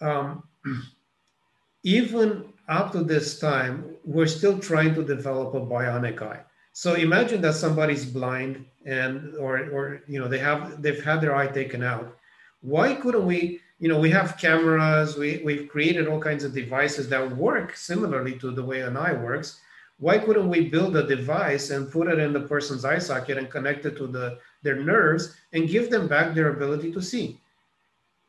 [0.00, 0.42] um,
[1.82, 6.40] even up to this time, we're still trying to develop a bionic eye.
[6.72, 11.36] So imagine that somebody's blind and or or you know they have they've had their
[11.36, 12.16] eye taken out.
[12.60, 13.60] Why couldn't we?
[13.78, 15.18] You know, we have cameras.
[15.18, 19.12] We we've created all kinds of devices that work similarly to the way an eye
[19.12, 19.60] works.
[19.98, 23.50] Why couldn't we build a device and put it in the person's eye socket and
[23.50, 27.38] connect it to the their nerves and give them back their ability to see?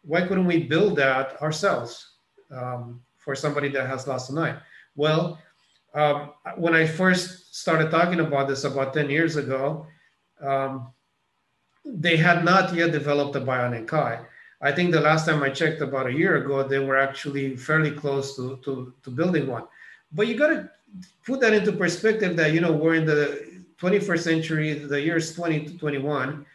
[0.03, 2.17] Why couldn't we build that ourselves
[2.51, 4.57] um, for somebody that has lost an eye?
[4.95, 5.39] Well,
[5.93, 9.85] um, when I first started talking about this about 10 years ago,
[10.41, 10.91] um,
[11.85, 14.19] they had not yet developed a bionic eye.
[14.61, 17.91] I think the last time I checked about a year ago, they were actually fairly
[17.91, 19.65] close to, to, to building one.
[20.11, 20.69] But you got to
[21.25, 25.35] put that into perspective that, you know, we're in the 21st century, the year is
[25.35, 26.45] 2021.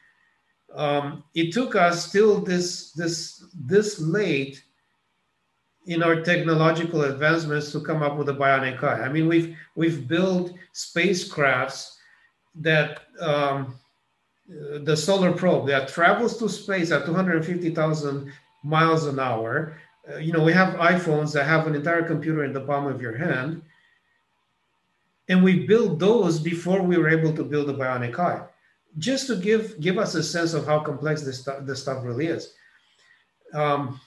[0.74, 4.62] Um, it took us till this, this, this late
[5.88, 9.00] in our technological advancements to come up with a bionic eye.
[9.00, 11.96] I mean, we've we've built spacecrafts
[12.56, 13.74] that um,
[14.84, 18.32] the solar probe that travels to space at 250,000
[18.62, 19.78] miles an hour.
[20.10, 23.00] Uh, you know, we have iPhones that have an entire computer in the palm of
[23.00, 23.62] your hand,
[25.30, 28.44] and we built those before we were able to build a bionic eye,
[28.98, 32.26] just to give give us a sense of how complex this stuff this stuff really
[32.26, 32.52] is.
[33.54, 33.98] Um,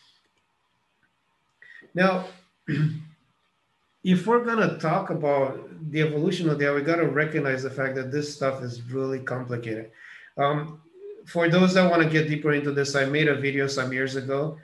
[1.94, 2.26] now,
[4.04, 7.64] if we're going to talk about the evolution of the eye, we got to recognize
[7.64, 9.92] the fact that this stuff is really complicated.
[10.38, 10.82] Um,
[11.26, 14.16] for those that want to get deeper into this, I made a video some years
[14.16, 14.58] ago,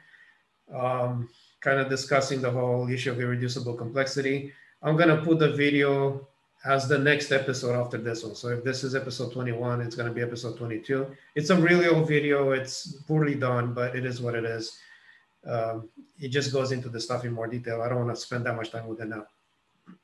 [0.74, 1.30] um,
[1.60, 4.54] kind of discussing the whole issue of irreducible complexity.
[4.82, 6.28] I'm going to put the video
[6.66, 8.36] as the next episode after this one.
[8.36, 11.08] So if this is episode 21, it's going to be episode 22.
[11.36, 12.52] It's a really old video.
[12.52, 14.80] It's poorly done, but it is what it is
[15.46, 15.90] um,
[16.20, 17.82] it just goes into the stuff in more detail.
[17.82, 19.26] I don't want to spend that much time with it now.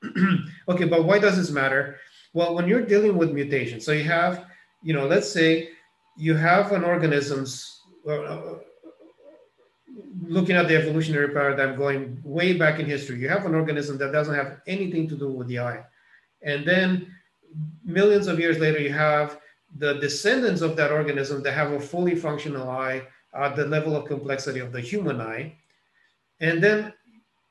[0.69, 1.97] okay, but why does this matter?
[2.33, 4.45] Well, when you're dealing with mutations, so you have,
[4.81, 5.69] you know, let's say
[6.17, 8.55] you have an organism's uh,
[10.21, 13.19] looking at the evolutionary paradigm going way back in history.
[13.19, 15.83] You have an organism that doesn't have anything to do with the eye,
[16.41, 17.13] and then
[17.83, 19.39] millions of years later, you have
[19.77, 23.03] the descendants of that organism that have a fully functional eye
[23.35, 25.55] at the level of complexity of the human eye.
[26.39, 26.93] And then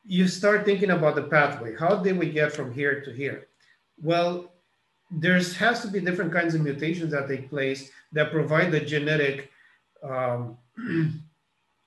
[0.04, 1.76] you start thinking about the pathway.
[1.76, 3.48] How did we get from here to here?
[4.02, 4.52] Well,
[5.10, 9.50] there has to be different kinds of mutations that take place that provide the genetic
[10.02, 10.56] um,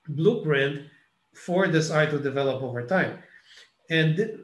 [0.08, 0.86] blueprint
[1.34, 3.18] for this eye to develop over time.
[3.90, 4.38] And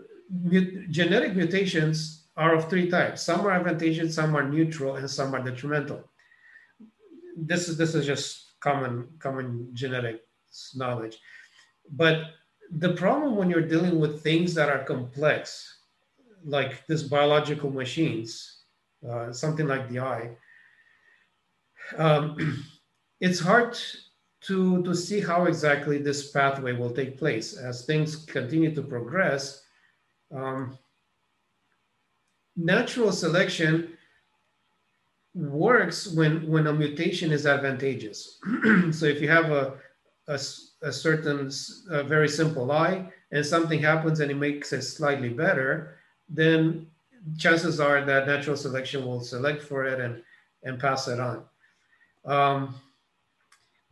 [0.90, 3.22] genetic mutations are of three types.
[3.22, 6.02] Some are advantageous, some are neutral, and some are detrimental.
[7.36, 10.22] This is this is just common common genetic
[10.74, 11.18] knowledge.
[11.90, 12.24] But
[12.70, 15.78] the problem when you're dealing with things that are complex,
[16.44, 18.62] like this biological machines,
[19.08, 20.30] uh, something like the eye,
[21.98, 22.64] um,
[23.20, 23.78] it's hard
[24.42, 29.62] to, to see how exactly this pathway will take place as things continue to progress.
[30.34, 30.78] Um,
[32.56, 33.96] natural selection
[35.34, 38.38] works when, when a mutation is advantageous.
[38.90, 39.74] so if you have a,
[40.28, 40.38] a,
[40.82, 41.50] a certain,
[41.90, 45.96] a very simple eye and something happens and it makes it slightly better,
[46.28, 46.86] then
[47.38, 50.22] chances are that natural selection will select for it and,
[50.64, 51.44] and pass it on.
[52.24, 52.74] Um,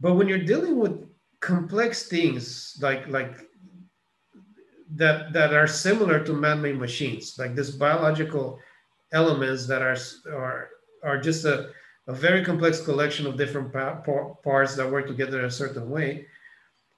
[0.00, 1.06] but when you're dealing with
[1.40, 3.46] complex things like like
[4.94, 8.58] that that are similar to man-made machines, like this biological
[9.12, 9.96] elements that are
[10.32, 10.70] are
[11.02, 11.70] are just a,
[12.06, 14.02] a very complex collection of different pa-
[14.43, 16.27] parts that work together a certain way,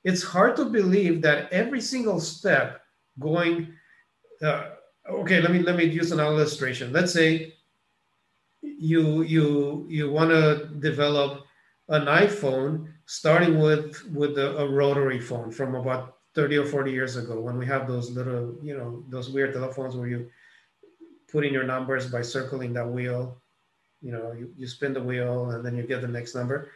[0.05, 2.81] it's hard to believe that every single step
[3.19, 3.73] going.
[4.43, 4.71] Uh,
[5.09, 6.93] okay, let me let me use an illustration.
[6.93, 7.55] Let's say
[8.63, 11.45] you you you want to develop
[11.89, 17.17] an iPhone starting with with a, a, rotary phone from about 30 or 40 years
[17.17, 20.31] ago when we have those little you know those weird telephones where you
[21.31, 23.42] put in your numbers by circling that wheel
[24.03, 26.71] you know you, you spin the wheel and then you get the next number.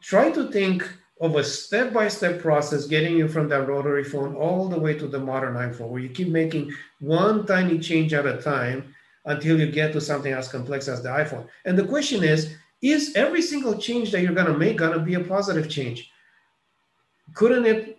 [0.00, 0.88] Try to think
[1.20, 5.18] of a step-by-step process getting you from that rotary phone all the way to the
[5.18, 8.94] modern iphone where you keep making one tiny change at a time
[9.24, 11.46] until you get to something as complex as the iphone.
[11.64, 15.04] And the question is is every single change that you're going to make going to
[15.04, 16.10] be a positive change?
[17.34, 17.98] Couldn't it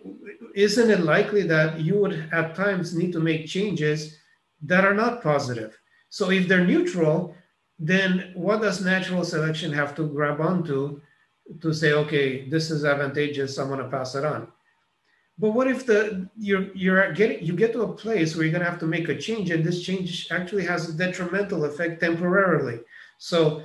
[0.54, 4.16] isn't it likely that you would at times need to make changes
[4.62, 5.78] that are not positive?
[6.08, 7.36] So if they're neutral
[7.80, 11.00] then what does natural selection have to grab onto
[11.60, 14.46] to say okay this is advantageous i'm to pass it on
[15.38, 18.70] but what if the you're you're getting you get to a place where you're to
[18.70, 22.80] have to make a change and this change actually has a detrimental effect temporarily
[23.18, 23.62] so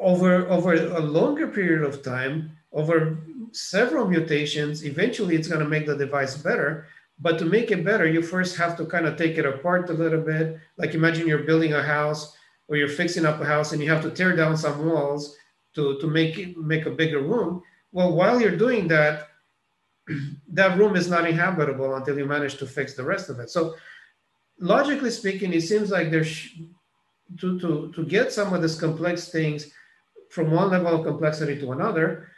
[0.00, 3.18] over over a longer period of time, over
[3.52, 6.86] several mutations, eventually it's to make the device better.
[7.18, 9.92] But to make it better, you first have to kind of take it apart a
[9.92, 10.58] little bit.
[10.78, 12.34] Like imagine you're building a house
[12.70, 15.36] or you're fixing up a house and you have to tear down some walls
[15.74, 17.62] to, to make make a bigger room.
[17.92, 19.28] Well, while you're doing that,
[20.52, 23.50] that room is not inhabitable until you manage to fix the rest of it.
[23.50, 23.74] So
[24.60, 26.48] logically speaking, it seems like there's
[27.40, 29.72] to, to, to get some of these complex things,
[30.30, 32.28] from one level of complexity to another,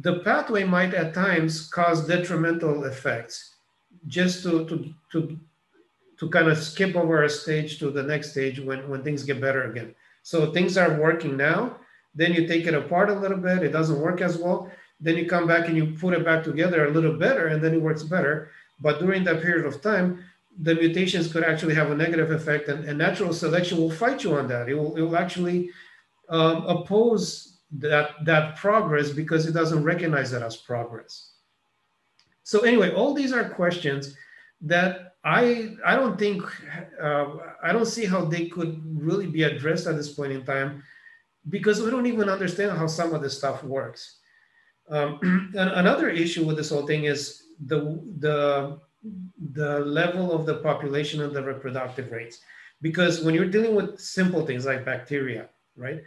[0.00, 3.54] the pathway might at times cause detrimental effects
[4.08, 5.38] just to, to, to,
[6.18, 9.40] to kind of skip over a stage to the next stage when, when things get
[9.40, 9.94] better again.
[10.22, 11.76] So things are working now,
[12.14, 14.70] then you take it apart a little bit, it doesn't work as well.
[14.98, 17.74] Then you come back and you put it back together a little better, and then
[17.74, 18.50] it works better.
[18.80, 20.24] But during that period of time,
[20.62, 24.34] the mutations could actually have a negative effect, and, and natural selection will fight you
[24.34, 24.68] on that.
[24.68, 25.70] It will, it will actually
[26.30, 31.32] um, oppose that that progress because it doesn't recognize that as progress.
[32.42, 34.16] So anyway, all these are questions
[34.62, 36.42] that I I don't think
[37.02, 37.26] uh,
[37.62, 40.82] I don't see how they could really be addressed at this point in time
[41.48, 44.18] because we don't even understand how some of this stuff works.
[44.88, 48.78] Um, another issue with this whole thing is the the
[49.52, 52.40] the level of the population and the reproductive rates
[52.80, 56.02] because when you're dealing with simple things like bacteria right?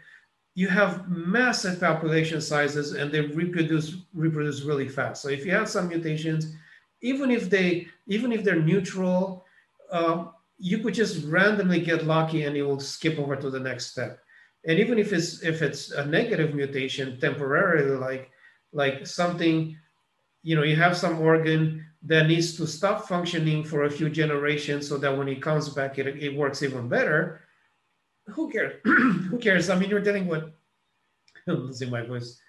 [0.55, 5.21] You have massive population sizes and they reproduce reproduce really fast.
[5.21, 6.55] So if you have some mutations,
[7.01, 9.45] even if they even if they're neutral,
[9.91, 10.25] uh,
[10.57, 14.19] you could just randomly get lucky and it will skip over to the next step.
[14.65, 18.31] And even if it's if it's a negative mutation temporarily, like
[18.73, 19.77] like something,
[20.43, 24.87] you know, you have some organ that needs to stop functioning for a few generations
[24.87, 27.41] so that when it comes back, it, it works even better
[28.31, 28.79] who cares?
[28.83, 29.69] who cares?
[29.69, 30.43] I mean, you're dealing with
[31.47, 32.39] I'm losing my voice.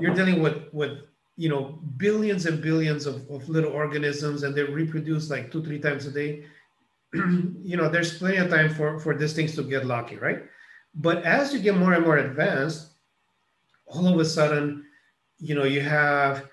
[0.00, 0.98] You're dealing with with
[1.36, 5.78] you know billions and billions of, of little organisms, and they reproduce like two, three
[5.78, 6.44] times a day.
[7.14, 10.44] you know, there's plenty of time for for these things to get lucky, right?
[10.94, 12.90] But as you get more and more advanced,
[13.86, 14.84] all of a sudden,
[15.38, 16.48] you know, you have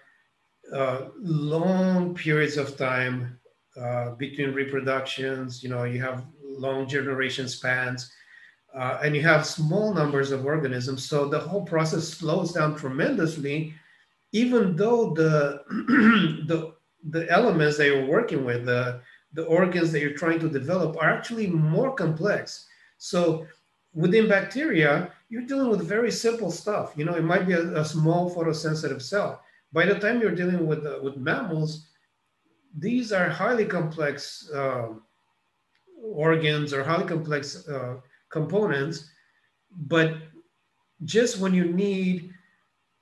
[0.74, 3.40] uh, long periods of time
[3.80, 5.64] uh, between reproductions.
[5.64, 8.12] You know, you have long generation spans.
[8.78, 13.74] Uh, and you have small numbers of organisms, so the whole process slows down tremendously,
[14.34, 15.64] even though the
[16.48, 16.74] the
[17.10, 19.02] the elements that you're working with, the
[19.34, 22.68] the organs that you're trying to develop, are actually more complex.
[23.00, 23.48] So
[23.94, 26.94] within bacteria, you're dealing with very simple stuff.
[26.96, 29.42] You know, it might be a, a small photosensitive cell.
[29.74, 31.88] By the time you're dealing with uh, with mammals,
[32.78, 34.90] these are highly complex uh,
[36.00, 37.96] organs or highly complex uh,
[38.30, 39.10] components.
[39.72, 40.18] But
[41.04, 42.34] just when you need,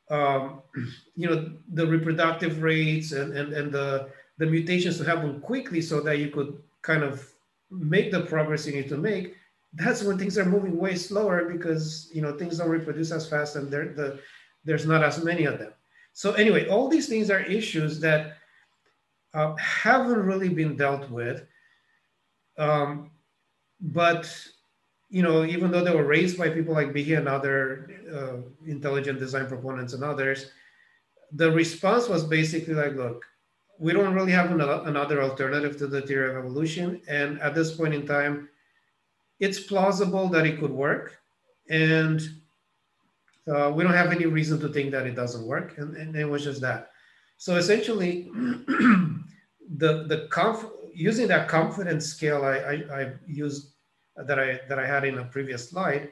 [0.10, 0.62] um,
[1.16, 6.02] you know, the reproductive rates and, and, and the, the mutations to happen quickly so
[6.02, 7.28] that you could kind of
[7.72, 9.36] make the progress you need to make,
[9.74, 13.56] that's when things are moving way slower because you know things don't reproduce as fast
[13.56, 14.20] and the,
[14.64, 15.74] there's not as many of them.
[16.14, 18.38] So anyway, all these things are issues that
[19.34, 21.46] uh, haven't really been dealt with.
[22.58, 23.12] Um,
[23.82, 24.32] but
[25.10, 29.20] you know, even though they were raised by people like Behe and other uh, intelligent
[29.20, 30.52] design proponents and others,
[31.32, 33.24] the response was basically like, look,
[33.78, 37.02] we don't really have another alternative to the theory of evolution.
[37.08, 38.50] And at this point in time,
[39.40, 41.18] it's plausible that it could work.
[41.70, 42.22] And
[43.48, 45.78] uh, we don't have any reason to think that it doesn't work.
[45.78, 46.92] And, and it was just that.
[47.38, 53.75] So essentially, the, the conf- using that confidence scale I, I, I used
[54.18, 56.12] that I, that I had in a previous slide,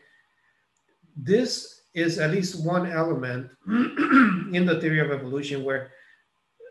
[1.15, 5.91] this is at least one element in the theory of evolution where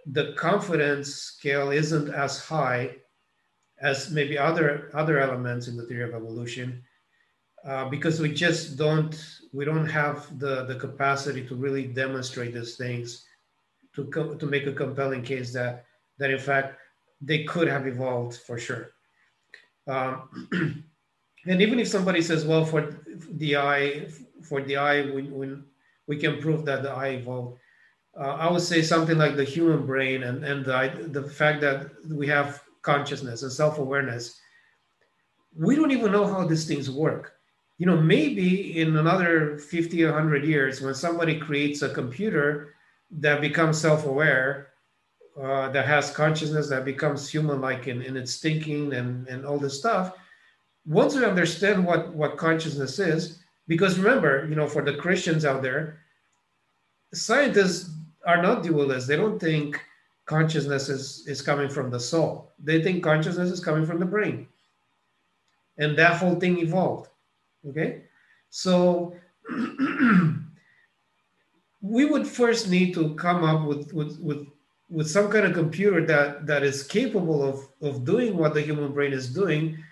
[0.07, 2.97] the confidence scale isn't as high
[3.81, 6.83] as maybe other other elements in the theory of evolution
[7.65, 12.77] uh, because we just don't we don't have the the capacity to really demonstrate these
[12.77, 13.25] things
[13.95, 15.85] to co- to make a compelling case that
[16.19, 16.79] that in fact
[17.21, 18.95] they could have evolved for sure.
[19.87, 20.85] Um,
[21.47, 24.07] and even if somebody says well for the eye
[24.43, 25.57] for the eye we, we,
[26.07, 27.59] we can prove that the eye evolved.
[28.19, 31.91] Uh, i would say something like the human brain and and the, the fact that
[32.09, 34.41] we have consciousness and self-awareness.
[35.57, 37.35] We don't even know how these things work.
[37.79, 42.75] You know maybe in another 50 or 100 years when somebody creates a computer
[43.13, 44.69] that becomes self-aware
[45.41, 49.79] uh, that has consciousness that becomes human-like in, in its thinking and, and all this
[49.79, 50.15] stuff
[50.87, 53.39] once we understand what what consciousness is
[53.69, 56.01] because remember you know for the christians out there
[57.15, 57.91] scientists
[58.27, 59.81] are not dualists they don't think
[60.27, 62.53] consciousness is, is coming from the soul.
[62.63, 64.49] They think consciousness is coming from the brain.
[65.79, 67.09] And that whole thing evolved.
[67.69, 68.05] Okay?
[68.51, 69.17] So
[71.83, 74.47] we would first need to come up with, with, with,
[74.91, 78.93] with some kind of computer that, that is capable of, of doing what the human
[78.93, 79.83] brain is doing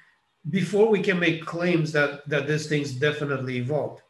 [0.48, 4.02] before we can make claims that, that these things definitely evolved.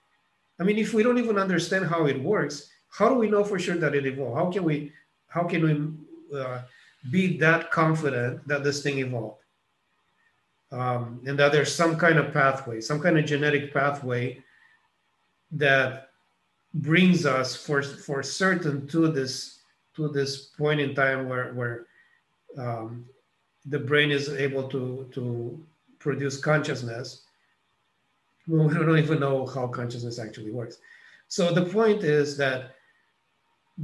[0.60, 3.58] I mean, if we don't even understand how it works, how do we know for
[3.58, 4.36] sure that it evolved?
[4.36, 4.92] How can we
[5.28, 6.62] how can we uh,
[7.10, 9.42] be that confident that this thing evolved
[10.72, 14.38] um, and that there's some kind of pathway some kind of genetic pathway
[15.50, 16.10] that
[16.74, 19.60] brings us for for certain to this
[19.94, 21.86] to this point in time where where
[22.58, 23.04] um,
[23.66, 25.58] the brain is able to to
[26.00, 27.22] produce consciousness
[28.48, 30.78] we don't even know how consciousness actually works
[31.28, 32.72] so the point is that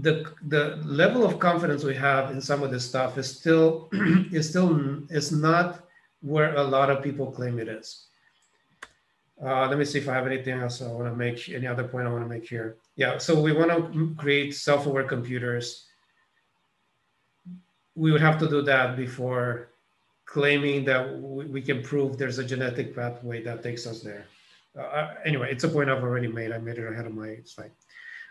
[0.00, 3.88] the the level of confidence we have in some of this stuff is still
[4.32, 5.86] is still is not
[6.20, 8.06] where a lot of people claim it is.
[9.42, 11.48] Uh, let me see if I have anything else I want to make.
[11.48, 12.76] Any other point I want to make here?
[12.96, 13.18] Yeah.
[13.18, 15.86] So we want to create self-aware computers.
[17.94, 19.68] We would have to do that before
[20.36, 24.26] claiming that we, can prove there's a genetic pathway that takes us there.
[24.78, 26.52] Uh, uh, anyway, it's a point I've already made.
[26.52, 27.70] I made it ahead of my slide.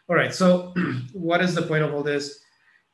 [0.07, 0.72] All right, so
[1.14, 2.41] what is the point of all this?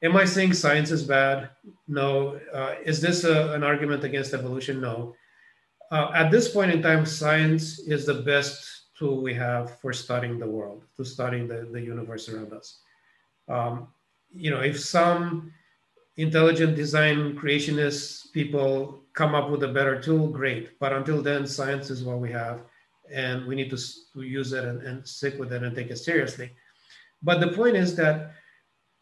[0.02, 1.50] Am I saying science is bad?
[1.90, 2.40] No.
[2.54, 4.80] Uh, is this a, an argument against evolution?
[4.80, 5.14] No.
[5.92, 10.40] Uh, at this point in time, science is the best tool we have for studying
[10.40, 12.80] the world, to studying the, the universe around us.
[13.50, 13.90] Um,
[14.32, 15.52] you know, if some
[16.22, 20.80] intelligent design creationist people come up with a better tool, great.
[20.80, 22.62] But until then, science is what we have,
[23.12, 23.78] and we need to,
[24.14, 26.52] to use it and, and stick with it and take it seriously.
[27.22, 28.34] But the point is that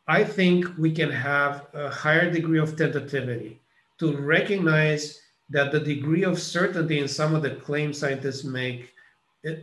[0.07, 3.61] I think we can have a higher degree of tentativity
[3.99, 5.19] to recognize
[5.49, 8.93] that the degree of certainty in some of the claims scientists make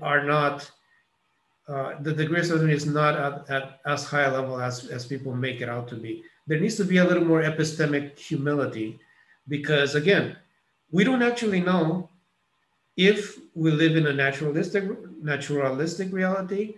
[0.03, 0.71] are not,
[1.69, 5.07] uh, the degree of certainty is not at, at as high a level as, as
[5.07, 6.23] people make it out to be.
[6.47, 8.99] There needs to be a little more epistemic humility
[9.49, 10.37] because, again,
[10.91, 12.09] we don't actually know
[12.97, 14.85] if we live in a naturalistic
[15.23, 16.77] naturalistic reality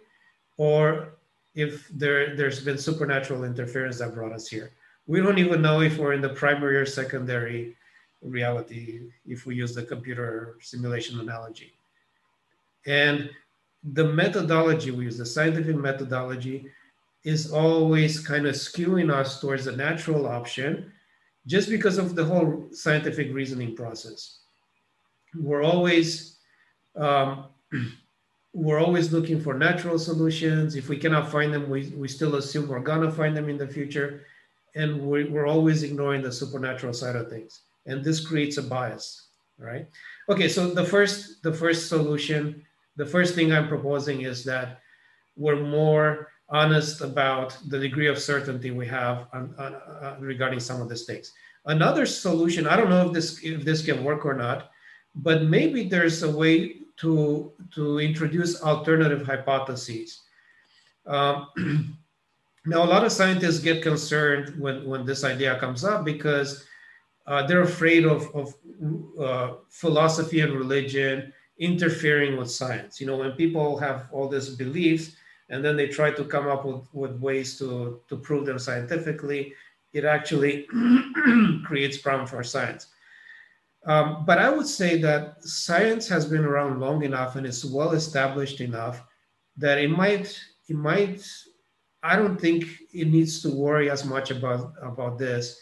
[0.56, 1.14] or
[1.54, 4.72] if there there's been supernatural interference that brought us here.
[5.06, 7.76] We don't even know if we're in the primary or secondary
[8.22, 11.72] reality if we use the computer simulation analogy.
[12.86, 13.30] And
[13.92, 16.70] the methodology we use the scientific methodology
[17.32, 20.70] is always kind of skewing us towards the natural option
[21.46, 24.20] just because of the whole scientific reasoning process
[25.34, 26.38] we're always
[26.96, 27.46] um,
[28.52, 30.74] we're always looking for natural solutions.
[30.74, 33.68] If we cannot find them, we, we still assume we're gonna find them in the
[33.68, 34.24] future.
[34.74, 37.60] And we, we're always ignoring the supernatural side of things.
[37.86, 39.28] And this creates a bias,
[39.58, 39.86] right?
[40.28, 42.64] Okay, so the first, the first solution,
[42.96, 44.80] the first thing I'm proposing is that
[45.36, 50.88] we're more honest about the degree of certainty we have on, on, regarding some of
[50.88, 51.32] these things.
[51.66, 54.70] Another solution, I don't know if this if this can work or not,
[55.14, 60.22] but maybe there's a way to, to introduce alternative hypotheses.
[61.06, 61.48] Um,
[62.66, 66.64] now, a lot of scientists get concerned when, when this idea comes up because
[67.26, 68.54] uh, they're afraid of, of
[69.20, 73.00] uh, philosophy and religion interfering with science.
[73.00, 75.16] You know, when people have all these beliefs
[75.50, 79.54] and then they try to come up with, with ways to, to prove them scientifically,
[79.92, 80.66] it actually
[81.64, 82.88] creates problem for science.
[83.86, 87.92] Um, but I would say that science has been around long enough and is well
[87.92, 89.02] established enough
[89.56, 90.38] that it might,
[90.68, 91.26] it might,
[92.02, 95.60] I don't think it needs to worry as much about, about this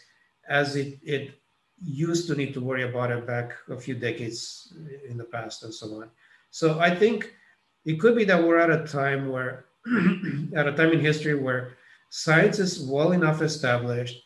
[0.49, 1.39] as it, it
[1.81, 4.73] used to need to worry about it back a few decades
[5.07, 6.09] in the past and so on.
[6.51, 7.33] So I think
[7.85, 9.66] it could be that we're at a time where,
[10.55, 11.77] at a time in history where
[12.09, 14.23] science is well enough established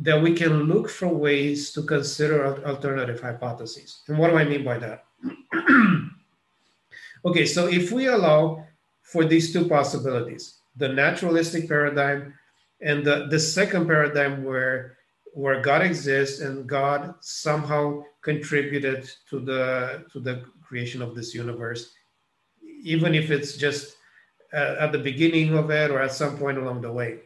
[0.00, 4.02] that we can look for ways to consider alternative hypotheses.
[4.08, 5.04] And what do I mean by that?
[7.24, 8.64] okay, so if we allow
[9.02, 12.34] for these two possibilities, the naturalistic paradigm
[12.80, 14.96] and the, the second paradigm where
[15.34, 21.92] where God exists and God somehow contributed to the to the creation of this universe,
[22.82, 23.97] even if it's just
[24.52, 27.20] at, at the beginning of it or at some point along the way.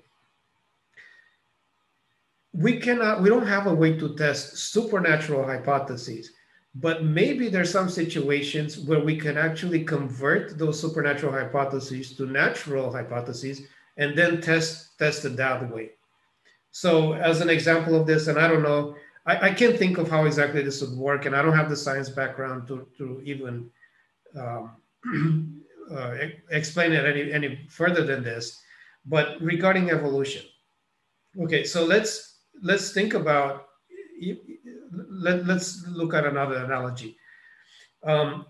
[2.53, 6.32] We cannot we don't have a way to test supernatural hypotheses
[6.74, 12.90] but maybe there's some situations where we can actually convert those supernatural hypotheses to natural
[12.90, 13.62] hypotheses
[13.99, 15.90] and then test test it that way.
[16.70, 18.97] So as an example of this and i don't know
[19.27, 21.77] i, I can't think of how exactly this would work and i don't have the
[21.77, 23.70] science background to, to even
[24.35, 24.70] um,
[25.94, 26.16] uh,
[26.51, 28.60] explain it any, any further than this
[29.05, 30.43] but regarding evolution.
[31.40, 33.66] Okay so let's let's think about
[35.10, 37.16] let, us look at another analogy.
[38.05, 38.47] Um,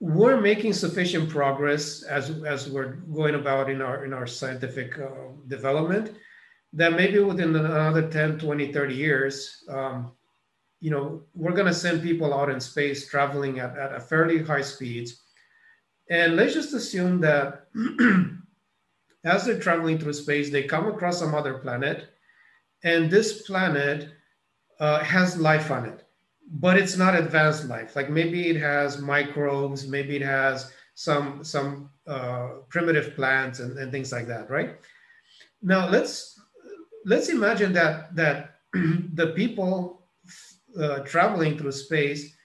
[0.00, 5.32] we're making sufficient progress as as we're going about in our in our scientific uh,
[5.48, 6.14] development
[6.74, 10.12] that maybe within another 10 20 30 years um,
[10.80, 14.42] you know we're going to send people out in space traveling at, at a fairly
[14.42, 15.22] high speeds
[16.10, 17.66] and let's just assume that
[19.24, 22.08] as they're traveling through space they come across some other planet
[22.84, 24.10] and this planet
[24.80, 26.06] uh, has life on it
[26.50, 27.96] but it's not advanced life.
[27.96, 33.90] Like maybe it has microbes maybe it has some some uh, primitive plants and, and
[33.90, 34.76] things like that right?
[35.62, 36.40] Now let's
[37.04, 40.06] let's imagine that that the people
[40.80, 42.35] uh, traveling through space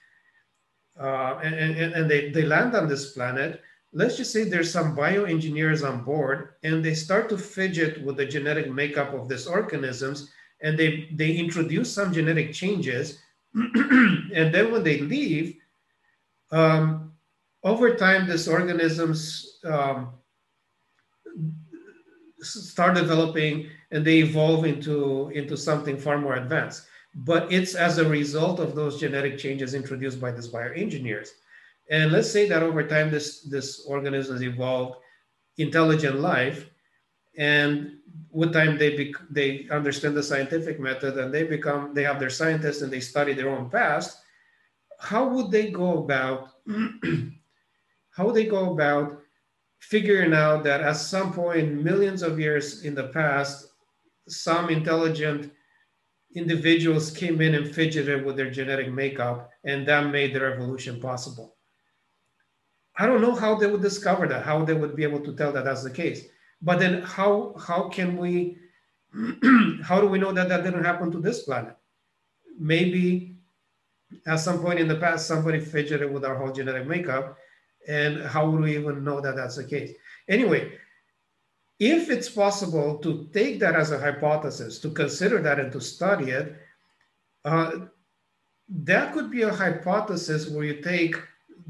[1.00, 3.62] uh, and, and, and they, they land on this planet
[3.92, 8.24] let's just say there's some bioengineers on board and they start to fidget with the
[8.24, 10.30] genetic makeup of these organisms
[10.62, 13.18] and they, they introduce some genetic changes.
[13.54, 15.56] and then when they leave,
[16.50, 17.12] um,
[17.64, 20.12] over time, these organisms um,
[22.40, 26.86] start developing and they evolve into, into something far more advanced.
[27.14, 31.28] But it's as a result of those genetic changes introduced by these bioengineers.
[31.90, 34.96] And let's say that over time, this, this organism has evolved
[35.58, 36.70] intelligent life.
[37.36, 37.98] And
[38.30, 42.30] with time, they, bec- they understand the scientific method and they become, they have their
[42.30, 44.18] scientists and they study their own past.
[44.98, 46.50] How would they go about,
[48.10, 49.18] how would they go about
[49.80, 53.68] figuring out that at some point, millions of years in the past,
[54.28, 55.52] some intelligent
[56.34, 61.56] individuals came in and fidgeted with their genetic makeup and that made the revolution possible.
[62.98, 65.52] I don't know how they would discover that, how they would be able to tell
[65.52, 66.26] that that's the case.
[66.60, 68.58] But then how how can we
[69.82, 71.76] how do we know that that didn't happen to this planet?
[72.58, 73.32] Maybe
[74.26, 77.36] at some point in the past somebody fidgeted with our whole genetic makeup
[77.88, 79.92] and how would we even know that that's the case
[80.28, 80.72] anyway
[81.82, 86.30] if it's possible to take that as a hypothesis to consider that and to study
[86.30, 86.56] it
[87.44, 87.72] uh,
[88.68, 91.16] that could be a hypothesis where you take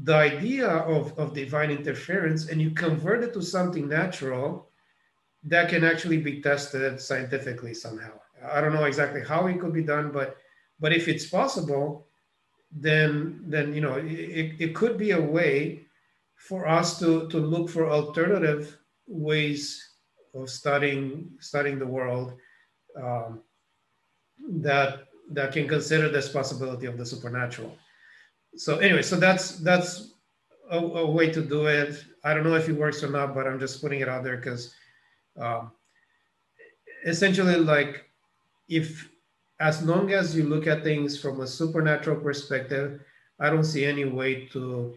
[0.03, 4.69] the idea of, of divine interference and you convert it to something natural
[5.43, 8.11] that can actually be tested scientifically somehow.
[8.45, 10.37] I don't know exactly how it could be done, but
[10.79, 12.07] but if it's possible,
[12.71, 15.85] then then you know it, it could be a way
[16.35, 18.77] for us to to look for alternative
[19.07, 19.92] ways
[20.33, 22.33] of studying studying the world
[23.01, 23.41] um,
[24.49, 27.75] that that can consider this possibility of the supernatural.
[28.55, 30.13] So anyway, so that's that's
[30.69, 32.03] a, a, way to do it.
[32.23, 34.37] I don't know if it works or not, but I'm just putting it out there
[34.37, 34.73] because
[35.39, 35.71] um,
[37.05, 38.05] essentially, like
[38.67, 39.09] if
[39.59, 43.01] as long as you look at things from a supernatural perspective,
[43.39, 44.95] I don't see any way to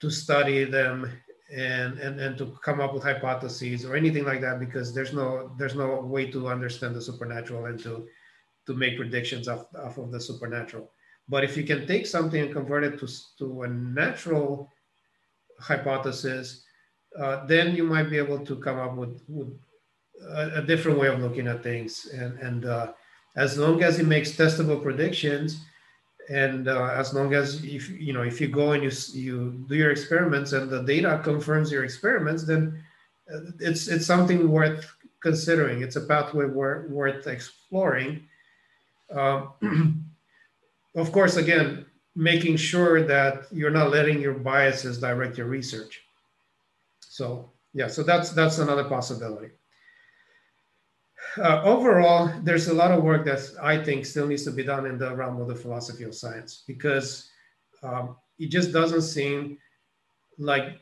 [0.00, 1.10] to study them
[1.54, 5.52] and, and and to come up with hypotheses or anything like that because there's no
[5.58, 8.06] there's no way to understand the supernatural and to
[8.66, 10.90] to make predictions off, off of the supernatural.
[11.28, 13.08] But if you can take something and convert it to,
[13.38, 14.72] to a natural
[15.60, 16.64] hypothesis,
[17.18, 19.56] uh, then you might be able to come up with, with
[20.30, 22.06] a, a different way of looking at things.
[22.12, 22.92] And, and uh,
[23.36, 25.64] as long as it makes testable predictions,
[26.28, 29.74] and uh, as long as if you know if you go and you you do
[29.76, 32.82] your experiments and the data confirms your experiments, then
[33.32, 34.92] uh, it's it's something worth
[35.22, 35.82] considering.
[35.82, 38.26] It's a pathway worth worth exploring
[39.10, 39.52] um,
[40.94, 46.02] of course, again, making sure that you're not letting your biases direct your research.
[47.00, 49.50] So yeah, so that's that's another possibility.
[51.38, 54.86] Uh, overall, there's a lot of work that I think still needs to be done
[54.86, 57.28] in the realm of the philosophy of science because
[57.82, 59.58] um, it just doesn't seem
[60.38, 60.80] like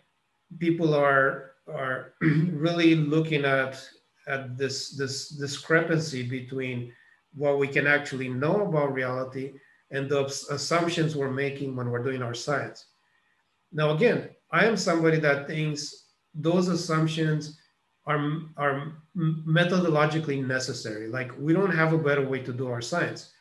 [0.58, 3.82] people are are really looking at
[4.28, 6.92] at this this discrepancy between
[7.34, 9.54] what we can actually know about reality
[9.90, 12.86] and the assumptions we're making when we're doing our science.
[13.72, 17.58] Now, again, I am somebody that thinks those assumptions
[18.06, 21.08] are, are methodologically necessary.
[21.08, 23.32] Like we don't have a better way to do our science,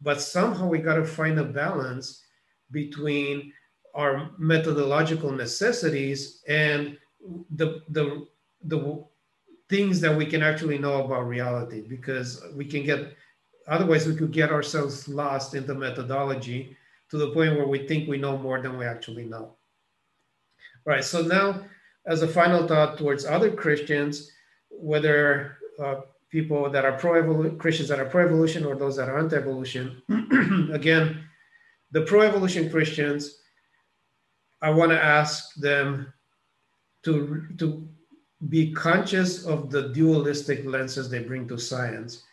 [0.00, 2.22] but somehow we got to find a balance
[2.70, 3.52] between
[3.94, 6.98] our methodological necessities and
[7.56, 8.26] the, the,
[8.64, 9.04] the
[9.68, 13.14] things that we can actually know about reality because we can get
[13.68, 16.76] Otherwise, we could get ourselves lost in the methodology
[17.10, 19.56] to the point where we think we know more than we actually know.
[20.84, 21.62] All right, so now
[22.06, 24.30] as a final thought towards other Christians,
[24.70, 26.00] whether uh,
[26.30, 30.02] people that are pro-evolution, Christians that are pro-evolution or those that are anti-evolution,
[30.72, 31.24] again,
[31.92, 33.38] the pro-evolution Christians,
[34.60, 36.12] I want to ask them
[37.04, 37.88] to, to
[38.48, 42.24] be conscious of the dualistic lenses they bring to science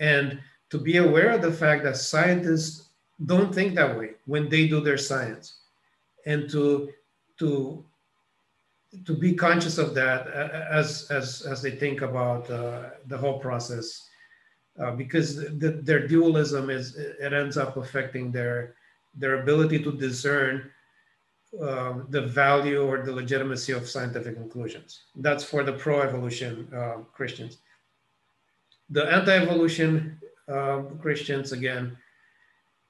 [0.00, 0.38] and
[0.70, 2.90] to be aware of the fact that scientists
[3.24, 5.60] don't think that way when they do their science
[6.26, 6.90] and to
[7.38, 7.84] to
[9.04, 14.08] to be conscious of that as as as they think about uh, the whole process
[14.80, 18.74] uh, because the, their dualism is it ends up affecting their
[19.14, 20.70] their ability to discern
[21.62, 27.58] uh, the value or the legitimacy of scientific conclusions that's for the pro-evolution uh, christians
[28.90, 31.96] the anti-evolution um, Christians again.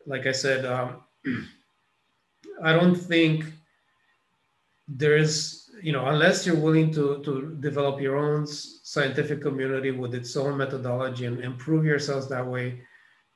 [0.07, 1.03] Like I said, um,
[2.63, 3.45] I don't think
[4.89, 10.37] there's, you know, unless you're willing to, to develop your own scientific community with its
[10.37, 12.81] own methodology and improve yourselves that way,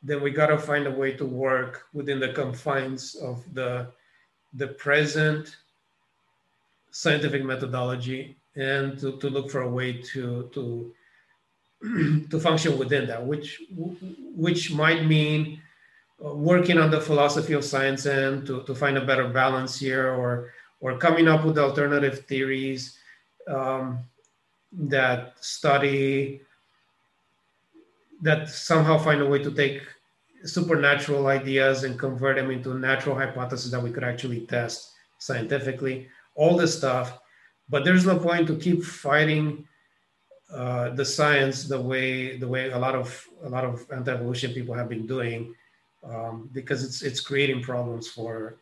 [0.03, 3.91] then we got to find a way to work within the confines of the,
[4.55, 5.57] the present
[6.91, 10.93] scientific methodology and to, to look for a way to, to
[12.31, 13.63] to function within that, which
[14.37, 15.61] which might mean
[16.23, 20.13] uh, working on the philosophy of science and to, to find a better balance here,
[20.13, 22.99] or or coming up with alternative theories
[23.49, 23.99] um,
[24.73, 26.41] that study
[28.23, 29.83] that somehow find a way to take
[30.45, 36.09] supernatural ideas and convert them into natural hypotheses that we could actually test scientifically.
[36.35, 37.19] All this stuff,
[37.69, 39.67] but there's no point to keep fighting
[40.53, 44.75] uh, the science the way the way a lot of a lot of anti-evolution people
[44.75, 45.55] have been doing
[46.03, 48.57] um, because it's it's creating problems for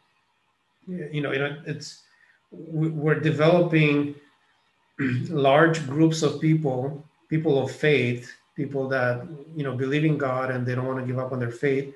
[0.87, 2.03] you know, you know it's
[2.51, 4.15] we're developing
[5.29, 10.67] large groups of people people of faith people that you know believe in god and
[10.67, 11.95] they don't want to give up on their faith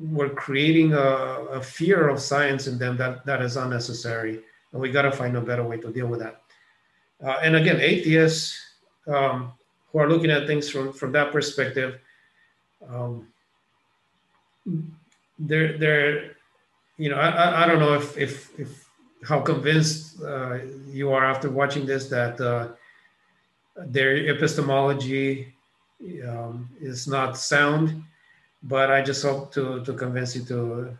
[0.00, 4.40] we're creating a, a, fear of science in them that, that is unnecessary.
[4.72, 6.42] And we got to find a better way to deal with that.
[7.22, 8.58] Uh, and again, atheists
[9.06, 9.52] um,
[9.92, 12.00] who are looking at things from, from that perspective,
[12.88, 13.28] um,
[15.38, 16.36] they're, they're,
[16.96, 18.88] you know, I, I don't know if, if, if
[19.24, 22.68] how convinced uh, you are after watching this that uh,
[23.76, 25.52] their epistemology
[26.26, 28.02] um, is not sound,
[28.62, 30.96] but I just hope to, to convince you to,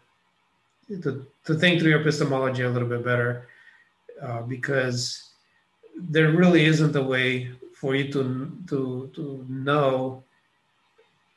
[1.03, 3.49] to, to think through your epistemology a little bit better
[4.23, 5.31] uh, because
[5.97, 10.23] there really isn't a way for you to, to, to know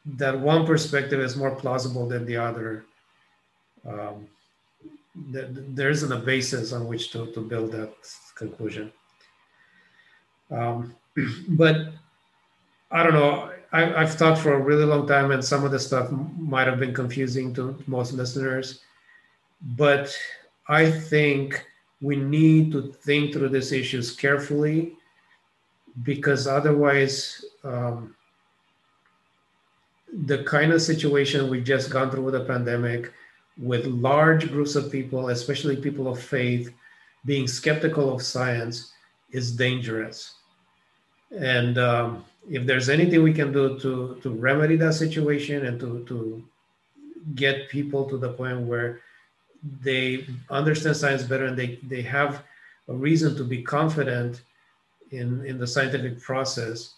[0.06, 2.86] that one perspective is more plausible than the other.
[3.88, 4.28] Um,
[5.16, 7.94] there isn't a basis on which to, to build that
[8.36, 8.92] conclusion.
[10.50, 10.96] Um,
[11.50, 11.94] but
[12.92, 13.52] I don't know.
[13.72, 16.80] I, have thought for a really long time, and some of the stuff might have
[16.80, 18.82] been confusing to most listeners.
[19.76, 20.16] But
[20.68, 21.66] I think
[22.02, 24.94] we need to think through these issues carefully
[26.04, 28.16] because otherwise, um,
[30.26, 33.12] the kind of situation we've just gone through with the pandemic,
[33.58, 36.74] with large groups of people, especially people of faith,
[37.26, 38.92] being skeptical of science,
[39.32, 40.36] is dangerous.
[41.38, 46.04] And um, if there's anything we can do to to remedy that situation and to
[46.06, 46.44] to
[47.36, 49.00] get people to the point where
[49.82, 52.44] they understand science better and they they have
[52.90, 54.42] a reason to be confident
[55.12, 56.96] in in the scientific process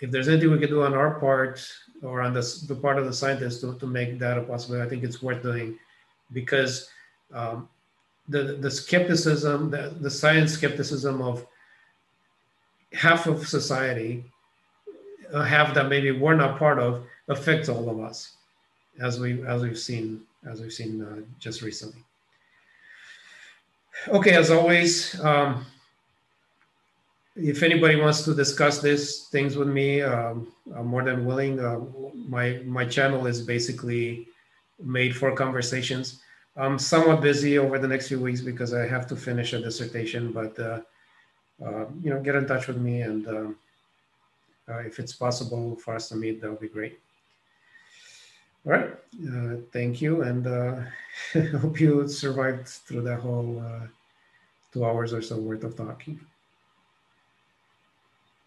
[0.00, 1.64] if there's anything we can do on our part
[2.02, 4.88] or on the, the part of the scientists to, to make that a possibility i
[4.88, 5.78] think it's worth doing
[6.32, 6.88] because
[7.32, 7.68] um,
[8.28, 11.46] the the skepticism the, the science skepticism of
[12.92, 14.24] half of society
[15.32, 18.34] a half that maybe we're not part of affects all of us,
[19.00, 22.02] as we as we've seen as we've seen uh, just recently.
[24.08, 25.64] Okay, as always, um,
[27.36, 31.60] if anybody wants to discuss these things with me, um, I'm more than willing.
[31.60, 31.80] Uh,
[32.14, 34.28] my my channel is basically
[34.78, 36.20] made for conversations.
[36.56, 40.32] I'm somewhat busy over the next few weeks because I have to finish a dissertation,
[40.32, 40.80] but uh,
[41.64, 43.56] uh you know, get in touch with me and um,
[44.68, 46.98] uh, if it's possible for us to meet, that would be great.
[48.64, 48.92] All right,
[49.28, 50.82] uh, thank you, and uh,
[51.58, 53.60] hope you survived through that whole
[54.72, 56.20] two hours or so worth of talking.